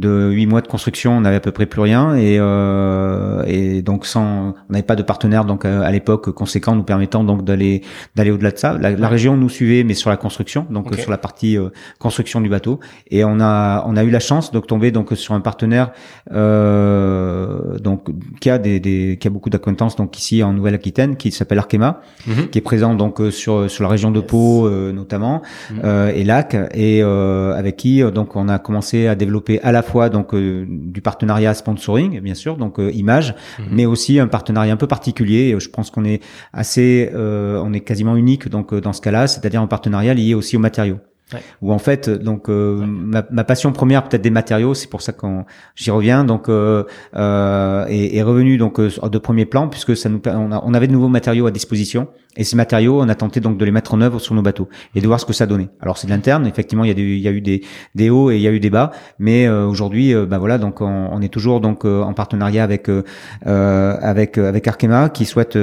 de 0.00 0.30
huit 0.30 0.46
mois 0.46 0.62
de 0.62 0.66
construction, 0.66 1.12
on 1.18 1.20
n'avait 1.20 1.36
à 1.36 1.40
peu 1.40 1.52
près 1.52 1.66
plus 1.66 1.82
rien 1.82 2.14
et, 2.14 2.38
euh, 2.40 3.44
et 3.46 3.82
donc 3.82 4.06
sans, 4.06 4.54
on 4.68 4.72
n'avait 4.72 4.82
pas 4.82 4.96
de 4.96 5.02
partenaire 5.02 5.44
donc 5.44 5.64
euh, 5.64 5.82
à, 5.82 5.90
l'époque 5.92 6.30
conséquent 6.30 6.74
nous 6.74 6.82
permettant 6.82 7.22
donc 7.22 7.44
d'aller 7.44 7.82
d'aller 8.16 8.30
au-delà 8.30 8.50
de 8.50 8.56
ça. 8.56 8.78
La, 8.78 9.08
région 9.08 9.36
nous 9.36 9.50
suivait 9.50 9.84
mais 9.84 9.94
sur 9.94 10.08
la 10.08 10.16
construction, 10.16 10.66
donc 10.70 10.94
sur 10.94 11.10
la 11.10 11.18
partie 11.18 11.58
euh, 11.58 11.68
construction 11.98 12.40
du 12.40 12.48
bateau 12.48 12.80
et 13.10 13.24
on 13.24 13.40
a 13.40 13.84
on 13.86 13.96
a 13.96 14.02
eu 14.02 14.10
la 14.10 14.20
chance 14.20 14.52
de 14.52 14.58
tomber 14.60 14.90
donc 14.90 15.12
sur 15.14 15.34
un 15.34 15.40
partenaire 15.40 15.90
euh, 16.32 17.78
donc 17.78 18.08
qui 18.40 18.48
a 18.48 18.58
des, 18.58 18.80
des 18.80 19.18
qui 19.20 19.28
a 19.28 19.30
beaucoup 19.30 19.50
d'acquaintances 19.50 19.96
donc 19.96 20.16
ici 20.18 20.42
en 20.42 20.54
Nouvelle-Aquitaine 20.54 21.16
qui 21.16 21.30
s'appelle 21.30 21.58
Arkema, 21.58 22.00
mhm. 22.26 22.48
qui 22.48 22.58
est 22.58 22.62
présent 22.62 22.94
donc 22.94 23.20
sur 23.30 23.70
sur 23.70 23.82
la 23.82 23.90
région 23.90 24.10
de 24.10 24.20
Pau 24.20 24.70
notamment 24.70 25.42
mhm. 25.70 26.12
et 26.14 26.24
Lac 26.24 26.56
et 26.72 27.02
avec 27.02 27.76
qui 27.76 28.02
donc 28.12 28.36
on 28.36 28.48
a 28.48 28.58
commencé 28.58 29.06
à 29.06 29.14
développer 29.14 29.60
à 29.60 29.72
la 29.72 29.82
fois 29.82 29.89
donc 30.10 30.34
euh, 30.34 30.64
du 30.68 31.00
partenariat 31.00 31.54
sponsoring, 31.54 32.20
bien 32.20 32.34
sûr, 32.34 32.56
donc 32.56 32.78
euh, 32.78 32.90
image, 32.92 33.34
mhm. 33.58 33.66
mais 33.72 33.86
aussi 33.86 34.18
un 34.18 34.28
partenariat 34.28 34.72
un 34.72 34.76
peu 34.76 34.86
particulier. 34.86 35.56
Je 35.58 35.68
pense 35.68 35.90
qu'on 35.90 36.04
est 36.04 36.22
assez, 36.52 37.10
euh, 37.14 37.60
on 37.64 37.72
est 37.72 37.80
quasiment 37.80 38.16
unique 38.16 38.48
donc 38.48 38.74
dans 38.74 38.92
ce 38.92 39.00
cas-là, 39.00 39.26
c'est-à-dire 39.26 39.60
un 39.60 39.66
partenariat 39.66 40.14
lié 40.14 40.34
aussi 40.34 40.56
aux 40.56 40.60
matériaux. 40.60 40.98
Ouais. 41.32 41.40
Où 41.62 41.72
en 41.72 41.78
fait, 41.78 42.10
donc 42.10 42.48
ma, 42.48 43.24
ma, 43.30 43.44
passion 43.44 43.70
première 43.70 44.02
peut-être 44.02 44.22
des 44.22 44.30
matériaux, 44.30 44.74
c'est 44.74 44.90
pour 44.90 45.00
ça 45.00 45.12
qu'on 45.12 45.44
j'y 45.76 45.92
reviens 45.92 46.24
donc 46.24 46.48
euh, 46.48 46.82
est, 47.14 48.16
est 48.16 48.22
revenu 48.22 48.56
donc 48.56 48.80
de 48.80 49.18
premier 49.18 49.44
plan 49.44 49.68
puisque 49.68 49.96
ça 49.96 50.08
nous 50.08 50.20
on, 50.26 50.50
on 50.50 50.74
avait 50.74 50.88
de 50.88 50.92
nouveaux 50.92 51.06
matériaux 51.06 51.46
à 51.46 51.52
disposition 51.52 52.08
et 52.36 52.44
ces 52.44 52.54
matériaux, 52.54 53.00
on 53.00 53.08
a 53.08 53.14
tenté 53.16 53.40
donc 53.40 53.58
de 53.58 53.64
les 53.64 53.72
mettre 53.72 53.92
en 53.92 54.00
œuvre 54.00 54.20
sur 54.20 54.36
nos 54.36 54.42
bateaux 54.42 54.68
et 54.94 55.00
de 55.00 55.06
voir 55.06 55.18
ce 55.18 55.26
que 55.26 55.32
ça 55.32 55.46
donnait. 55.46 55.68
Alors 55.80 55.98
c'est 55.98 56.06
de 56.06 56.12
l'interne, 56.12 56.46
effectivement, 56.46 56.84
il 56.84 56.88
y 56.88 56.92
a, 56.92 56.94
il 56.96 57.18
y 57.18 57.26
a 57.26 57.32
eu 57.32 57.40
des, 57.40 57.62
des, 57.96 58.08
hauts 58.08 58.30
et 58.30 58.36
il 58.36 58.40
y 58.42 58.46
a 58.46 58.52
eu 58.52 58.60
des 58.60 58.70
bas, 58.70 58.92
mais 59.18 59.48
euh, 59.48 59.66
aujourd'hui, 59.66 60.14
euh, 60.14 60.26
bah 60.26 60.38
voilà, 60.38 60.58
donc 60.58 60.80
on, 60.80 61.08
on, 61.10 61.20
est 61.22 61.28
toujours 61.28 61.60
donc 61.60 61.84
euh, 61.84 62.02
en 62.02 62.14
partenariat 62.14 62.62
avec 62.62 62.88
euh, 62.88 63.02
avec 63.42 64.38
avec 64.38 64.68
Arkema 64.68 65.08
qui 65.08 65.24
souhaite 65.24 65.58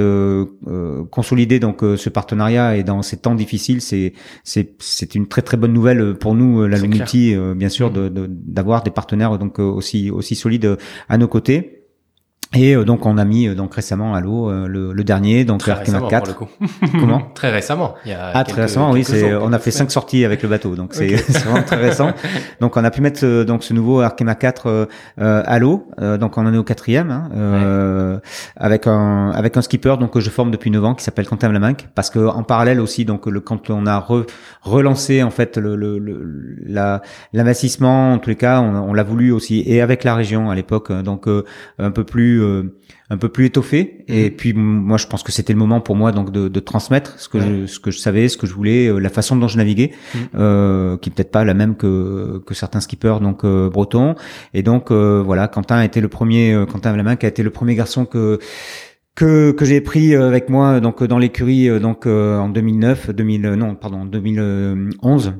consolider 1.10 1.58
donc 1.58 1.80
ce 1.80 2.10
partenariat 2.10 2.76
et 2.76 2.84
dans 2.84 3.00
ces 3.00 3.16
temps 3.16 3.34
difficiles, 3.34 3.80
c'est 3.80 4.12
c'est 4.44 4.74
c'est 4.78 5.14
une 5.14 5.26
très 5.26 5.40
très 5.40 5.56
bonne 5.56 5.72
nouvelle 5.72 6.16
pour 6.16 6.34
nous, 6.34 6.66
la 6.66 6.76
Lumity, 6.76 7.34
bien 7.56 7.70
sûr, 7.70 7.90
de 7.90 8.08
d'avoir 8.28 8.82
des 8.82 8.90
partenaires 8.90 9.38
donc 9.38 9.58
aussi 9.58 10.10
aussi 10.10 10.34
solides 10.34 10.76
à 11.08 11.16
nos 11.16 11.28
côtés. 11.28 11.77
Et 12.54 12.74
euh, 12.74 12.84
donc 12.84 13.04
on 13.04 13.18
a 13.18 13.24
mis 13.26 13.46
euh, 13.46 13.54
donc 13.54 13.74
récemment 13.74 14.14
à 14.14 14.20
l'eau 14.20 14.50
euh, 14.50 14.66
le, 14.66 14.92
le, 14.94 15.04
dernier, 15.04 15.44
donc 15.44 15.60
très 15.60 15.72
Arkema 15.72 16.00
4. 16.08 16.34
Pour 16.34 16.48
Comment? 16.92 17.22
Très 17.34 17.50
récemment. 17.50 17.94
Il 18.06 18.10
y 18.10 18.14
a 18.14 18.30
ah 18.32 18.44
très 18.44 18.62
récemment, 18.62 18.90
oui. 18.92 19.04
C'est 19.04 19.34
on 19.34 19.52
a 19.52 19.58
fait 19.58 19.70
cinq 19.70 19.90
sorties 19.90 20.24
avec 20.24 20.42
le 20.42 20.48
bateau, 20.48 20.74
donc 20.74 20.94
c'est 20.94 21.08
vraiment 21.44 21.62
très 21.62 21.76
récent. 21.76 22.12
Donc 22.60 22.76
on 22.76 22.84
a 22.84 22.90
pu 22.90 23.00
mettre 23.00 23.44
donc 23.44 23.62
ce 23.62 23.72
nouveau 23.74 24.00
Arkema 24.00 24.34
4 24.34 24.66
euh, 24.66 24.86
à 25.16 25.58
l'eau. 25.58 25.86
donc 25.98 26.36
on 26.38 26.46
en 26.46 26.52
est 26.52 26.56
au 26.56 26.64
quatrième, 26.64 27.10
hein, 27.10 27.30
ouais. 27.34 28.20
avec 28.56 28.86
un 28.86 29.30
avec 29.30 29.56
un 29.56 29.62
skipper 29.62 29.96
donc 29.98 30.12
que 30.12 30.20
je 30.20 30.30
forme 30.30 30.50
depuis 30.50 30.70
9 30.70 30.84
ans 30.84 30.94
qui 30.94 31.04
s'appelle 31.04 31.26
Quentin 31.26 31.48
Vlaminck, 31.48 31.88
parce 31.94 32.10
que 32.10 32.18
en 32.18 32.42
parallèle 32.42 32.80
aussi 32.80 33.04
donc 33.04 33.26
le 33.26 33.40
quand 33.40 33.70
on 33.70 33.86
a 33.86 33.98
re, 33.98 34.24
relancé 34.62 35.22
en 35.22 35.30
fait 35.30 35.56
le, 35.56 35.76
le, 35.76 35.98
le 35.98 37.00
l'investissement 37.32 38.14
en 38.14 38.18
tous 38.18 38.30
les 38.30 38.36
cas 38.36 38.60
on, 38.60 38.90
on 38.90 38.92
l'a 38.92 39.04
voulu 39.04 39.30
aussi 39.32 39.62
et 39.66 39.80
avec 39.80 40.04
la 40.04 40.14
région 40.14 40.50
à 40.50 40.54
l'époque 40.54 40.92
donc 40.92 41.26
un 41.78 41.90
peu 41.90 42.04
plus 42.04 42.37
euh, 42.38 42.78
un 43.10 43.16
peu 43.16 43.28
plus 43.28 43.46
étoffé. 43.46 44.04
Et 44.08 44.30
mhm. 44.30 44.36
puis 44.36 44.52
moi 44.52 44.98
je 44.98 45.06
pense 45.06 45.22
que 45.22 45.32
c'était 45.32 45.52
le 45.52 45.58
moment 45.58 45.80
pour 45.80 45.96
moi 45.96 46.12
donc 46.12 46.30
de, 46.30 46.48
de 46.48 46.60
transmettre 46.60 47.18
ce 47.18 47.28
que 47.28 47.40
je, 47.40 47.66
ce 47.66 47.80
que 47.80 47.90
je 47.90 47.98
savais 47.98 48.28
ce 48.28 48.36
que 48.36 48.46
je 48.46 48.54
voulais 48.54 48.88
euh, 48.88 48.98
la 48.98 49.08
façon 49.08 49.36
dont 49.36 49.48
je 49.48 49.56
naviguais 49.56 49.92
mhm. 50.14 50.20
euh, 50.34 50.96
qui 50.98 51.10
peut-être 51.10 51.30
pas 51.30 51.44
la 51.44 51.54
même 51.54 51.76
que 51.76 52.42
que 52.46 52.54
certains 52.54 52.80
skippers 52.80 53.20
donc 53.20 53.44
euh, 53.44 53.70
bretons. 53.70 54.14
Et 54.54 54.62
donc 54.62 54.90
voilà 54.90 55.48
Quentin 55.48 55.76
a 55.76 55.84
été 55.84 56.00
le 56.00 56.08
premier 56.08 56.64
Quentin 56.70 56.92
Vlamin 56.92 57.16
qui 57.16 57.26
a 57.26 57.28
été 57.28 57.42
le 57.42 57.50
premier 57.50 57.74
garçon 57.74 58.04
que 58.04 58.38
que, 59.14 59.50
que 59.50 59.64
j'ai 59.64 59.80
pris 59.80 60.14
avec 60.14 60.48
moi 60.48 60.80
donc 60.80 61.02
dans 61.02 61.18
l'écurie 61.18 61.80
donc 61.80 62.06
en 62.06 62.48
2009 62.48 63.10
2000 63.10 63.42
non 63.54 63.74
pardon 63.74 64.04
2011 64.04 65.34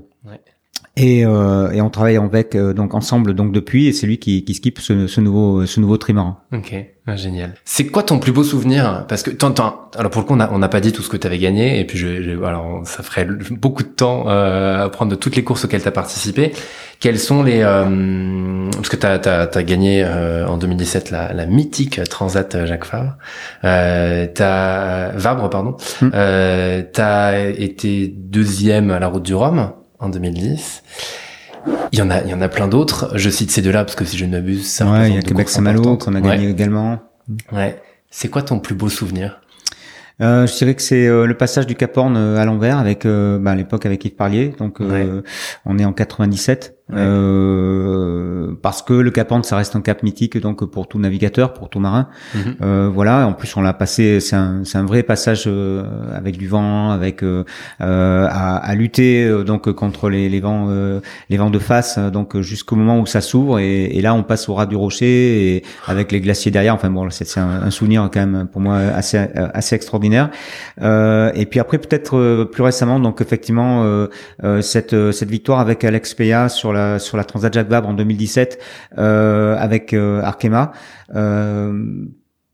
et, 0.99 1.25
euh, 1.25 1.71
et, 1.71 1.81
on 1.81 1.91
travaille 1.91 2.17
avec 2.17 2.55
euh, 2.55 2.73
donc 2.73 2.95
ensemble 2.95 3.35
donc 3.35 3.53
depuis 3.53 3.87
et 3.87 3.93
c'est 3.93 4.07
lui 4.07 4.19
qui, 4.19 4.45
qui 4.45 4.55
skip 4.55 4.81
ce, 4.81 5.07
ce 5.07 5.21
nouveau 5.21 5.65
ce 5.65 5.81
nouveau 5.81 5.97
trimaran. 5.97 6.41
Ok, 6.53 6.75
ah, 7.07 7.17
génial. 7.17 7.55
C'est 7.65 7.87
quoi 7.87 8.03
ton 8.03 8.19
plus 8.19 8.33
beau 8.33 8.43
souvenir? 8.43 9.07
Parce 9.09 9.23
que 9.23 9.31
tant, 9.31 9.55
alors 9.97 10.11
pour 10.11 10.21
le 10.21 10.27
coup 10.27 10.35
on 10.35 10.59
n'a 10.59 10.69
pas 10.69 10.81
dit 10.81 10.93
tout 10.93 11.01
ce 11.01 11.09
que 11.09 11.17
tu 11.17 11.27
avais 11.27 11.39
gagné 11.39 11.81
et 11.81 11.87
puis 11.87 11.97
je, 11.97 12.23
je, 12.23 12.43
alors 12.43 12.83
ça 12.85 13.03
ferait 13.03 13.27
beaucoup 13.51 13.83
de 13.83 13.89
temps 13.89 14.25
euh, 14.29 14.85
à 14.85 14.89
prendre 14.91 15.11
de 15.13 15.17
toutes 15.17 15.37
les 15.37 15.45
courses 15.45 15.65
auxquelles 15.65 15.83
tu 15.83 15.89
as 15.89 15.93
participé. 15.93 16.53
Quels 17.01 17.19
sont 17.19 17.43
les 17.43 17.63
euh, 17.63 18.69
parce 18.73 18.89
que 18.89 18.97
tu 18.97 19.07
as, 19.07 19.49
as, 19.55 19.63
gagné 19.63 20.05
euh, 20.05 20.47
en 20.47 20.59
2017 20.59 21.11
la, 21.11 21.33
la 21.33 21.47
mythique 21.47 22.03
Transat 22.11 22.67
Jacques 22.67 22.85
Fabre. 22.85 23.17
Euh, 23.65 24.27
t'as 24.35 25.11
Vabre 25.13 25.49
pardon. 25.49 25.77
Euh, 26.03 26.83
t'as 26.93 27.51
été 27.51 28.09
deuxième 28.09 28.91
à 28.91 28.99
la 28.99 29.07
Route 29.07 29.23
du 29.23 29.35
Rhum 29.35 29.73
en 29.99 30.09
2010. 30.09 30.83
Il 31.93 31.99
y 31.99 32.03
en 32.03 32.11
a, 32.11 32.23
il 32.23 32.29
y 32.29 32.35
en 32.35 32.41
a 32.41 32.49
plein 32.49 32.69
d'autres. 32.69 33.11
Je 33.15 33.31
cite 33.31 33.51
ces 33.51 33.63
deux-là 33.63 33.85
parce 33.85 33.97
que 33.97 34.05
si 34.05 34.17
je 34.17 34.25
ne 34.25 34.31
m'abuse, 34.33 34.67
ça. 34.67 34.91
Ouais, 34.91 35.11
il 35.11 35.15
y 35.15 35.19
a 35.19 35.23
Québec 35.23 35.49
Saint-Malo 35.49 35.97
qu'on 35.97 36.15
a 36.15 36.21
gagné 36.21 36.49
également. 36.49 36.99
Ouais. 37.53 37.81
C'est 38.11 38.29
quoi 38.29 38.43
ton 38.43 38.59
plus 38.59 38.75
beau 38.75 38.89
souvenir? 38.89 39.41
Euh, 40.21 40.47
je 40.47 40.57
dirais 40.57 40.75
que 40.75 40.83
c'est 40.83 41.07
euh, 41.07 41.27
le 41.27 41.37
passage 41.37 41.67
du 41.67 41.77
Cap 41.77 41.97
Horn 41.97 42.17
euh, 42.17 42.39
à 42.39 42.45
l'envers 42.45 42.79
avec 42.79 43.07
euh, 43.07 43.39
bah, 43.39 43.53
à 43.53 43.55
l'époque 43.55 43.87
avec 43.87 44.05
Yves 44.05 44.17
Parlier. 44.17 44.55
Donc 44.59 44.81
on 44.81 45.79
est 45.79 45.85
en 45.85 45.93
97. 45.93 46.78
Euh, 46.94 48.53
parce 48.62 48.83
que 48.83 48.94
le 48.94 49.11
Cap 49.11 49.31
Horn 49.31 49.42
ça 49.44 49.57
reste 49.57 49.77
un 49.77 49.81
cap 49.81 50.03
mythique 50.03 50.38
donc 50.38 50.64
pour 50.64 50.88
tout 50.88 50.98
navigateur, 50.98 51.53
pour 51.53 51.68
tout 51.68 51.81
marin. 51.81 52.09
Mhm. 52.35 52.57
euh, 52.62 52.90
voilà. 52.92 53.27
En 53.27 53.33
plus 53.33 53.55
on 53.57 53.62
l'a 53.62 53.72
passé, 53.72 54.20
c'est 54.20 54.37
un, 54.37 54.62
c'est 54.64 54.79
un 54.79 54.85
vrai 54.85 55.03
passage 55.03 55.44
euh, 55.46 55.85
avec 56.14 56.38
du 56.38 56.48
vent, 56.48 56.90
avec 56.90 57.22
euh, 57.22 57.44
à, 57.81 58.57
à, 58.57 58.74
lutter 58.74 59.29
donc 59.44 59.70
contre 59.72 60.09
les, 60.09 60.29
les 60.29 60.40
vents 60.40 60.68
les 61.29 61.37
vents 61.37 61.51
de 61.51 61.59
face, 61.59 61.98
donc 61.98 62.40
jusqu'au 62.40 62.77
moment 62.77 63.01
où 63.01 63.07
ça 63.07 63.20
s'ouvre 63.20 63.59
et, 63.59 63.85
et, 63.85 64.01
là 64.01 64.14
on 64.14 64.22
passe 64.22 64.48
au 64.48 64.55
ras 64.55 64.66
du 64.66 64.77
rocher 64.77 65.57
et 65.57 65.64
avec 65.87 66.12
les 66.12 66.20
glaciers 66.20 66.51
derrière. 66.51 66.74
Enfin 66.74 66.90
bon, 66.90 67.11
c'est, 67.11 67.27
c'est 67.27 67.40
un, 67.40 67.62
un, 67.64 67.70
souvenir 67.70 68.09
quand 68.12 68.24
même 68.27 68.46
pour 68.46 68.61
moi 68.61 68.77
assez 68.77 69.18
assez 69.35 69.74
extraordinaire. 69.74 70.31
et 70.81 71.46
puis 71.51 71.61
après 71.61 71.79
peut-être 71.79 72.44
plus 72.44 72.62
récemment 72.62 73.01
donc 73.01 73.20
effectivement 73.20 73.85
cette 74.61 75.12
cette 75.12 75.31
victoire 75.31 75.61
avec 75.61 75.85
Alex 75.85 76.14
Peya 76.14 76.48
sur 76.48 76.72
la 76.72 76.78
sur 76.99 77.17
la 77.17 77.25
Transat 77.25 77.53
Jacques 77.53 77.69
Vabre 77.69 77.88
en 77.88 77.95
2017 77.95 78.59
euh, 78.99 79.57
avec 79.59 79.93
euh, 79.93 80.23
Arkema. 80.23 80.73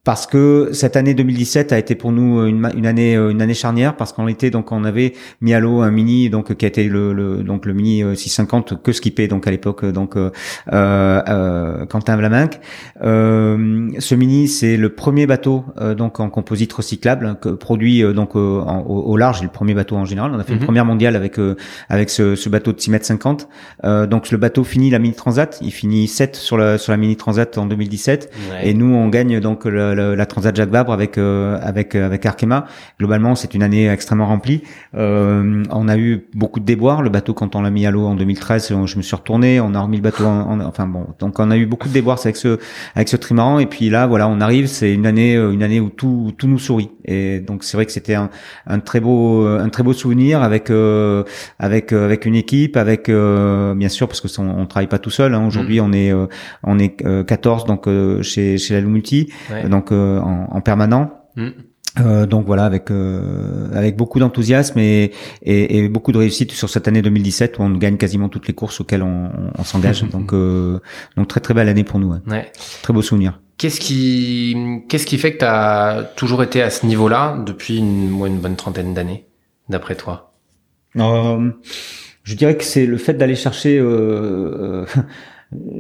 Euh, 0.05 0.15
parce 0.15 0.27
que 0.27 0.71
cette 0.73 0.97
année 0.97 1.15
2017 1.15 1.73
a 1.73 1.79
été 1.79 1.95
pour 1.95 2.13
nous 2.13 2.47
une, 2.47 2.71
une 2.77 2.87
année 2.87 3.15
une 3.15 3.43
année 3.43 3.55
charnière 3.55 3.97
parce 3.97 4.13
qu'en 4.13 4.29
été 4.29 4.51
donc 4.51 4.71
on 4.71 4.85
avait 4.85 5.15
mis 5.41 5.55
à 5.55 5.61
l'eau 5.61 5.81
un 5.81 5.91
mini 5.91 6.31
donc 6.31 6.55
qui 6.55 6.65
a 6.65 6.69
été 6.69 6.85
le, 6.89 7.13
le 7.13 7.43
donc 7.43 7.67
le 7.67 7.73
mini 7.73 8.05
650 8.15 8.83
que 8.83 8.93
skippé 8.93 9.27
donc 9.29 9.47
à 9.47 9.51
l'époque 9.51 9.85
donc 9.85 10.17
euh, 10.17 10.31
euh, 10.73 11.87
Quentin 11.87 12.17
Vlaminck. 12.17 12.61
Euh, 13.03 13.91
ce 13.99 14.15
mini 14.15 14.49
c'est 14.49 14.77
le 14.77 14.91
premier 14.91 15.27
bateau 15.27 15.65
euh, 15.81 15.95
donc 15.95 16.21
en 16.21 16.31
composite 16.31 16.73
recyclable 16.73 17.37
que 17.41 17.49
produit 17.49 18.03
euh, 18.03 18.13
donc 18.13 18.37
au, 18.37 18.61
au, 18.63 19.17
large. 19.17 19.43
Le 19.43 19.49
premier 19.49 19.75
bateau 19.75 19.97
en 19.97 20.05
général. 20.05 20.33
On 20.35 20.39
a 20.39 20.45
fait 20.45 20.53
une 20.53 20.59
mhm. 20.59 20.65
première 20.65 20.85
mondiale 20.85 21.17
avec 21.17 21.39
avec 21.89 22.11
ce, 22.11 22.37
ce, 22.37 22.49
bateau 22.49 22.73
de 22.73 22.81
6 22.81 22.91
mètres 22.91 23.07
50 23.07 23.49
donc 24.09 24.31
le 24.31 24.39
bateau 24.39 24.65
finit 24.65 24.91
la 24.91 24.99
mini 24.99 25.15
transat. 25.15 25.59
Il 25.63 25.73
finit 25.73 26.07
7 26.07 26.37
sur 26.37 26.57
la 26.57 26.79
sur 26.79 26.93
la 26.93 26.97
mini 26.97 27.17
transat 27.17 27.57
en 27.59 27.67
2017 27.67 28.33
et 28.63 28.75
nous 28.75 28.95
on 28.95 29.09
gagne 29.09 29.41
donc 29.41 29.65
le 29.65 29.94
la 29.95 30.27
Transat 30.27 30.55
Jacques 30.55 30.71
Vabre 30.71 30.93
avec 30.93 31.19
euh, 31.19 31.59
avec 31.63 31.95
euh, 31.95 32.07
avec 32.07 32.25
Arkema. 32.27 32.67
Globalement, 32.99 33.35
c'est 33.35 33.55
une 33.55 33.63
année 33.63 33.89
extrêmement 33.89 34.27
remplie. 34.27 34.63
Euh, 34.97 35.63
on 35.71 35.89
a 35.89 35.97
eu 35.97 36.27
beaucoup 36.35 36.61
de 36.61 36.65
déboires. 36.65 37.03
Le 37.03 37.11
bateau, 37.11 37.35
quand 37.35 37.57
on 37.57 37.63
l'a 37.63 37.71
mis 37.71 37.87
à 37.87 37.91
l'eau 37.91 38.07
en 38.07 38.15
2013, 38.15 38.73
je 38.87 38.97
me 38.97 39.03
suis 39.03 39.17
retourné. 39.17 39.61
On 39.61 39.75
a 39.75 39.81
remis 39.81 39.97
le 39.97 40.03
bateau. 40.03 40.25
En, 40.25 40.61
enfin 40.61 40.87
bon, 40.87 41.07
donc 41.19 41.39
on 41.39 41.51
a 41.51 41.57
eu 41.57 41.67
beaucoup 41.67 41.89
de 41.89 41.93
déboires 41.93 42.19
avec 42.23 42.37
ce 42.37 42.59
avec 42.95 43.09
ce 43.09 43.17
trimaran. 43.17 43.59
Et 43.59 43.67
puis 43.67 43.91
là, 43.91 44.07
voilà, 44.07 44.29
on 44.29 44.41
arrive. 44.41 44.67
C'est 44.67 44.93
une 44.93 45.07
année 45.07 45.35
une 45.35 45.63
année 45.63 45.81
où 45.81 45.91
tout 45.91 46.33
tout 46.37 46.49
nous 46.49 46.59
sourit. 46.59 46.91
Et 47.05 47.41
donc 47.41 47.65
c'est 47.65 47.77
vrai 47.77 47.87
que 47.87 47.93
c'était 47.93 48.15
un, 48.15 48.31
un 48.67 48.81
très 48.81 49.01
beau 49.01 49.47
un 49.47 49.69
très 49.69 49.83
beau 49.83 49.93
souvenir 49.93 50.43
avec 50.43 50.71
avec 51.59 51.93
avec 51.93 52.27
une 52.27 52.35
équipe, 52.35 52.77
avec 52.77 53.09
bien 53.09 53.89
sûr 53.89 54.09
parce 54.09 54.21
que 54.21 54.29
on, 54.41 54.63
on 54.63 54.67
travaille 54.67 54.89
pas 54.89 54.99
tout 54.99 55.11
seul. 55.11 55.35
Hein. 55.35 55.47
Aujourd'hui, 55.47 55.81
mm. 55.81 55.85
on 55.85 55.93
est 55.93 56.13
on 56.63 56.79
est 56.79 57.03
14 57.27 57.65
donc 57.67 57.89
chez 58.23 58.59
chez 58.59 58.75
la 58.75 58.81
Lumulti. 58.81 59.33
Donc 59.69 59.84
en, 59.93 60.61
permanent. 60.61 61.11
Mm. 61.37 61.51
Euh, 62.01 62.27
donc 62.27 62.45
voilà, 62.47 62.65
avec 62.65 62.91
euh, 62.91 63.69
avec 63.73 63.97
beaucoup 63.97 64.19
d'enthousiasme 64.19 64.81
et, 64.81 65.13
et, 65.43 65.89
beaucoup 65.89 66.11
de 66.11 66.19
réussite 66.19 66.51
sur 66.51 66.69
cette 66.69 66.89
année 66.89 67.03
2017 67.03 67.59
où 67.59 67.63
on 67.63 67.71
gagne 67.71 67.97
quasiment 67.97 68.29
toutes 68.29 68.49
les 68.49 68.55
courses 68.55 68.81
auxquelles 68.81 69.03
on, 69.03 69.31
s'engage. 69.63 70.03
donc 70.11 70.33
euh, 70.33 70.81
donc 71.17 71.29
très 71.29 71.41
très 71.41 71.55
belle 71.55 71.69
année 71.69 71.85
pour 71.85 72.01
nous. 72.01 72.13
Ouais. 72.27 72.51
Très 72.83 72.93
beau 72.93 73.03
souvenir. 73.03 73.41
Qu'est-ce 73.59 73.79
qui 73.79 74.57
qu'est-ce 74.89 75.07
qui 75.07 75.19
fait 75.19 75.35
que 75.35 75.39
tu 75.39 75.45
as 75.45 76.11
toujours 76.17 76.43
été 76.43 76.63
à 76.63 76.71
ce 76.71 76.85
niveau-là 76.85 77.39
depuis 77.47 77.79
une, 77.79 78.27
une 78.27 78.39
bonne 78.39 78.57
trentaine 78.57 78.93
d'années, 78.93 79.29
d'après 79.69 79.95
toi? 79.95 80.33
Je 80.97 82.35
dirais 82.35 82.57
que 82.57 82.65
c'est 82.65 82.87
le 82.87 82.97
fait 82.97 83.15
d'aller 83.15 83.37
chercher 83.37 83.81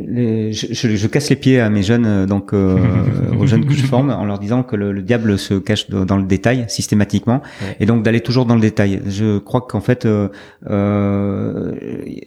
les, 0.06 0.52
je, 0.52 0.66
je, 0.72 1.06
casse 1.06 1.30
les 1.30 1.37
pieds 1.37 1.60
à 1.60 1.70
mes 1.70 1.82
jeunes, 1.82 2.06
euh, 2.06 2.26
donc 2.26 2.52
euh, 2.52 2.78
aux 3.38 3.46
jeunes 3.46 3.64
que 3.64 3.74
je 3.74 3.84
forme, 3.84 4.10
en 4.10 4.24
leur 4.24 4.38
disant 4.38 4.62
que 4.62 4.76
le, 4.76 4.92
le 4.92 5.02
diable 5.02 5.38
se 5.38 5.54
cache 5.54 5.90
dans 5.90 6.16
le 6.16 6.24
détail 6.24 6.66
systématiquement, 6.68 7.42
et 7.80 7.87
donc 7.87 8.02
d'aller 8.02 8.20
toujours 8.20 8.46
dans 8.46 8.54
le 8.54 8.60
détail. 8.60 9.02
Je 9.06 9.38
crois 9.38 9.62
qu'en 9.62 9.80
fait, 9.80 10.06
euh, 10.06 10.28
euh, 10.70 11.72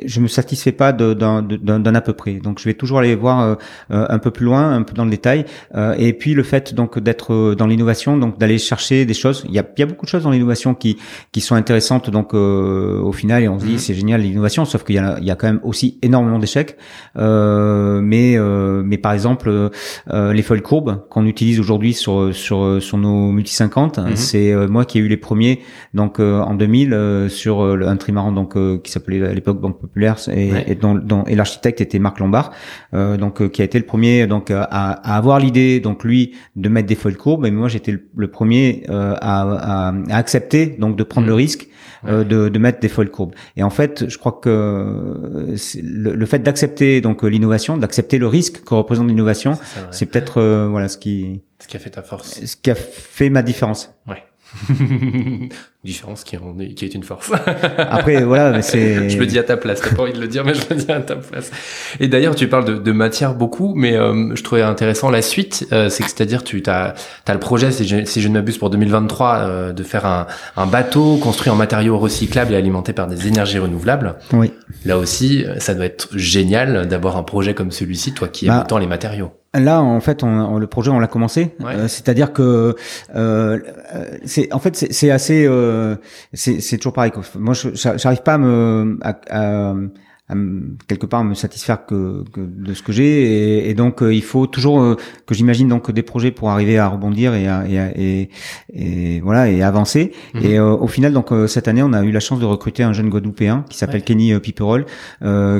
je 0.05 0.19
me 0.19 0.27
satisfais 0.27 0.71
pas 0.71 0.91
d'un 0.91 1.95
à 1.95 2.01
peu 2.01 2.13
près, 2.13 2.33
donc 2.33 2.59
je 2.59 2.65
vais 2.65 2.73
toujours 2.73 2.99
aller 2.99 3.15
voir 3.15 3.41
euh, 3.41 3.55
un 3.89 4.19
peu 4.19 4.31
plus 4.31 4.45
loin, 4.45 4.73
un 4.73 4.83
peu 4.83 4.93
dans 4.93 5.05
le 5.05 5.11
détail, 5.11 5.45
et 5.97 6.13
puis 6.13 6.33
le 6.33 6.43
fait 6.43 6.73
donc 6.73 6.99
d'être 6.99 7.55
dans 7.55 7.67
l'innovation, 7.67 8.17
donc 8.17 8.37
d'aller 8.39 8.57
chercher 8.57 9.05
des 9.05 9.13
choses. 9.13 9.45
Il 9.47 9.53
y 9.53 9.59
a, 9.59 9.65
il 9.77 9.79
y 9.79 9.83
a 9.83 9.85
beaucoup 9.85 10.05
de 10.05 10.09
choses 10.09 10.23
dans 10.23 10.31
l'innovation 10.31 10.73
qui 10.73 10.97
qui 11.31 11.41
sont 11.41 11.55
intéressantes, 11.55 12.09
donc 12.09 12.33
au 12.33 13.11
final, 13.11 13.43
et 13.43 13.47
on 13.47 13.59
se 13.59 13.65
dit 13.65 13.73
mhm. 13.73 13.77
c'est 13.77 13.93
génial 13.93 14.21
l'innovation, 14.21 14.65
sauf 14.65 14.83
qu'il 14.83 14.95
y 14.95 14.99
a 14.99 15.17
il 15.19 15.25
y 15.25 15.31
a 15.31 15.35
quand 15.35 15.47
même 15.47 15.61
aussi 15.63 15.97
énormément 16.01 16.39
d'échecs. 16.39 16.77
Euh, 17.17 17.36
euh, 17.36 17.36
mais 18.01 18.37
euh, 18.37 18.83
mais 18.85 18.97
par 18.97 19.13
exemple 19.13 19.49
euh, 19.49 20.33
les 20.33 20.41
foils 20.41 20.61
courbes 20.61 21.07
qu'on 21.09 21.25
utilise 21.25 21.59
aujourd'hui 21.59 21.93
sur 21.93 22.33
sur 22.33 22.81
sur 22.81 22.97
nos 22.97 23.31
multi 23.31 23.53
50, 23.53 23.99
mhm. 23.99 24.15
c'est 24.15 24.67
moi 24.67 24.85
qui 24.85 24.99
ai 24.99 25.01
eu 25.01 25.07
les 25.07 25.17
premiers 25.17 25.61
donc 25.93 26.19
en 26.19 26.53
2000 26.53 27.27
sur 27.29 27.61
un 27.61 27.97
trimaran 27.97 28.31
donc 28.31 28.55
qui 28.81 28.91
s'appelait 28.91 29.25
à 29.25 29.33
l'époque 29.33 29.59
Banque 29.59 29.79
Populaire 29.79 30.17
et, 30.31 30.51
et 30.67 30.75
dont, 30.75 31.23
et 31.27 31.35
l'architecte 31.35 31.81
était 31.81 31.99
Marc 31.99 32.19
Lombard 32.19 32.51
donc 32.93 33.49
qui 33.51 33.61
a 33.61 33.65
été 33.65 33.77
le 33.77 33.85
premier 33.85 34.27
donc 34.27 34.51
à, 34.51 34.63
à 34.63 35.17
avoir 35.17 35.39
l'idée 35.39 35.79
donc 35.79 36.03
lui 36.03 36.33
de 36.55 36.69
mettre 36.69 36.87
des 36.87 36.95
foils 36.95 37.17
courbes 37.17 37.45
et 37.45 37.51
moi 37.51 37.67
j'étais 37.67 37.91
le, 38.15 38.27
premier 38.27 38.83
à, 38.89 39.13
à, 39.13 39.89
à, 39.89 40.15
accepter 40.17 40.75
donc 40.79 40.95
de 40.95 41.03
prendre 41.03 41.27
le 41.27 41.33
mhm. 41.33 41.39
Risque 42.05 42.23
de, 42.23 42.49
de 42.49 42.59
mettre 42.59 42.79
des 42.79 42.89
foils 42.89 43.09
courbes 43.09 43.33
et 43.55 43.63
en 43.63 43.69
fait 43.69 44.07
je 44.07 44.17
crois 44.17 44.33
que 44.33 45.55
le, 45.81 46.15
le 46.15 46.25
fait 46.25 46.39
d'accepter 46.39 47.01
donc 47.01 47.23
l'innovation, 47.23 47.77
d'accepter 47.77 48.17
le 48.17 48.27
risque 48.27 48.63
que 48.63 48.73
représente 48.73 49.07
l'innovation. 49.07 49.57
C'est 49.91 50.05
peut-être 50.05 50.39
euh, 50.39 50.67
voilà 50.69 50.87
ce 50.87 50.97
qui 50.97 51.41
ce 51.59 51.67
qui 51.67 51.75
a 51.77 51.79
fait 51.79 51.89
ta 51.89 52.03
force. 52.03 52.45
Ce 52.45 52.55
qui 52.55 52.69
a 52.69 52.75
fait 52.75 53.29
ma 53.29 53.41
différence. 53.41 53.91
Ouais. 54.07 54.23
Différence 55.83 56.23
qui, 56.23 56.35
est, 56.35 56.73
qui 56.73 56.85
est 56.85 56.95
une 56.95 57.03
force. 57.03 57.31
Après, 57.77 58.23
voilà, 58.23 58.51
mais 58.51 58.61
c'est. 58.61 59.09
Je 59.09 59.17
le 59.17 59.25
dis 59.25 59.39
à 59.39 59.43
ta 59.43 59.55
place. 59.57 59.81
T'as 59.81 59.95
pas 59.95 60.03
envie 60.03 60.13
de 60.13 60.19
le 60.19 60.27
dire, 60.27 60.43
mais 60.43 60.53
je 60.53 60.61
le 60.69 60.75
dis 60.75 60.91
à 60.91 60.99
ta 60.99 61.15
place. 61.15 61.51
Et 61.99 62.07
d'ailleurs, 62.07 62.35
tu 62.35 62.47
parles 62.47 62.65
de, 62.65 62.77
de, 62.77 62.91
matière 62.91 63.35
beaucoup, 63.35 63.73
mais 63.75 63.95
euh, 63.95 64.35
je 64.35 64.43
trouvais 64.43 64.63
intéressant 64.63 65.09
la 65.09 65.21
suite. 65.21 65.67
Euh, 65.71 65.89
c'est 65.89 66.03
que 66.03 66.09
c'est-à-dire, 66.09 66.43
tu 66.43 66.61
as, 66.67 66.93
as 67.25 67.33
le 67.33 67.39
projet, 67.39 67.71
si 67.71 67.87
je, 67.87 68.05
si 68.05 68.21
je 68.21 68.27
ne 68.27 68.33
m'abuse, 68.33 68.57
pour 68.57 68.69
2023, 68.69 69.35
euh, 69.35 69.73
de 69.73 69.83
faire 69.83 70.05
un, 70.05 70.27
un, 70.57 70.65
bateau 70.65 71.17
construit 71.17 71.51
en 71.51 71.55
matériaux 71.55 71.97
recyclables 71.97 72.53
et 72.53 72.57
alimenté 72.57 72.91
par 72.93 73.07
des 73.07 73.27
énergies 73.27 73.59
renouvelables. 73.59 74.15
Oui. 74.33 74.51
Là 74.85 74.97
aussi, 74.97 75.45
ça 75.59 75.73
doit 75.73 75.85
être 75.85 76.09
génial 76.17 76.87
d'avoir 76.87 77.17
un 77.17 77.23
projet 77.23 77.53
comme 77.53 77.71
celui-ci, 77.71 78.13
toi 78.13 78.27
qui 78.27 78.47
aimes 78.47 78.53
bah, 78.53 78.63
autant 78.63 78.77
les 78.77 78.87
matériaux. 78.87 79.31
Là, 79.59 79.81
en 79.81 79.99
fait, 79.99 80.23
on, 80.23 80.57
le 80.57 80.67
projet, 80.67 80.91
on 80.91 80.99
l'a 80.99 81.07
commencé. 81.07 81.55
Euh, 81.61 81.87
c'est-à-dire 81.87 82.33
que, 82.33 82.75
euh, 83.15 83.59
c'est, 84.25 84.51
en 84.53 84.59
fait, 84.59 84.75
c'est 84.75 85.11
assez, 85.11 85.45
euh, 85.45 85.95
c'est 86.33 86.77
toujours 86.77 86.93
pareil. 86.93 87.11
Moi, 87.35 87.53
j'arrive 87.73 88.21
pas 88.23 88.35
à 88.35 88.37
me, 88.37 88.99
à, 89.01 89.73
quelque 90.87 91.05
part 91.05 91.23
me 91.23 91.33
satisfaire 91.35 91.85
que, 91.85 92.25
que 92.33 92.41
de 92.41 92.73
ce 92.73 92.83
que 92.83 92.91
j'ai. 92.91 93.05
Et, 93.05 93.69
et, 93.69 93.73
donc 93.73 94.03
euh, 94.03 94.13
il 94.13 94.23
faut 94.23 94.45
toujours 94.45 94.81
euh, 94.81 94.97
que 95.25 95.33
j'imagine 95.33 95.69
donc 95.69 95.89
des 95.89 96.03
projets 96.03 96.31
pour 96.31 96.49
arriver 96.49 96.77
à 96.77 96.89
rebondir 96.89 97.33
et 97.33 97.47
à, 97.47 97.63
et, 97.65 98.29
et, 98.73 99.21
voilà 99.21 99.49
et 99.49 99.63
avancer. 99.63 100.11
Mhm. 100.33 100.45
et 100.45 100.59
euh, 100.59 100.75
au 100.75 100.87
final 100.87 101.13
donc 101.13 101.31
cette 101.47 101.69
année 101.69 101.81
on 101.81 101.93
a 101.93 102.03
eu 102.03 102.11
la 102.11 102.19
chance 102.19 102.39
de 102.39 102.45
recruter 102.45 102.83
un 102.83 102.91
jeune 102.91 103.09
Guadeloupéen 103.09 103.63
qui 103.69 103.77
s'appelle 103.77 104.03
Kenny 104.03 104.37
Piperol 104.39 104.85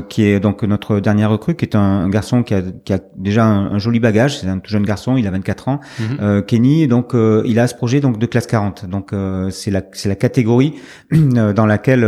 qui 0.08 0.24
est 0.24 0.40
donc 0.40 0.62
notre 0.64 1.00
dernier 1.00 1.24
recrue 1.24 1.54
qui 1.54 1.64
est 1.64 1.74
un, 1.74 2.08
garçon 2.10 2.42
qui 2.42 2.54
a, 2.54 2.62
qui 2.62 2.92
a 2.92 2.98
déjà 3.16 3.46
un, 3.46 3.78
joli 3.78 4.00
bagage. 4.00 4.38
C'est 4.38 4.48
un 4.48 4.58
tout 4.58 4.70
jeune 4.70 4.84
garçon 4.84 5.16
il 5.16 5.26
a 5.26 5.30
24 5.30 5.68
ans. 5.68 5.80
Mhm. 5.98 6.42
Kenny 6.42 6.88
donc 6.88 7.14
il 7.14 7.58
a 7.58 7.66
ce 7.68 7.74
projet 7.74 8.00
donc 8.00 8.18
de 8.18 8.26
classe 8.26 8.46
40 8.46 8.86
donc 8.86 9.12
c'est 9.50 9.70
la 9.70 9.82
c'est 9.92 10.08
la 10.08 10.16
catégorie 10.16 10.74
dans 11.10 11.66
laquelle 11.66 12.04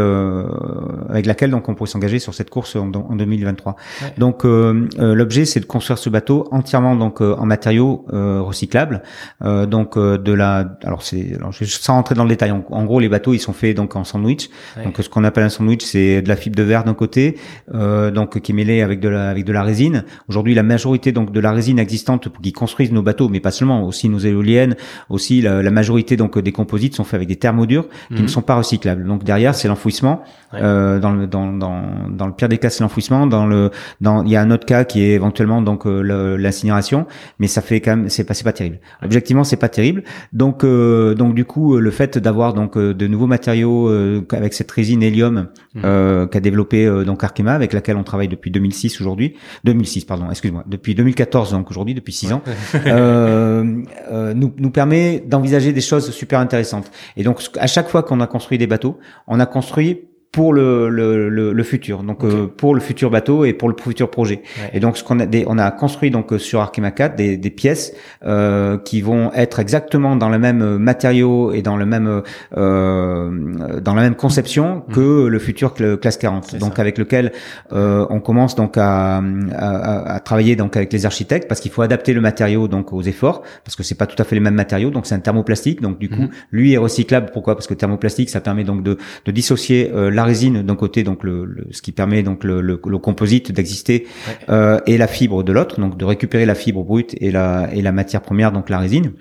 avec 1.08 1.24
laquelle 1.24 1.50
donc 1.50 1.68
on 1.68 1.74
pourrait 1.74 1.90
s'engager 1.90 2.18
sur 2.18 2.34
cette 2.34 2.49
course 2.50 2.76
en, 2.76 2.92
en 2.92 3.16
2023. 3.16 3.76
Donc 4.18 4.44
euh, 4.44 4.88
euh, 4.98 5.14
l'objet 5.14 5.44
c'est 5.44 5.60
de 5.60 5.64
construire 5.64 5.98
ce 5.98 6.10
bateau 6.10 6.48
entièrement 6.50 6.96
donc 6.96 7.22
euh, 7.22 7.34
en 7.38 7.46
matériaux 7.46 8.04
recyclables. 8.10 9.02
donc 9.40 9.96
de 9.96 10.32
la 10.32 10.76
alors 10.84 11.02
c'est 11.02 11.38
sans 11.64 11.94
rentrer 11.94 12.14
dans 12.14 12.24
le 12.24 12.28
détail 12.28 12.50
en, 12.50 12.84
gros 12.84 13.00
les 13.00 13.08
bateaux 13.08 13.32
ils 13.34 13.38
sont 13.38 13.52
faits 13.52 13.76
donc 13.76 13.96
en 13.96 14.04
sandwich. 14.04 14.50
Donc 14.84 14.98
ce 15.00 15.08
qu'on 15.08 15.24
appelle 15.24 15.44
un 15.44 15.48
sandwich 15.48 15.82
c'est 15.84 16.22
de 16.22 16.28
la 16.28 16.36
fibre 16.36 16.56
de 16.56 16.62
verre 16.62 16.84
d'un 16.84 16.94
côté 16.94 17.38
donc 17.72 18.40
qui 18.40 18.52
est 18.52 18.54
mêlée 18.54 18.82
avec 18.82 19.00
de 19.00 19.08
la 19.08 19.30
avec 19.30 19.44
de 19.44 19.52
la 19.52 19.62
résine. 19.62 20.04
Aujourd'hui 20.28 20.54
la 20.54 20.62
majorité 20.62 21.12
donc 21.12 21.32
de 21.32 21.40
la 21.40 21.52
résine 21.52 21.78
existante 21.78 22.28
qui 22.42 22.52
construisent 22.52 22.92
nos 22.92 23.02
bateaux 23.02 23.28
mais 23.28 23.40
pas 23.40 23.52
seulement 23.52 23.84
aussi 23.84 24.08
nos 24.08 24.18
éoliennes 24.18 24.76
aussi 25.08 25.40
la, 25.40 25.62
la 25.62 25.70
majorité 25.70 26.16
donc 26.16 26.38
des 26.38 26.52
composites 26.52 26.94
sont 26.94 27.04
faits 27.04 27.14
avec 27.14 27.28
des 27.28 27.36
thermodures 27.36 27.88
qui 28.08 28.14
ne 28.14 28.22
mhm. 28.22 28.28
sont 28.28 28.42
pas 28.42 28.56
recyclables. 28.56 29.06
Donc 29.06 29.24
derrière 29.24 29.54
c'est 29.54 29.68
l'enfouissement 29.68 30.22
dans 30.52 31.12
le 31.12 31.26
dans 31.26 31.52
dans 31.52 31.82
dans 32.10 32.26
le 32.26 32.32
pire 32.40 32.48
des 32.48 32.58
cas 32.58 32.70
c'est 32.70 32.82
l'enfouissement. 32.82 33.26
Dans 33.26 33.46
le, 33.46 33.70
dans, 34.00 34.24
il 34.24 34.30
y 34.30 34.36
a 34.36 34.40
un 34.40 34.50
autre 34.50 34.64
cas 34.64 34.84
qui 34.84 35.02
est 35.02 35.10
éventuellement 35.10 35.60
donc 35.60 35.86
euh, 35.86 36.36
l'incinération, 36.38 37.06
mais 37.38 37.46
ça 37.46 37.60
fait 37.60 37.80
quand 37.80 37.96
même, 37.96 38.08
c'est 38.08 38.24
pas, 38.24 38.32
c'est 38.34 38.44
pas 38.44 38.52
terrible. 38.52 38.80
Objectivement, 39.04 39.44
c'est 39.44 39.58
pas 39.58 39.68
terrible. 39.68 40.04
Donc, 40.32 40.64
euh, 40.64 41.14
donc 41.14 41.34
du 41.34 41.44
coup, 41.44 41.76
le 41.76 41.90
fait 41.90 42.16
d'avoir 42.16 42.54
donc 42.54 42.78
euh, 42.78 42.94
de 42.94 43.06
nouveaux 43.06 43.26
matériaux 43.26 43.90
avec 44.32 44.54
cette 44.54 44.70
résine 44.70 45.02
hélium 45.02 45.48
mmh. 45.74 45.82
qu'a 46.30 46.40
développé 46.40 46.88
donc 47.04 47.22
Arkema, 47.22 47.52
avec 47.52 47.72
laquelle 47.74 47.96
on 47.96 48.04
travaille 48.04 48.28
depuis 48.28 48.50
2006 48.50 49.00
aujourd'hui, 49.00 49.34
2006 49.64 50.06
pardon, 50.06 50.30
excuse-moi, 50.30 50.64
depuis 50.66 50.94
2014 50.94 51.52
donc 51.52 51.70
aujourd'hui 51.70 51.94
depuis 51.94 52.12
6 52.12 52.32
ans, 52.32 52.42
nous 52.84 54.52
nous 54.56 54.70
permet 54.70 55.22
d'envisager 55.26 55.72
des 55.72 55.80
choses 55.80 56.10
super 56.10 56.40
intéressantes. 56.40 56.90
Et 57.16 57.22
donc 57.22 57.42
à 57.58 57.66
chaque 57.66 57.88
fois 57.88 58.02
qu'on 58.02 58.20
a 58.20 58.26
construit 58.26 58.58
des 58.58 58.66
bateaux, 58.66 58.98
on 59.26 59.40
a 59.40 59.46
construit 59.46 60.09
pour 60.32 60.52
le, 60.52 60.88
le, 60.88 61.28
le, 61.28 61.62
futur, 61.64 62.04
donc 62.04 62.22
euh, 62.22 62.46
pour 62.46 62.72
le 62.74 62.80
futur 62.80 63.10
bateau 63.10 63.44
et 63.44 63.52
pour 63.52 63.68
le 63.68 63.74
futur 63.76 64.10
projet. 64.10 64.42
Et 64.72 64.78
donc 64.78 64.96
ce 64.96 65.02
qu'on 65.02 65.18
a, 65.18 65.26
des, 65.26 65.44
on 65.48 65.58
a 65.58 65.68
construit 65.72 66.12
donc 66.12 66.32
euh, 66.32 66.38
sur 66.38 66.60
Arkema 66.60 66.92
4 66.92 67.16
des, 67.16 67.36
des 67.36 67.50
pièces 67.50 67.94
euh, 68.24 68.78
qui 68.78 69.00
vont 69.00 69.32
être 69.32 69.58
exactement 69.58 70.14
dans 70.14 70.28
le 70.28 70.38
même 70.38 70.76
matériau 70.76 71.52
et 71.52 71.62
dans 71.62 71.76
le 71.76 71.84
même 71.84 72.22
euh, 72.56 73.80
dans 73.80 73.94
la 73.94 74.02
même 74.02 74.14
conception 74.14 74.84
mmh. 74.86 74.92
que 74.92 75.26
le 75.26 75.38
futur 75.40 75.74
classe 75.74 76.16
40. 76.16 76.54
Donc 76.56 76.78
avec 76.78 76.96
lequel 76.96 77.32
euh, 77.72 78.06
on 78.08 78.20
commence 78.20 78.54
donc 78.54 78.78
à, 78.78 79.20
à, 79.52 80.14
à, 80.14 80.20
travailler 80.20 80.54
donc 80.54 80.76
avec 80.76 80.92
les 80.92 81.06
architectes 81.06 81.48
parce 81.48 81.60
qu'il 81.60 81.72
faut 81.72 81.82
adapter 81.82 82.12
le 82.12 82.20
matériau 82.20 82.68
donc 82.68 82.92
aux 82.92 83.02
efforts 83.02 83.42
parce 83.64 83.74
que 83.74 83.82
c'est 83.82 83.96
pas 83.96 84.06
tout 84.06 84.20
à 84.22 84.24
fait 84.24 84.36
les 84.36 84.40
mêmes 84.40 84.54
matériaux. 84.54 84.90
Donc 84.90 85.06
c'est 85.06 85.14
un 85.16 85.20
thermoplastique. 85.20 85.80
Donc 85.80 85.98
du 85.98 86.08
coup 86.08 86.22
mmh. 86.22 86.30
lui 86.52 86.72
est 86.74 86.78
recyclable. 86.78 87.30
Pourquoi? 87.32 87.56
Parce 87.56 87.66
que 87.66 87.74
thermoplastique 87.74 88.30
ça 88.30 88.40
permet 88.40 88.62
donc 88.62 88.84
de, 88.84 88.96
de 89.24 89.32
dissocier 89.32 89.90
la 90.20 90.26
résine 90.26 90.62
d'un 90.62 90.76
côté, 90.76 91.02
donc 91.02 91.24
le, 91.24 91.66
ce 91.70 91.80
qui 91.80 91.92
permet 91.92 92.22
donc 92.22 92.44
le, 92.44 92.60
le, 92.60 92.76
composite 92.76 93.52
d'exister, 93.52 94.06
euh, 94.50 94.78
et 94.86 94.98
la 94.98 95.06
fibre 95.06 95.42
de 95.42 95.50
l'autre, 95.50 95.80
donc 95.80 95.96
de 95.96 96.04
récupérer 96.04 96.44
la 96.44 96.54
fibre 96.54 96.84
brute 96.84 97.16
et 97.20 97.30
la 97.30 97.70
et 97.72 97.80
la 97.80 97.92
matière 97.92 98.20
première, 98.20 98.52
donc 98.52 98.68
la 98.68 98.78
résine. 98.78 99.12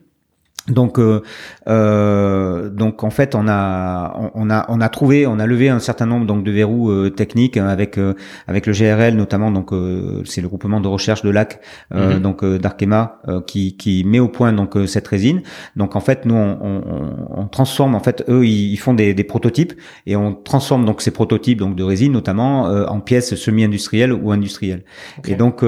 Donc, 0.70 1.00
euh, 1.00 1.22
euh, 1.68 2.70
donc 2.70 3.04
en 3.04 3.10
fait, 3.10 3.36
on 3.36 3.48
a, 3.48 4.32
on 4.36 4.50
a, 4.50 4.66
on 4.70 4.82
a 4.82 4.90
trouvé, 4.90 5.28
on 5.28 5.40
a 5.40 5.46
levé 5.46 5.70
un 5.70 5.80
certain 5.80 6.06
nombre 6.06 6.26
donc 6.26 6.44
de 6.44 6.52
verrous 6.52 6.90
euh, 6.90 7.10
techniques 7.10 7.58
avec 7.58 7.98
euh, 7.98 8.14
avec 8.48 8.66
le 8.66 8.74
GRL 8.74 9.16
notamment. 9.16 9.52
Donc, 9.52 9.74
euh, 9.74 10.22
c'est 10.26 10.42
le 10.42 10.48
groupement 10.48 10.80
de 10.80 10.88
recherche 10.88 11.24
de 11.24 11.30
lac 11.30 11.60
mhm. 11.94 12.20
donc 12.20 12.46
d'Arkema 12.46 13.22
qui 13.48 13.76
qui 13.78 14.04
met 14.04 14.20
au 14.20 14.28
point 14.28 14.54
donc 14.54 14.78
cette 14.88 15.08
résine. 15.08 15.42
Donc 15.76 15.96
en 15.96 16.00
fait, 16.00 16.26
nous 16.26 16.36
on, 16.36 16.58
on, 16.62 17.42
on 17.42 17.48
transforme 17.48 17.96
en 17.96 18.00
fait 18.00 18.24
eux 18.30 18.46
ils, 18.46 18.78
font 18.78 18.94
des, 18.94 19.14
des, 19.14 19.24
prototypes 19.24 19.74
et 20.06 20.16
on 20.16 20.34
transforme 20.34 20.86
donc 20.86 21.02
ces 21.02 21.12
prototypes 21.12 21.60
donc 21.60 21.76
de 21.76 21.84
résine 21.84 22.12
notamment 22.12 22.64
en 22.64 23.00
pièces 23.00 23.36
semi-industrielles 23.36 24.14
ou 24.14 24.32
industrielles. 24.32 24.84
Et 25.28 25.36
donc 25.36 25.64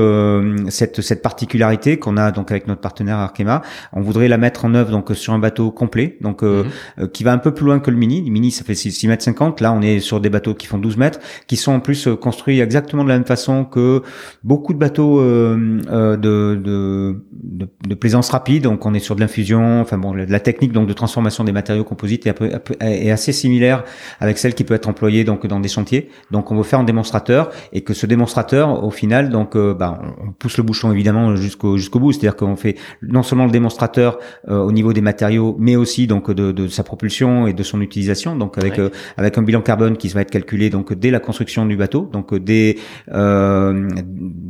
cette 0.69 1.01
cette 1.01 1.21
particularité 1.21 1.97
qu'on 1.97 2.17
a 2.17 2.31
donc 2.31 2.51
avec 2.51 2.67
notre 2.67 2.81
partenaire 2.81 3.17
Arkema, 3.17 3.61
on 3.93 4.01
voudrait 4.01 4.27
la 4.27 4.37
mettre 4.37 4.65
en 4.65 4.73
œuvre 4.75 4.90
donc 4.91 5.09
sur 5.15 5.33
un 5.33 5.39
bateau 5.39 5.71
complet, 5.71 6.17
donc 6.21 6.43
euh, 6.43 6.63
mhm. 6.63 6.69
euh, 6.99 7.07
qui 7.07 7.23
va 7.23 7.31
un 7.33 7.37
peu 7.37 7.53
plus 7.53 7.65
loin 7.65 7.79
que 7.79 7.89
le 7.89 7.97
mini. 7.97 8.21
Le 8.23 8.31
mini 8.31 8.51
ça 8.51 8.63
fait 8.63 8.75
6, 8.75 9.07
mètres 9.07 9.23
50. 9.23 9.61
Là 9.61 9.73
on 9.73 9.81
est 9.81 9.99
sur 9.99 10.19
des 10.19 10.29
bateaux 10.29 10.53
qui 10.53 10.67
font 10.67 10.77
12 10.77 10.97
mètres, 10.97 11.19
qui 11.47 11.55
sont 11.55 11.71
en 11.71 11.79
plus 11.79 12.07
euh, 12.07 12.15
construits 12.15 12.59
exactement 12.59 13.03
de 13.03 13.09
la 13.09 13.15
même 13.15 13.25
façon 13.25 13.65
que 13.65 14.03
beaucoup 14.43 14.73
de 14.73 14.79
bateaux 14.79 15.21
de, 15.21 16.15
de, 16.17 17.15
de, 17.33 17.95
plaisance 17.95 18.29
rapide. 18.29 18.63
Donc 18.63 18.85
on 18.85 18.93
est 18.93 18.99
sur 18.99 19.15
de 19.15 19.21
l'infusion. 19.21 19.81
Enfin 19.81 19.97
bon, 19.97 20.13
la 20.13 20.39
technique 20.39 20.71
donc 20.71 20.87
de 20.87 20.93
transformation 20.93 21.43
des 21.43 21.51
matériaux 21.51 21.83
composites 21.83 22.27
est, 22.27 22.35
est, 22.81 23.11
assez 23.11 23.31
similaire 23.31 23.83
avec 24.19 24.37
celle 24.37 24.53
qui 24.53 24.63
peut 24.63 24.73
être 24.73 24.89
employée 24.89 25.23
donc 25.23 25.47
dans 25.47 25.59
des 25.59 25.69
chantiers. 25.69 26.09
Donc 26.31 26.51
on 26.51 26.55
veut 26.55 26.63
faire 26.63 26.79
un 26.79 26.83
démonstrateur 26.83 27.49
et 27.73 27.81
que 27.81 27.93
ce 27.93 28.05
démonstrateur 28.05 28.83
au 28.83 28.91
final 28.91 29.29
donc 29.29 29.57
bah, 29.57 30.01
on 30.23 30.31
pousse 30.31 30.57
le 30.57 30.63
bouchon 30.63 30.91
évidemment 30.91 31.35
jusqu'au 31.35 31.77
jusqu'au 31.77 31.99
bout. 31.99 32.11
C'est-à-dire 32.11 32.35
qu'on 32.35 32.55
fait 32.55 32.75
non 33.01 33.23
seulement 33.23 33.45
le 33.45 33.51
démonstrateur 33.51 34.19
au 34.47 34.71
niveau 34.71 34.80
niveau 34.81 34.93
des 34.93 35.01
matériaux, 35.01 35.55
mais 35.59 35.75
aussi 35.75 36.07
donc 36.07 36.31
de, 36.31 36.51
de 36.51 36.67
sa 36.67 36.83
propulsion 36.83 37.47
et 37.47 37.53
de 37.53 37.63
son 37.63 37.81
utilisation. 37.81 38.35
Donc 38.35 38.57
avec 38.57 38.79
euh, 38.79 38.89
avec 39.17 39.37
un 39.37 39.43
bilan 39.43 39.61
carbone 39.61 39.95
qui 39.97 40.07
va 40.09 40.21
être 40.21 40.31
calculé 40.31 40.69
donc 40.69 40.93
dès 40.93 41.11
la 41.11 41.19
construction 41.19 41.65
du 41.65 41.75
bateau, 41.77 42.09
donc 42.11 42.35
dès 42.35 42.77
euh, 43.13 43.87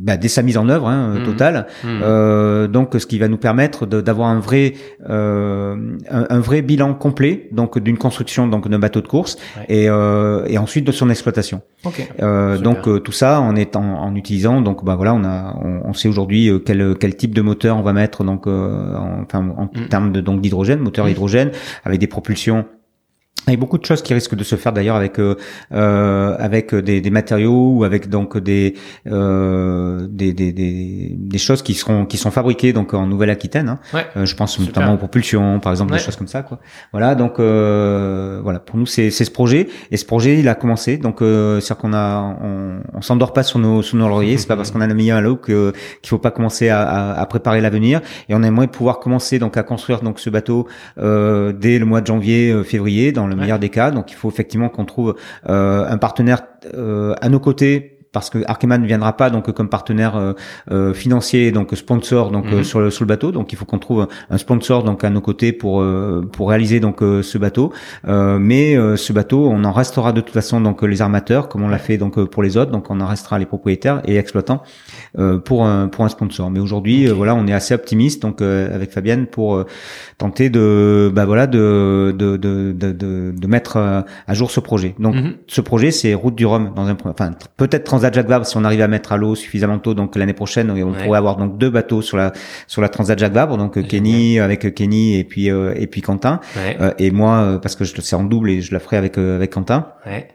bah, 0.06 0.16
dès 0.16 0.28
sa 0.28 0.42
mise 0.42 0.56
en 0.56 0.68
œuvre 0.68 0.88
hein, 0.88 1.14
mmh. 1.14 1.24
totale. 1.24 1.66
Mmh. 1.84 1.88
Euh, 2.02 2.66
donc 2.66 2.94
ce 2.98 3.06
qui 3.06 3.18
va 3.18 3.28
nous 3.28 3.36
permettre 3.36 3.86
d'avoir 3.86 4.28
un 4.28 4.40
vrai 4.40 4.74
un, 5.08 6.40
vrai 6.40 6.62
bilan 6.62 6.94
complet 6.94 7.48
donc 7.52 7.78
d'une 7.78 7.98
construction 7.98 8.46
donc 8.46 8.68
d'un 8.68 8.78
bateau 8.78 9.00
de 9.00 9.08
course 9.08 9.36
et, 9.68 9.84
et 9.84 10.58
ensuite 10.58 10.86
de 10.86 10.92
son 10.92 11.10
exploitation. 11.10 11.60
Okay. 11.84 12.06
Donc 12.62 13.02
tout 13.02 13.12
ça 13.12 13.40
en 13.40 13.56
étant 13.56 13.82
en 14.06 14.14
utilisant 14.14 14.60
donc 14.60 14.84
bah 14.84 14.96
voilà 14.96 15.14
on 15.14 15.24
a 15.24 15.56
on, 15.90 15.92
sait 15.92 16.08
aujourd'hui 16.08 16.50
quel 16.64 16.94
quel 16.98 17.16
type 17.16 17.34
de 17.34 17.42
moteur 17.42 17.76
on 17.76 17.82
va 17.82 17.92
mettre 17.92 18.24
donc 18.24 18.46
en, 18.46 19.22
enfin 19.22 19.42
en 19.56 19.64
mmh. 19.64 19.88
termes 19.88 20.11
de 20.12 20.20
donc 20.20 20.40
d'hydrogène, 20.40 20.78
moteur 20.80 21.08
hydrogène, 21.08 21.50
avec 21.84 21.98
des 21.98 22.06
propulsions 22.06 22.66
il 23.48 23.50
y 23.52 23.54
a 23.54 23.56
beaucoup 23.56 23.78
de 23.78 23.84
choses 23.84 24.02
qui 24.02 24.14
risquent 24.14 24.36
de 24.36 24.44
se 24.44 24.54
faire 24.56 24.72
d'ailleurs 24.72 24.96
avec 24.96 25.18
euh, 25.18 25.34
euh 25.72 26.36
avec 26.38 26.74
des, 26.74 27.00
des, 27.00 27.10
matériaux 27.10 27.72
ou 27.74 27.84
avec 27.84 28.08
donc 28.08 28.38
des, 28.38 28.74
euh, 29.08 30.06
des, 30.08 30.32
des, 30.32 30.52
des, 30.52 31.16
des 31.16 31.38
choses 31.38 31.62
qui 31.62 31.74
seront 31.74 32.06
qui 32.06 32.18
sont 32.18 32.30
fabriquées 32.30 32.72
donc 32.72 32.94
en 32.94 33.06
Nouvelle-Aquitaine. 33.06 33.68
Hein. 33.68 33.78
Ouais, 33.92 34.06
euh, 34.16 34.26
je 34.26 34.36
pense 34.36 34.58
notamment 34.58 34.94
aux 34.94 34.98
propulsions, 34.98 35.60
par 35.60 35.72
exemple, 35.72 35.92
des 35.92 35.98
choses 35.98 36.16
comme 36.16 36.28
ça. 36.28 36.42
Quoi. 36.42 36.58
Voilà, 36.92 37.14
donc 37.14 37.38
euh, 37.38 38.40
voilà 38.42 38.60
pour 38.60 38.76
nous 38.76 38.86
c'est 38.86 39.10
c'est 39.10 39.24
ce 39.24 39.30
projet 39.30 39.68
et 39.90 39.96
ce 39.96 40.04
projet 40.04 40.38
il 40.38 40.48
a 40.48 40.54
commencé 40.54 40.96
donc 40.96 41.20
euh, 41.20 41.60
c'est 41.60 41.76
qu'on 41.76 41.92
a 41.92 42.36
on, 42.42 42.80
on 42.94 43.02
s'endort 43.02 43.32
pas 43.32 43.42
sur 43.42 43.58
nos 43.58 43.82
sur 43.82 43.96
nos 43.96 44.08
lauriers. 44.08 44.38
C'est 44.38 44.48
pas 44.48 44.56
parce 44.56 44.70
qu'on 44.70 44.80
a 44.80 44.86
mis 44.86 45.10
un 45.10 45.20
lot 45.20 45.36
que 45.36 45.72
qu'il 46.00 46.10
faut 46.10 46.18
pas 46.18 46.30
commencer 46.30 46.68
à, 46.68 46.82
à, 46.82 47.20
à 47.20 47.26
préparer 47.26 47.60
l'avenir 47.60 48.00
et 48.28 48.34
on 48.34 48.42
aimerait 48.42 48.68
pouvoir 48.68 49.00
commencer 49.00 49.38
donc 49.38 49.56
à 49.56 49.62
construire 49.62 50.00
donc 50.00 50.20
ce 50.20 50.30
bateau 50.30 50.68
euh, 50.98 51.52
dès 51.52 51.78
le 51.78 51.86
mois 51.86 52.00
de 52.00 52.06
janvier 52.06 52.62
février 52.64 53.10
dans 53.12 53.26
le 53.32 53.40
meilleur 53.40 53.58
des 53.58 53.68
cas. 53.68 53.90
Donc 53.90 54.10
il 54.10 54.14
faut 54.14 54.28
effectivement 54.28 54.68
qu'on 54.68 54.84
trouve 54.84 55.16
euh, 55.48 55.86
un 55.86 55.98
partenaire 55.98 56.42
euh, 56.74 57.14
à 57.20 57.28
nos 57.28 57.40
côtés 57.40 57.98
parce 58.12 58.30
que 58.30 58.38
Arkema 58.46 58.78
ne 58.78 58.86
viendra 58.86 59.16
pas 59.16 59.30
donc 59.30 59.50
comme 59.52 59.68
partenaire 59.68 60.16
euh, 60.16 60.32
euh, 60.70 60.94
financier 60.94 61.50
donc 61.52 61.70
sponsor 61.74 62.30
donc 62.30 62.44
Mhm. 62.52 62.62
sur 62.64 62.80
le 62.80 62.90
sur 62.90 63.04
le 63.04 63.08
bateau. 63.08 63.32
Donc 63.32 63.52
il 63.52 63.56
faut 63.56 63.64
qu'on 63.64 63.78
trouve 63.78 64.06
un 64.30 64.38
sponsor 64.38 64.84
donc 64.84 65.02
à 65.04 65.10
nos 65.10 65.20
côtés 65.20 65.52
pour 65.52 65.80
euh, 65.80 66.28
pour 66.32 66.50
réaliser 66.50 66.78
donc 66.80 67.02
euh, 67.02 67.22
ce 67.22 67.38
bateau. 67.38 67.72
Euh, 68.06 68.38
mais 68.38 68.76
euh, 68.76 68.96
ce 68.96 69.12
bateau 69.12 69.46
on 69.50 69.64
en 69.64 69.72
restera 69.72 70.12
de 70.12 70.20
toute 70.20 70.34
façon 70.34 70.60
donc 70.60 70.82
les 70.82 71.00
armateurs 71.02 71.48
comme 71.48 71.62
on 71.62 71.68
l'a 71.68 71.78
fait 71.78 71.98
donc 71.98 72.18
euh, 72.18 72.26
pour 72.26 72.42
les 72.42 72.56
autres. 72.56 72.70
Donc 72.70 72.90
on 72.90 73.00
en 73.00 73.06
restera 73.06 73.38
les 73.38 73.46
propriétaires 73.46 74.02
et 74.04 74.16
exploitants 74.16 74.62
euh, 75.18 75.38
pour 75.38 75.64
un 75.66 75.88
pour 75.88 76.04
un 76.04 76.08
sponsor. 76.08 76.50
Mais 76.50 76.60
aujourd'hui 76.60 77.08
euh, 77.08 77.12
voilà 77.14 77.34
on 77.34 77.46
est 77.46 77.52
assez 77.54 77.74
optimiste 77.74 78.22
donc 78.22 78.42
euh, 78.42 78.74
avec 78.74 78.90
Fabienne 78.92 79.26
pour 79.26 79.56
euh, 79.56 79.66
tenter 80.18 80.50
de 80.50 81.10
bah 81.14 81.24
voilà 81.24 81.46
de 81.46 82.14
de 82.16 82.36
de 82.36 82.72
de, 82.72 82.92
de, 82.92 83.32
de 83.36 83.46
mettre 83.46 83.76
euh, 83.76 84.00
à 84.26 84.34
jour 84.34 84.50
ce 84.50 84.60
projet. 84.60 84.94
Donc 84.98 85.14
Mhm. 85.14 85.34
ce 85.46 85.60
projet, 85.60 85.90
c'est 85.90 86.14
Route 86.14 86.34
du 86.34 86.46
Rhum 86.46 86.72
dans 86.74 86.86
un 86.86 86.96
enfin 87.04 87.30
tr- 87.30 87.46
peut-être 87.56 87.84
Transat 88.02 88.14
Jacques 88.14 88.28
Vabre 88.28 88.46
si 88.46 88.56
on 88.56 88.64
arrive 88.64 88.80
à 88.82 88.88
mettre 88.88 89.12
à 89.12 89.16
l'eau 89.16 89.34
suffisamment 89.36 89.78
tôt 89.78 89.94
donc 89.94 90.16
l'année 90.16 90.32
prochaine 90.32 90.70
on 90.70 90.74
Ouais. 90.74 91.04
pourrait 91.04 91.18
avoir 91.18 91.36
donc 91.36 91.56
deux 91.56 91.70
bateaux 91.70 92.02
sur 92.02 92.16
la 92.16 92.32
sur 92.66 92.82
la 92.82 92.88
Transat 92.88 93.16
Jacques 93.18 93.32
Vabre 93.32 93.56
donc 93.56 93.78
euh, 93.78 93.82
Kenny 93.82 94.40
avec 94.40 94.64
euh, 94.66 94.70
Kenny 94.70 95.18
et 95.18 95.24
puis 95.24 95.50
euh, 95.50 95.72
et 95.76 95.86
puis 95.86 96.00
Quentin 96.00 96.40
Ouais. 96.56 96.76
Euh, 96.80 96.92
et 96.98 97.10
moi 97.12 97.36
euh, 97.36 97.58
parce 97.58 97.76
que 97.76 97.84
je 97.84 97.92
c'est 98.00 98.16
en 98.16 98.24
double 98.24 98.50
et 98.50 98.60
je 98.60 98.72
la 98.72 98.80
ferai 98.80 98.96
avec 98.96 99.18
euh, 99.18 99.36
avec 99.36 99.52
Quentin 99.52 99.86
Ouais. 100.04 100.26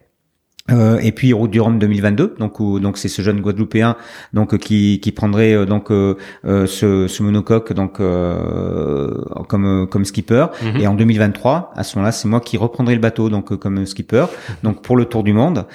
euh, 0.71 0.97
et 1.01 1.11
puis 1.11 1.33
Route 1.33 1.51
du 1.51 1.59
Rhum 1.61 1.77
2022, 1.79 2.35
donc 2.39 2.59
où, 2.59 2.79
donc 2.79 2.97
c'est 2.97 3.07
ce 3.09 3.21
jeune 3.21 3.41
Guadeloupéen 3.41 3.95
donc 4.33 4.53
euh, 4.53 4.57
qui 4.57 4.99
qui 5.01 5.11
prendrait 5.11 5.53
euh, 5.53 5.65
donc 5.65 5.91
euh, 5.91 6.15
euh, 6.45 6.65
ce, 6.67 7.07
ce 7.07 7.23
monocoque 7.23 7.73
donc 7.73 7.99
euh, 7.99 9.11
comme 9.49 9.65
euh, 9.65 9.85
comme 9.85 10.05
skipper. 10.05 10.47
Mhm. 10.63 10.81
Et 10.81 10.87
en 10.87 10.93
2023, 10.93 11.71
à 11.75 11.83
ce 11.83 11.97
moment-là, 11.97 12.11
c'est 12.11 12.27
moi 12.27 12.39
qui 12.39 12.55
reprendrai 12.57 12.95
le 12.95 13.01
bateau 13.01 13.29
donc 13.29 13.51
euh, 13.51 13.57
comme 13.57 13.85
skipper, 13.85 14.25
donc 14.63 14.81
pour 14.81 14.95
le 14.97 15.05
tour 15.05 15.23
du 15.23 15.33
monde. 15.33 15.65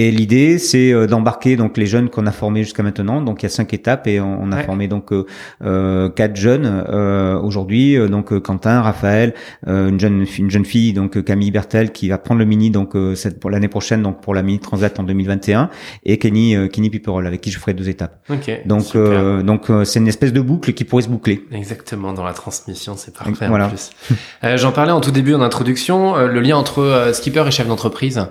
Et 0.00 0.12
l'idée, 0.12 0.58
c'est 0.58 0.92
euh, 0.92 1.08
d'embarquer 1.08 1.56
donc 1.56 1.76
les 1.76 1.86
jeunes 1.86 2.08
qu'on 2.08 2.24
a 2.26 2.30
formés 2.30 2.62
jusqu'à 2.62 2.84
maintenant. 2.84 3.20
Donc 3.20 3.42
il 3.42 3.46
y 3.46 3.46
a 3.46 3.50
cinq 3.50 3.74
étapes 3.74 4.06
et 4.06 4.20
on, 4.20 4.40
on 4.40 4.52
a 4.52 4.58
Ouais. 4.58 4.62
formé 4.64 4.86
donc 4.88 5.12
euh, 5.12 5.24
euh, 5.64 6.08
quatre 6.08 6.36
jeunes 6.36 6.84
euh, 6.88 7.36
aujourd'hui. 7.40 7.96
Euh, 7.96 8.06
donc 8.08 8.36
Quentin, 8.40 8.80
Raphaël, 8.80 9.34
euh, 9.66 9.88
une 9.88 9.98
jeune 9.98 10.24
une 10.38 10.50
jeune 10.50 10.64
fille 10.64 10.92
donc 10.92 11.22
Camille 11.24 11.50
Bertel 11.50 11.90
qui 11.90 12.08
va 12.08 12.18
prendre 12.18 12.38
le 12.38 12.44
mini 12.44 12.70
donc 12.70 12.94
cette 13.16 13.40
pour 13.40 13.50
l'année 13.50 13.66
prochaine 13.68 14.02
donc 14.02 14.20
pour 14.20 14.34
la 14.34 14.42
mini 14.42 14.60
transat 14.60 14.98
en 15.00 15.02
2021 15.02 15.68
et 16.04 16.18
Kenny 16.18 16.54
Kenny 16.70 16.90
Piperol 16.90 17.26
avec 17.26 17.40
qui 17.40 17.50
je 17.50 17.58
ferai 17.58 17.74
deux 17.74 17.88
étapes. 17.88 18.20
Ok. 18.30 18.50
Donc 18.66 18.94
euh, 18.94 19.42
donc 19.42 19.68
euh, 19.70 19.84
c'est 19.84 19.98
une 19.98 20.06
espèce 20.08 20.32
de 20.32 20.40
boucle 20.40 20.72
qui 20.74 20.84
pourrait 20.84 21.02
se 21.02 21.08
boucler. 21.08 21.44
Exactement, 21.52 22.12
dans 22.12 22.24
la 22.24 22.34
transmission, 22.34 22.94
c'est 22.96 23.14
parfait 23.16 23.48
Voilà. 23.48 23.66
en 23.66 23.68
plus. 23.70 23.90
Euh, 24.44 24.56
J'en 24.56 24.70
parlais 24.72 24.92
en 24.92 25.00
tout 25.00 25.10
début 25.10 25.34
en 25.34 25.40
introduction, 25.42 26.16
euh, 26.16 26.28
le 26.28 26.40
lien 26.40 26.56
entre 26.56 26.80
euh, 26.82 27.12
skipper 27.12 27.44
et 27.46 27.50
chef 27.50 27.66
d'entreprise. 27.66 28.24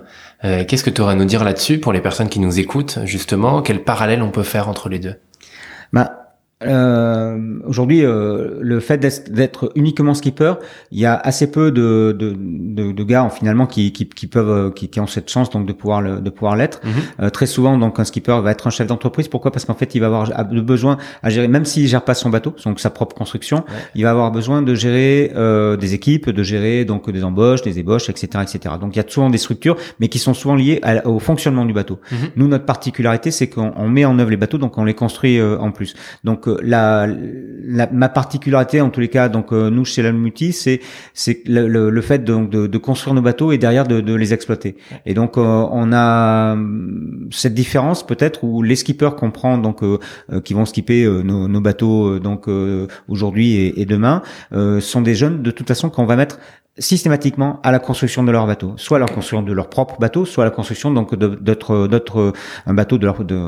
Euh, 0.43 0.63
Qu'est-ce 0.65 0.83
que 0.83 0.89
tu 0.89 1.01
aurais 1.01 1.13
à 1.13 1.15
nous 1.15 1.25
dire 1.25 1.43
là-dessus 1.43 1.79
pour 1.79 1.93
les 1.93 2.01
personnes 2.01 2.29
qui 2.29 2.39
nous 2.39 2.59
écoutent, 2.59 2.99
justement? 3.05 3.61
Quel 3.61 3.83
parallèle 3.83 4.21
on 4.21 4.29
peut 4.31 4.43
faire 4.43 4.69
entre 4.69 4.89
les 4.89 4.99
deux? 4.99 5.15
Bah, 5.93 6.26
euh, 6.65 7.37
aujourd'hui, 7.65 8.03
euh, 8.03 8.57
le 8.61 8.79
fait 8.79 8.97
d'être- 8.97 9.71
uniquement 9.75 10.13
skipper, 10.13 10.53
il 10.91 10.99
y 10.99 11.05
a 11.05 11.15
assez 11.15 11.51
peu 11.51 11.71
de, 11.71 12.15
de, 12.17 12.35
de, 12.37 12.91
de 12.91 13.03
gars 13.03 13.29
finalement 13.29 13.67
qui, 13.67 13.91
qui, 13.91 14.07
qui 14.09 14.27
peuvent 14.27 14.49
euh, 14.49 14.71
qui, 14.71 14.89
qui 14.89 14.99
ont 14.99 15.07
cette 15.07 15.29
chance 15.29 15.49
donc 15.49 15.65
de 15.67 15.73
pouvoir 15.73 16.01
le, 16.01 16.19
de 16.19 16.29
pouvoir 16.29 16.55
l'être. 16.55 16.79
Mhm. 16.83 16.91
Euh, 17.21 17.29
très 17.29 17.45
souvent, 17.45 17.77
donc 17.77 17.99
un 17.99 18.03
skipper 18.03 18.39
va 18.41 18.51
être 18.51 18.65
un 18.67 18.69
chef 18.71 18.87
d'entreprise. 18.87 19.27
Pourquoi? 19.27 19.51
Parce 19.51 19.65
qu'en 19.65 19.75
fait, 19.75 19.93
il 19.95 19.99
va 19.99 20.07
avoir 20.07 20.27
besoin 20.63 20.97
à 21.21 21.29
gérer, 21.29 21.47
même 21.47 21.65
s'il 21.65 21.87
gère 21.87 22.03
pas 22.03 22.13
son 22.15 22.29
bateau, 22.29 22.53
donc 22.65 22.79
sa 22.79 22.89
propre 22.89 23.15
construction, 23.15 23.63
il 23.95 24.03
va 24.03 24.11
avoir 24.11 24.31
besoin 24.31 24.61
de 24.61 24.73
gérer 24.75 25.31
euh, 25.35 25.77
des 25.77 25.93
équipes, 25.93 26.29
de 26.29 26.43
gérer 26.43 26.85
donc 26.85 27.09
des 27.11 27.23
embauches, 27.23 27.61
des 27.61 27.79
ébauches, 27.79 28.09
etc., 28.09 28.27
etc. 28.43 28.75
Donc 28.81 28.95
il 28.95 28.97
y 28.97 29.05
a 29.05 29.05
souvent 29.07 29.29
des 29.29 29.37
structures, 29.37 29.75
mais 29.99 30.07
qui 30.07 30.19
sont 30.19 30.33
souvent 30.33 30.55
liées 30.55 30.79
à- 30.83 31.07
au 31.07 31.19
fonctionnement 31.19 31.65
du 31.65 31.73
bateau. 31.73 31.99
Mhm. 32.11 32.17
Nous, 32.35 32.47
notre 32.47 32.65
particularité, 32.65 33.31
c'est 33.31 33.47
qu'on 33.47 33.73
on 33.75 33.87
met 33.89 34.05
en 34.05 34.17
œuvre 34.19 34.31
les 34.31 34.37
bateaux, 34.37 34.57
donc 34.57 34.77
on 34.77 34.85
les 34.85 34.93
construit 34.95 35.37
euh, 35.39 35.57
en 35.59 35.71
plus. 35.71 35.93
Donc 36.23 36.46
euh, 36.47 36.57
la, 36.63 37.07
la- 37.07 37.89
ma 37.91 38.09
particularité, 38.09 38.81
en 38.81 38.89
tous 38.89 38.99
les 38.99 39.07
cas, 39.09 39.29
donc 39.29 39.51
euh, 39.53 39.69
nous 39.69 39.85
chez 39.85 40.01
la 40.01 40.11
Multi, 40.11 40.53
c'est 40.53 40.79
c'est 41.13 41.41
le, 41.47 41.67
le, 41.67 41.89
le 41.89 42.01
fait 42.01 42.23
donc 42.23 42.49
de, 42.49 42.67
de 42.67 42.77
construire 42.77 43.13
nos 43.13 43.21
bateaux 43.21 43.51
et 43.51 43.57
derrière 43.57 43.87
de, 43.87 44.01
de 44.01 44.13
les 44.13 44.33
exploiter. 44.33 44.75
Et 45.05 45.13
donc 45.13 45.37
euh, 45.37 45.41
on 45.41 45.91
a 45.93 46.53
hum, 46.53 47.27
cette 47.31 47.53
différence 47.53 48.05
peut-être 48.05 48.43
où 48.43 48.61
les 48.63 48.75
skippers 48.75 49.11
qu'on 49.17 49.31
prend 49.31 49.57
donc 49.57 49.83
euh, 49.83 49.99
euh, 50.31 50.41
qui 50.41 50.53
vont 50.53 50.65
skipper 50.65 51.03
euh, 51.03 51.21
nos, 51.23 51.47
nos 51.47 51.61
bateaux 51.61 52.07
euh, 52.15 52.19
donc 52.19 52.47
euh, 52.47 52.87
aujourd'hui 53.07 53.55
et, 53.55 53.81
et 53.81 53.85
demain 53.85 54.21
euh, 54.53 54.79
sont 54.79 55.01
des 55.01 55.15
jeunes 55.15 55.41
de 55.41 55.51
toute 55.51 55.67
façon 55.67 55.89
qu'on 55.89 56.05
va 56.05 56.15
mettre 56.15 56.39
systématiquement 56.79 57.59
à 57.63 57.71
la 57.71 57.79
construction 57.79 58.23
de 58.23 58.31
leur 58.31 58.45
bateau, 58.47 58.73
soit 58.77 58.97
à 58.97 58.99
la 58.99 59.07
construction 59.07 59.41
de 59.41 59.51
leur 59.53 59.69
propre 59.69 59.97
bateau, 59.99 60.25
soit 60.25 60.43
à 60.43 60.47
la 60.47 60.51
construction 60.51 60.91
donc 60.91 61.15
d'autres 61.15 61.87
d'autres 61.87 62.33
un 62.65 62.73
bateau 62.73 62.97
de 62.97 63.05
leur 63.05 63.23
de 63.23 63.39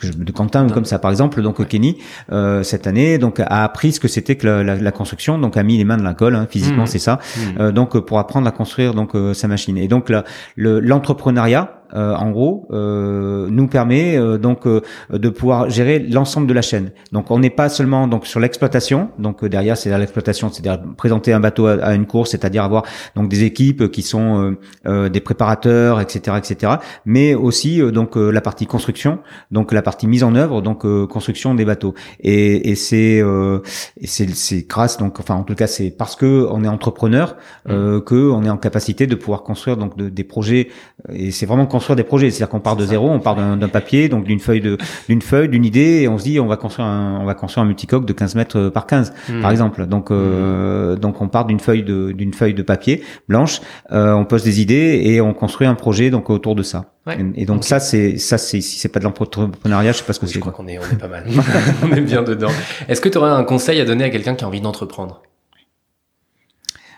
je- 0.00 0.12
de 0.12 0.32
Quentin 0.32 0.66
ou 0.68 0.70
comme 0.72 0.84
ça 0.84 0.98
par 0.98 1.10
exemple. 1.10 1.42
Donc 1.42 1.64
Kenny 1.68 1.98
euh, 2.32 2.62
cette 2.62 2.86
année 2.86 3.18
donc 3.18 3.40
a 3.40 3.64
appris 3.64 3.92
ce 3.92 4.00
que 4.00 4.08
c'était 4.08 4.36
que 4.36 4.46
la, 4.46 4.62
la- 4.64 4.76
la 4.76 4.92
construction 4.92 5.38
donc 5.38 5.56
a 5.56 5.62
mis 5.62 5.76
les 5.78 5.84
mains 5.84 5.96
de 5.98 6.02
la 6.02 6.14
colle 6.14 6.34
hein, 6.34 6.46
physiquement 6.50 6.82
Mhm. 6.82 6.86
c'est 6.86 6.98
ça 6.98 7.18
Mhm. 7.36 7.60
euh, 7.60 7.72
donc 7.72 7.94
euh, 7.96 8.00
pour 8.00 8.18
apprendre 8.18 8.46
à 8.48 8.50
construire 8.52 8.94
donc 8.94 9.14
euh, 9.14 9.34
sa 9.34 9.48
machine. 9.48 9.76
Et 9.78 9.88
donc 9.88 10.10
l'entrepreneuriat 10.56 11.79
euh, 11.94 12.14
en 12.14 12.30
gros 12.30 12.66
euh, 12.72 13.48
nous 13.50 13.66
permet 13.66 14.16
euh, 14.16 14.38
donc 14.38 14.66
euh, 14.66 14.80
de 15.12 15.28
pouvoir 15.28 15.68
gérer 15.70 15.98
l'ensemble 15.98 16.46
de 16.46 16.52
la 16.54 16.62
chaîne. 16.62 16.90
Donc 17.12 17.30
on 17.30 17.38
n'est 17.38 17.50
pas 17.50 17.68
seulement 17.68 18.06
donc 18.06 18.26
sur 18.26 18.40
l'exploitation. 18.40 19.10
Donc 19.18 19.42
euh, 19.44 19.48
derrière 19.48 19.76
c'est 19.76 19.96
l'exploitation 19.98 20.48
c'est-à-dire 20.50 20.80
présenter 20.96 21.32
un 21.32 21.40
bateau 21.40 21.66
à, 21.66 21.72
à 21.82 21.94
une 21.94 22.06
course 22.06 22.30
c'est-à-dire 22.30 22.64
avoir 22.64 22.84
donc 23.16 23.28
des 23.28 23.44
équipes 23.44 23.90
qui 23.90 24.02
sont 24.02 24.42
euh, 24.42 24.58
euh, 24.86 25.08
des 25.08 25.20
préparateurs 25.20 26.00
etc 26.00 26.36
etc 26.38 26.74
mais 27.04 27.34
aussi 27.34 27.80
euh, 27.82 27.90
donc 27.90 28.16
euh, 28.16 28.30
la 28.30 28.40
partie 28.40 28.66
construction 28.66 29.18
donc 29.50 29.72
la 29.72 29.82
partie 29.82 30.06
mise 30.06 30.22
en 30.24 30.34
œuvre 30.34 30.62
donc 30.62 30.84
euh, 30.84 31.06
construction 31.06 31.54
des 31.54 31.64
bateaux. 31.64 31.94
Et, 32.20 32.70
et 32.70 32.74
c'est 32.74 33.20
euh, 33.22 33.60
c'est 34.04 34.66
grâce 34.68 34.96
donc 34.98 35.18
enfin 35.20 35.34
en 35.34 35.42
tout 35.42 35.54
cas 35.54 35.66
c'est 35.66 35.90
parce 35.90 36.16
que 36.16 36.46
on 36.50 36.64
est 36.64 36.68
entrepreneur 36.68 37.36
euh, 37.68 38.00
que 38.00 38.30
on 38.30 38.44
est 38.44 38.50
en 38.50 38.56
capacité 38.56 39.06
de 39.06 39.14
pouvoir 39.14 39.42
construire 39.42 39.76
donc 39.76 39.96
de- 39.96 40.08
des 40.08 40.24
projets. 40.24 40.68
Et 41.12 41.30
c'est 41.30 41.46
vraiment 41.46 41.66
construire 41.80 41.96
des 41.96 42.04
projets 42.04 42.30
c'est-à-dire 42.30 42.48
qu'on 42.50 42.60
part 42.60 42.76
de 42.76 42.82
C'est 42.84 42.90
zéro 42.90 43.08
on 43.10 43.20
part 43.20 43.34
d'un 43.36 43.68
papier 43.68 44.08
donc 44.08 44.24
d'une 44.24 44.38
feuille 44.38 44.60
de 44.60 44.76
d'une 45.08 45.22
feuille 45.22 45.48
d'une 45.48 45.64
idée 45.64 46.02
et 46.02 46.08
on 46.08 46.18
se 46.18 46.24
dit 46.24 46.38
on 46.38 46.46
va 46.46 46.56
construire 46.56 46.86
un 46.86 47.18
on 47.20 47.24
va 47.24 47.34
construire 47.34 47.64
un 47.64 47.66
multicoque 47.66 48.04
de 48.04 48.12
15 48.12 48.34
mètres 48.34 48.68
par 48.68 48.86
15 48.86 49.12
Mhm. 49.28 49.40
par 49.42 49.50
exemple 49.50 49.86
donc 49.86 50.10
euh, 50.10 50.94
donc 50.96 51.20
on 51.20 51.28
part 51.28 51.44
d'une 51.46 51.58
feuille 51.60 51.82
de 51.82 52.12
d'une 52.12 52.32
feuille 52.34 52.54
de 52.54 52.62
papier 52.62 53.02
blanche 53.28 53.60
euh, 53.92 54.12
on 54.12 54.24
pose 54.24 54.42
des 54.44 54.60
idées 54.60 55.00
et 55.04 55.20
on 55.20 55.32
construit 55.34 55.66
un 55.66 55.74
projet 55.74 56.10
donc 56.10 56.30
autour 56.30 56.54
de 56.54 56.62
ça 56.62 56.84
Ouais. 57.06 57.16
et, 57.34 57.42
et 57.42 57.46
donc 57.46 57.58
Ok. 57.58 57.64
ça 57.64 57.80
c'est 57.80 58.18
ça 58.18 58.36
c'est 58.36 58.60
si 58.60 58.78
c'est 58.78 58.90
pas 58.90 58.98
de 59.00 59.04
l'entrepreneuriat 59.04 59.92
je 59.92 59.98
sais 59.98 60.04
pas 60.04 60.12
ce 60.12 60.20
que 60.20 60.26
Oui, 60.26 60.32
je 60.32 60.34
c'est 60.34 60.40
crois 60.40 60.52
qu'on 60.52 60.68
est, 60.68 60.78
on 60.78 60.82
est 60.82 60.98
pas 61.00 61.08
mal. 61.08 61.24
on 61.82 61.92
est 61.96 62.00
bien 62.02 62.22
dedans. 62.22 62.50
Est-ce 62.88 63.00
que 63.00 63.08
tu 63.08 63.16
aurais 63.16 63.30
un 63.30 63.42
conseil 63.42 63.80
à 63.80 63.86
donner 63.86 64.04
à 64.04 64.10
quelqu'un 64.10 64.34
qui 64.34 64.44
a 64.44 64.46
envie 64.46 64.60
d'entreprendre? 64.60 65.22
Euh, 65.24 65.29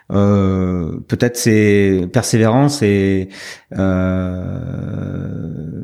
peut-être 0.09 1.36
c'est 1.36 2.09
persévérance 2.12 2.82
et 2.82 3.28
euh, 3.78 5.82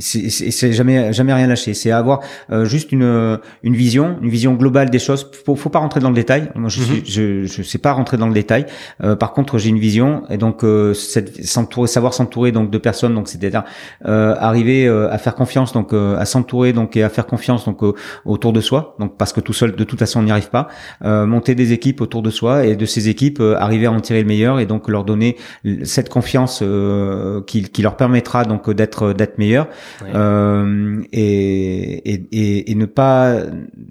c'est 0.00 0.72
jamais 0.72 1.12
jamais 1.12 1.34
rien 1.34 1.46
lâcher. 1.46 1.74
C'est 1.74 1.90
avoir 1.90 2.20
euh, 2.50 2.64
juste 2.64 2.92
une 2.92 3.38
une 3.62 3.74
vision 3.74 4.18
une 4.22 4.28
vision 4.28 4.54
globale 4.54 4.90
des 4.90 4.98
choses. 4.98 5.30
Faut 5.44 5.56
faut 5.56 5.70
pas 5.70 5.80
rentrer 5.80 6.00
dans 6.00 6.10
le 6.10 6.14
détail. 6.14 6.50
Moi 6.54 6.68
je 6.68 6.80
suis 6.80 7.04
je 7.04 7.44
je 7.44 7.62
sais 7.62 7.78
pas 7.78 7.92
rentrer 7.92 8.16
dans 8.16 8.28
le 8.28 8.34
détail. 8.34 8.66
Euh, 9.02 9.16
par 9.16 9.32
contre 9.32 9.58
j'ai 9.58 9.70
une 9.70 9.78
vision 9.78 10.22
et 10.30 10.36
donc 10.36 10.64
euh, 10.64 10.94
s'entourer 10.94 11.88
savoir 11.88 12.14
s'entourer 12.14 12.52
donc 12.52 12.70
de 12.70 12.78
personnes 12.78 13.14
donc 13.14 13.28
c'est-à-dire 13.28 13.64
euh, 14.06 14.34
arriver 14.38 14.86
euh, 14.86 15.10
à 15.10 15.18
faire 15.18 15.34
confiance 15.34 15.72
donc 15.72 15.92
euh, 15.92 16.18
à 16.18 16.24
s'entourer 16.24 16.72
donc 16.72 16.96
et 16.96 17.02
à 17.02 17.08
faire 17.08 17.26
confiance 17.26 17.64
donc 17.64 17.82
euh, 17.82 17.94
autour 18.24 18.52
de 18.52 18.60
soi. 18.60 18.96
Donc 18.98 19.16
parce 19.16 19.32
que 19.32 19.40
tout 19.40 19.52
seul 19.52 19.72
de 19.72 19.84
toute 19.84 19.98
façon 19.98 20.20
on 20.20 20.24
n'y 20.24 20.30
arrive 20.30 20.50
pas. 20.50 20.68
Euh, 21.04 21.26
monter 21.26 21.54
des 21.54 21.72
équipes 21.72 22.00
autour 22.00 22.22
de 22.22 22.30
soi 22.30 22.66
et 22.66 22.76
de 22.76 22.86
ces 22.86 23.08
équipes 23.08 23.40
euh, 23.40 23.56
arriver 23.58 23.86
à 23.86 23.92
en 23.92 24.00
tirer 24.00 24.20
le 24.22 24.26
meilleur 24.28 24.60
et 24.60 24.66
donc 24.66 24.88
leur 24.88 25.04
donner 25.04 25.36
cette 25.84 26.08
confiance 26.08 26.60
euh, 26.62 27.42
qui, 27.46 27.62
qui 27.62 27.82
leur 27.82 27.96
permettra 27.96 28.44
donc 28.44 28.70
d'être 28.70 29.12
d'être 29.12 29.38
meilleur 29.38 29.68
Ouais. 30.02 30.10
euh, 30.14 31.02
et, 31.12 32.12
et, 32.14 32.28
et, 32.32 32.70
et 32.70 32.74
ne 32.74 32.86
pas 32.86 33.36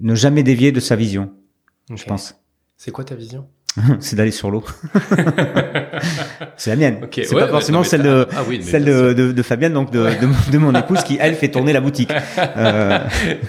ne 0.02 0.16
jamais 0.16 0.44
dévier 0.44 0.72
de 0.72 0.80
sa 0.80 0.96
vision 0.96 1.32
je 1.96 2.04
pense. 2.04 2.36
C'est 2.76 2.92
quoi 2.92 3.04
ta 3.06 3.16
vision? 3.16 3.46
C'est 4.00 4.16
d'aller 4.16 4.32
sur 4.32 4.50
l'eau. 4.52 4.64
C'est 6.58 6.72
la 6.72 6.76
mienne. 6.76 7.08
C'est 7.14 7.34
ouais, 7.34 7.42
pas 7.42 7.48
forcément 7.48 7.80
non, 7.80 7.84
celle 7.84 8.04
de 8.04 8.28
ah 8.36 8.42
oui, 8.48 8.62
celle 8.64 8.86
de, 8.86 9.14
de, 9.14 9.32
de 9.32 9.42
Fabienne 9.44 9.74
donc 9.74 9.92
de, 9.92 10.00
de, 10.20 10.26
mon- 10.26 10.52
de 10.52 10.58
mon 10.58 10.74
épouse 10.80 11.04
qui 11.04 11.18
elle 11.20 11.36
fait 11.36 11.50
tourner 11.50 11.74
la 11.74 11.82
boutique. 11.82 12.12
Euh, 12.58 13.00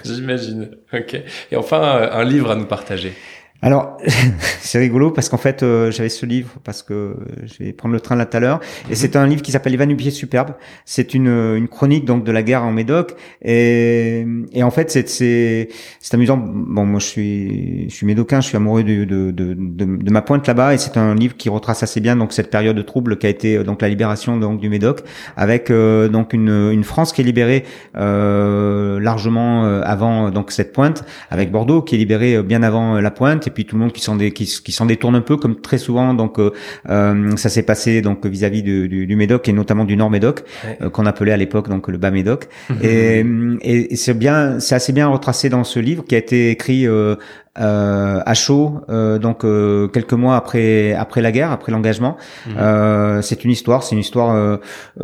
J'imagine. 0.03 0.69
Ok. 0.93 1.15
Et 1.51 1.55
enfin, 1.55 2.09
un 2.11 2.23
livre 2.23 2.51
à 2.51 2.55
nous 2.55 2.65
partager. 2.65 3.13
Alors, 3.61 3.97
c'est 4.61 4.79
rigolo 4.79 5.11
parce 5.11 5.27
qu'en 5.27 5.37
fait, 5.37 5.63
euh, 5.63 5.91
j'avais 5.91 6.09
ce 6.09 6.25
livre 6.25 6.51
parce 6.63 6.81
que 6.81 7.17
je 7.43 7.63
vais 7.63 7.73
prendre 7.73 7.93
le 7.93 7.99
train 7.99 8.15
là 8.15 8.25
tout 8.25 8.37
à 8.37 8.39
l'heure. 8.39 8.61
Et 8.85 8.91
mhm. 8.91 8.95
c'est 8.95 9.15
un 9.17 9.27
livre 9.27 9.41
qui 9.41 9.51
s'appelle 9.51 9.73
Les 9.73 9.77
Vanupiers 9.77 10.11
superbes. 10.11 10.51
C'est 10.85 11.13
une, 11.13 11.27
une 11.27 11.67
chronique 11.67 12.05
donc 12.05 12.23
de 12.23 12.31
la 12.31 12.41
guerre 12.41 12.63
en 12.63 12.71
Médoc. 12.71 13.15
Et, 13.41 14.25
et 14.53 14.63
en 14.63 14.71
fait, 14.71 14.91
c'est 14.91 15.09
c'est 15.09 15.69
c'est 15.99 16.15
amusant. 16.15 16.37
Bon, 16.37 16.85
moi, 16.85 16.99
je 16.99 17.05
suis 17.05 17.89
je 17.89 17.93
suis 17.93 18.05
médocain, 18.05 18.39
je 18.39 18.47
suis 18.47 18.55
amoureux 18.55 18.83
de 18.83 19.03
de 19.03 19.31
de, 19.31 19.53
de, 19.53 20.11
ma 20.11 20.21
pointe 20.21 20.47
là-bas. 20.47 20.73
Et 20.73 20.77
c'est 20.77 20.95
un 20.95 21.15
livre 21.15 21.35
qui 21.35 21.49
retrace 21.49 21.83
assez 21.83 21.99
bien 21.99 22.15
donc 22.15 22.31
cette 22.31 22.49
période 22.49 22.77
de 22.77 22.81
trouble 22.81 23.17
qui 23.17 23.27
a 23.27 23.29
été 23.29 23.57
euh, 23.57 23.63
donc 23.63 23.81
la 23.81 23.89
libération 23.89 24.37
donc 24.37 24.61
du 24.61 24.69
Médoc, 24.69 25.01
avec 25.35 25.69
euh, 25.69 26.07
donc 26.07 26.31
une 26.31 26.69
une 26.71 26.85
France 26.85 27.11
qui 27.11 27.21
est 27.21 27.25
libérée 27.25 27.65
euh, 27.97 29.01
largement 29.01 29.65
avant 29.83 30.31
donc 30.31 30.51
cette 30.51 30.71
pointe, 30.71 31.03
avec 31.29 31.51
Bordeaux 31.51 31.81
qui 31.81 31.95
est 31.95 31.97
libérée 31.97 32.41
bien 32.41 32.63
avant 32.63 33.01
la 33.01 33.11
pointe 33.11 33.48
et 33.49 33.51
puis 33.51 33.65
tout 33.65 33.75
le 33.75 33.81
monde 33.81 33.91
qui 33.91 34.01
s'en 34.01 34.17
qui, 34.17 34.31
qui 34.31 34.71
s'en 34.71 34.85
détourne 34.85 35.15
un 35.15 35.21
peu 35.21 35.37
comme 35.37 35.59
très 35.59 35.77
souvent 35.77 36.13
donc 36.13 36.39
euh, 36.39 36.51
euh 36.89 37.35
ça 37.35 37.49
s'est 37.49 37.63
passé 37.63 38.01
donc 38.01 38.25
vis-à-vis 38.25 38.63
du, 38.63 38.87
du, 38.87 39.15
Médoc 39.15 39.47
et 39.49 39.53
notamment 39.53 39.85
du 39.85 39.97
Nord 39.97 40.09
Médoc 40.09 40.43
euh, 40.81 40.89
qu'on 40.89 41.05
appelait 41.05 41.31
à 41.31 41.37
l'époque 41.37 41.67
donc 41.67 41.87
le 41.87 41.97
bas 41.97 42.11
Médoc. 42.11 42.47
Et, 42.81 43.25
et 43.61 43.95
c'est 43.95 44.13
bien 44.13 44.59
c'est 44.59 44.75
assez 44.75 44.93
bien 44.93 45.07
retracé 45.07 45.49
dans 45.49 45.63
ce 45.63 45.79
livre 45.79 46.05
qui 46.05 46.15
a 46.15 46.17
été 46.17 46.51
écrit 46.51 46.87
euh, 46.87 47.15
à 47.59 48.33
chaud, 48.33 48.81
euh, 48.89 49.19
donc 49.19 49.43
euh, 49.43 49.87
quelques 49.87 50.13
mois 50.13 50.35
après 50.35 50.93
après 50.93 51.21
la 51.21 51.31
guerre, 51.31 51.51
après 51.51 51.71
l'engagement. 51.71 52.17
Euh, 52.57 53.21
c'est 53.21 53.43
une 53.43 53.51
histoire, 53.51 53.83
c'est 53.83 53.95
une 53.95 54.01
histoire 54.01 54.33
euh, 54.33 54.57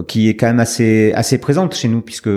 qui 0.07 0.29
est 0.29 0.35
quand 0.35 0.47
même 0.47 0.59
assez 0.59 1.11
assez 1.13 1.37
présente 1.37 1.75
chez 1.75 1.87
nous 1.87 2.01
puisque 2.01 2.29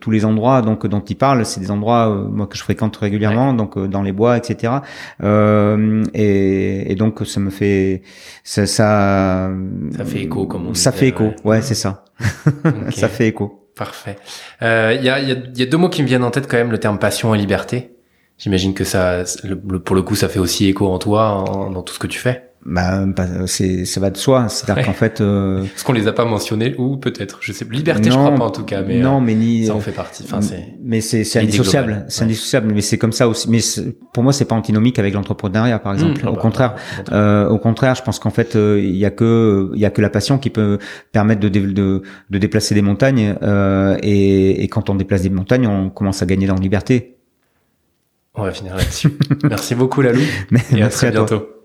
tous 0.00 0.10
les 0.10 0.24
endroits 0.24 0.62
donc 0.62 0.86
dont 0.86 1.00
il 1.00 1.16
parle, 1.16 1.44
c'est 1.44 1.60
des 1.60 1.70
endroits 1.70 2.08
moi 2.08 2.46
que 2.46 2.56
je 2.56 2.62
fréquente 2.62 2.96
régulièrement, 2.96 3.52
donc 3.52 3.78
dans 3.78 4.02
les 4.02 4.12
bois, 4.12 4.36
etc. 4.36 4.74
Et, 5.22 6.92
et, 6.92 6.94
donc 6.94 7.20
ça 7.26 7.40
me 7.40 7.50
fait 7.50 8.02
ça 8.44 8.66
ça, 8.66 9.50
ça 9.96 10.04
fait 10.04 10.22
écho 10.22 10.46
comme 10.46 10.68
on 10.68 10.74
ça 10.74 10.92
fait 10.92 11.08
écho, 11.08 11.32
ouais, 11.44 11.62
c'est 11.62 11.74
ça. 11.74 12.04
ça 12.90 13.08
fait 13.08 13.28
écho. 13.28 13.56
Parfait. 13.76 14.16
Il 14.60 14.66
y, 14.66 15.08
a, 15.08 15.20
y, 15.20 15.32
a, 15.32 15.36
y 15.54 15.62
a 15.62 15.66
deux 15.66 15.78
mots 15.78 15.88
qui 15.88 16.02
me 16.02 16.06
viennent 16.06 16.24
en 16.24 16.30
tête 16.30 16.46
quand 16.50 16.58
même, 16.58 16.70
le 16.70 16.78
terme 16.78 16.98
passion 16.98 17.34
et 17.34 17.38
liberté. 17.38 17.92
J'imagine 18.40 18.74
que 18.74 18.84
ça, 18.84 19.22
pour 19.84 19.94
le 19.94 20.02
coup, 20.02 20.16
ça 20.16 20.28
fait 20.28 20.40
aussi 20.40 20.66
écho 20.66 20.88
en 20.88 20.98
toi, 20.98 21.44
dans 21.72 21.82
tout 21.82 21.94
ce 21.94 21.98
que 21.98 22.06
tu 22.06 22.18
fais. 22.18 22.50
Bah, 22.64 23.06
c'est, 23.46 23.86
ça 23.86 24.00
va 24.00 24.10
de 24.10 24.18
soi. 24.18 24.48
C'est-à-dire 24.48 24.84
qu'en 24.84 24.92
fait, 24.92 25.20
euh... 25.20 25.62
est-ce 25.62 25.82
qu'on 25.82 25.94
les 25.94 26.08
a 26.08 26.12
pas 26.12 26.26
mentionnés 26.26 26.74
ou 26.76 26.98
peut-être, 26.98 27.38
je 27.40 27.52
sais, 27.52 27.66
liberté, 27.70 28.10
je 28.10 28.16
crois 28.16 28.34
pas 28.34 28.44
en 28.44 28.50
tout 28.50 28.64
cas, 28.64 28.82
mais 28.82 28.98
non, 28.98 29.16
euh, 29.16 29.20
mais 29.20 29.34
ni 29.34 29.66
ça 29.66 29.74
en 29.74 29.80
fait 29.80 29.92
partie. 29.92 30.24
Enfin, 30.24 30.42
c'est. 30.42 30.74
Mais 30.82 31.00
c'est, 31.00 31.24
c'est 31.24 31.38
indissociable, 31.38 32.04
c'est 32.08 32.24
indissociable. 32.24 32.72
Mais 32.74 32.82
c'est 32.82 32.98
comme 32.98 33.12
ça 33.12 33.28
aussi. 33.28 33.48
Mais 33.48 33.60
pour 34.12 34.22
moi, 34.22 34.34
c'est 34.34 34.44
pas 34.44 34.54
antinomique 34.56 34.98
avec 34.98 35.14
l'entrepreneuriat, 35.14 35.78
par 35.78 35.94
exemple. 35.94 36.22
Mmh, 36.22 36.28
au 36.28 36.32
bah, 36.32 36.38
contraire, 36.40 36.74
euh, 37.12 37.48
au 37.48 37.58
contraire, 37.58 37.94
je 37.94 38.02
pense 38.02 38.18
qu'en 38.18 38.30
fait, 38.30 38.56
euh, 38.56 38.78
il 38.82 38.96
y 38.96 39.06
a 39.06 39.10
que, 39.10 39.70
il 39.74 39.80
y 39.80 39.86
a 39.86 39.90
que 39.90 40.02
la 40.02 40.10
passion 40.10 40.36
qui 40.36 40.50
peut 40.50 40.78
permettre 41.12 41.40
de 41.40 41.48
de, 41.48 42.02
de 42.28 42.38
déplacer 42.38 42.74
des 42.74 42.82
montagnes. 42.82 43.36
Euh, 43.42 43.96
et, 44.02 44.62
et 44.62 44.68
quand 44.68 44.90
on 44.90 44.96
déplace 44.96 45.22
des 45.22 45.30
montagnes, 45.30 45.66
on 45.66 45.88
commence 45.88 46.22
à 46.22 46.26
gagner 46.26 46.46
dans 46.46 46.56
la 46.56 46.60
liberté. 46.60 47.16
On 48.34 48.42
va 48.42 48.52
finir 48.52 48.76
là-dessus. 48.76 49.18
Merci 49.44 49.74
beaucoup 49.74 50.02
Lalou. 50.02 50.22
Et 50.72 50.82
à 50.82 50.88
très 50.88 51.10
bientôt. 51.10 51.59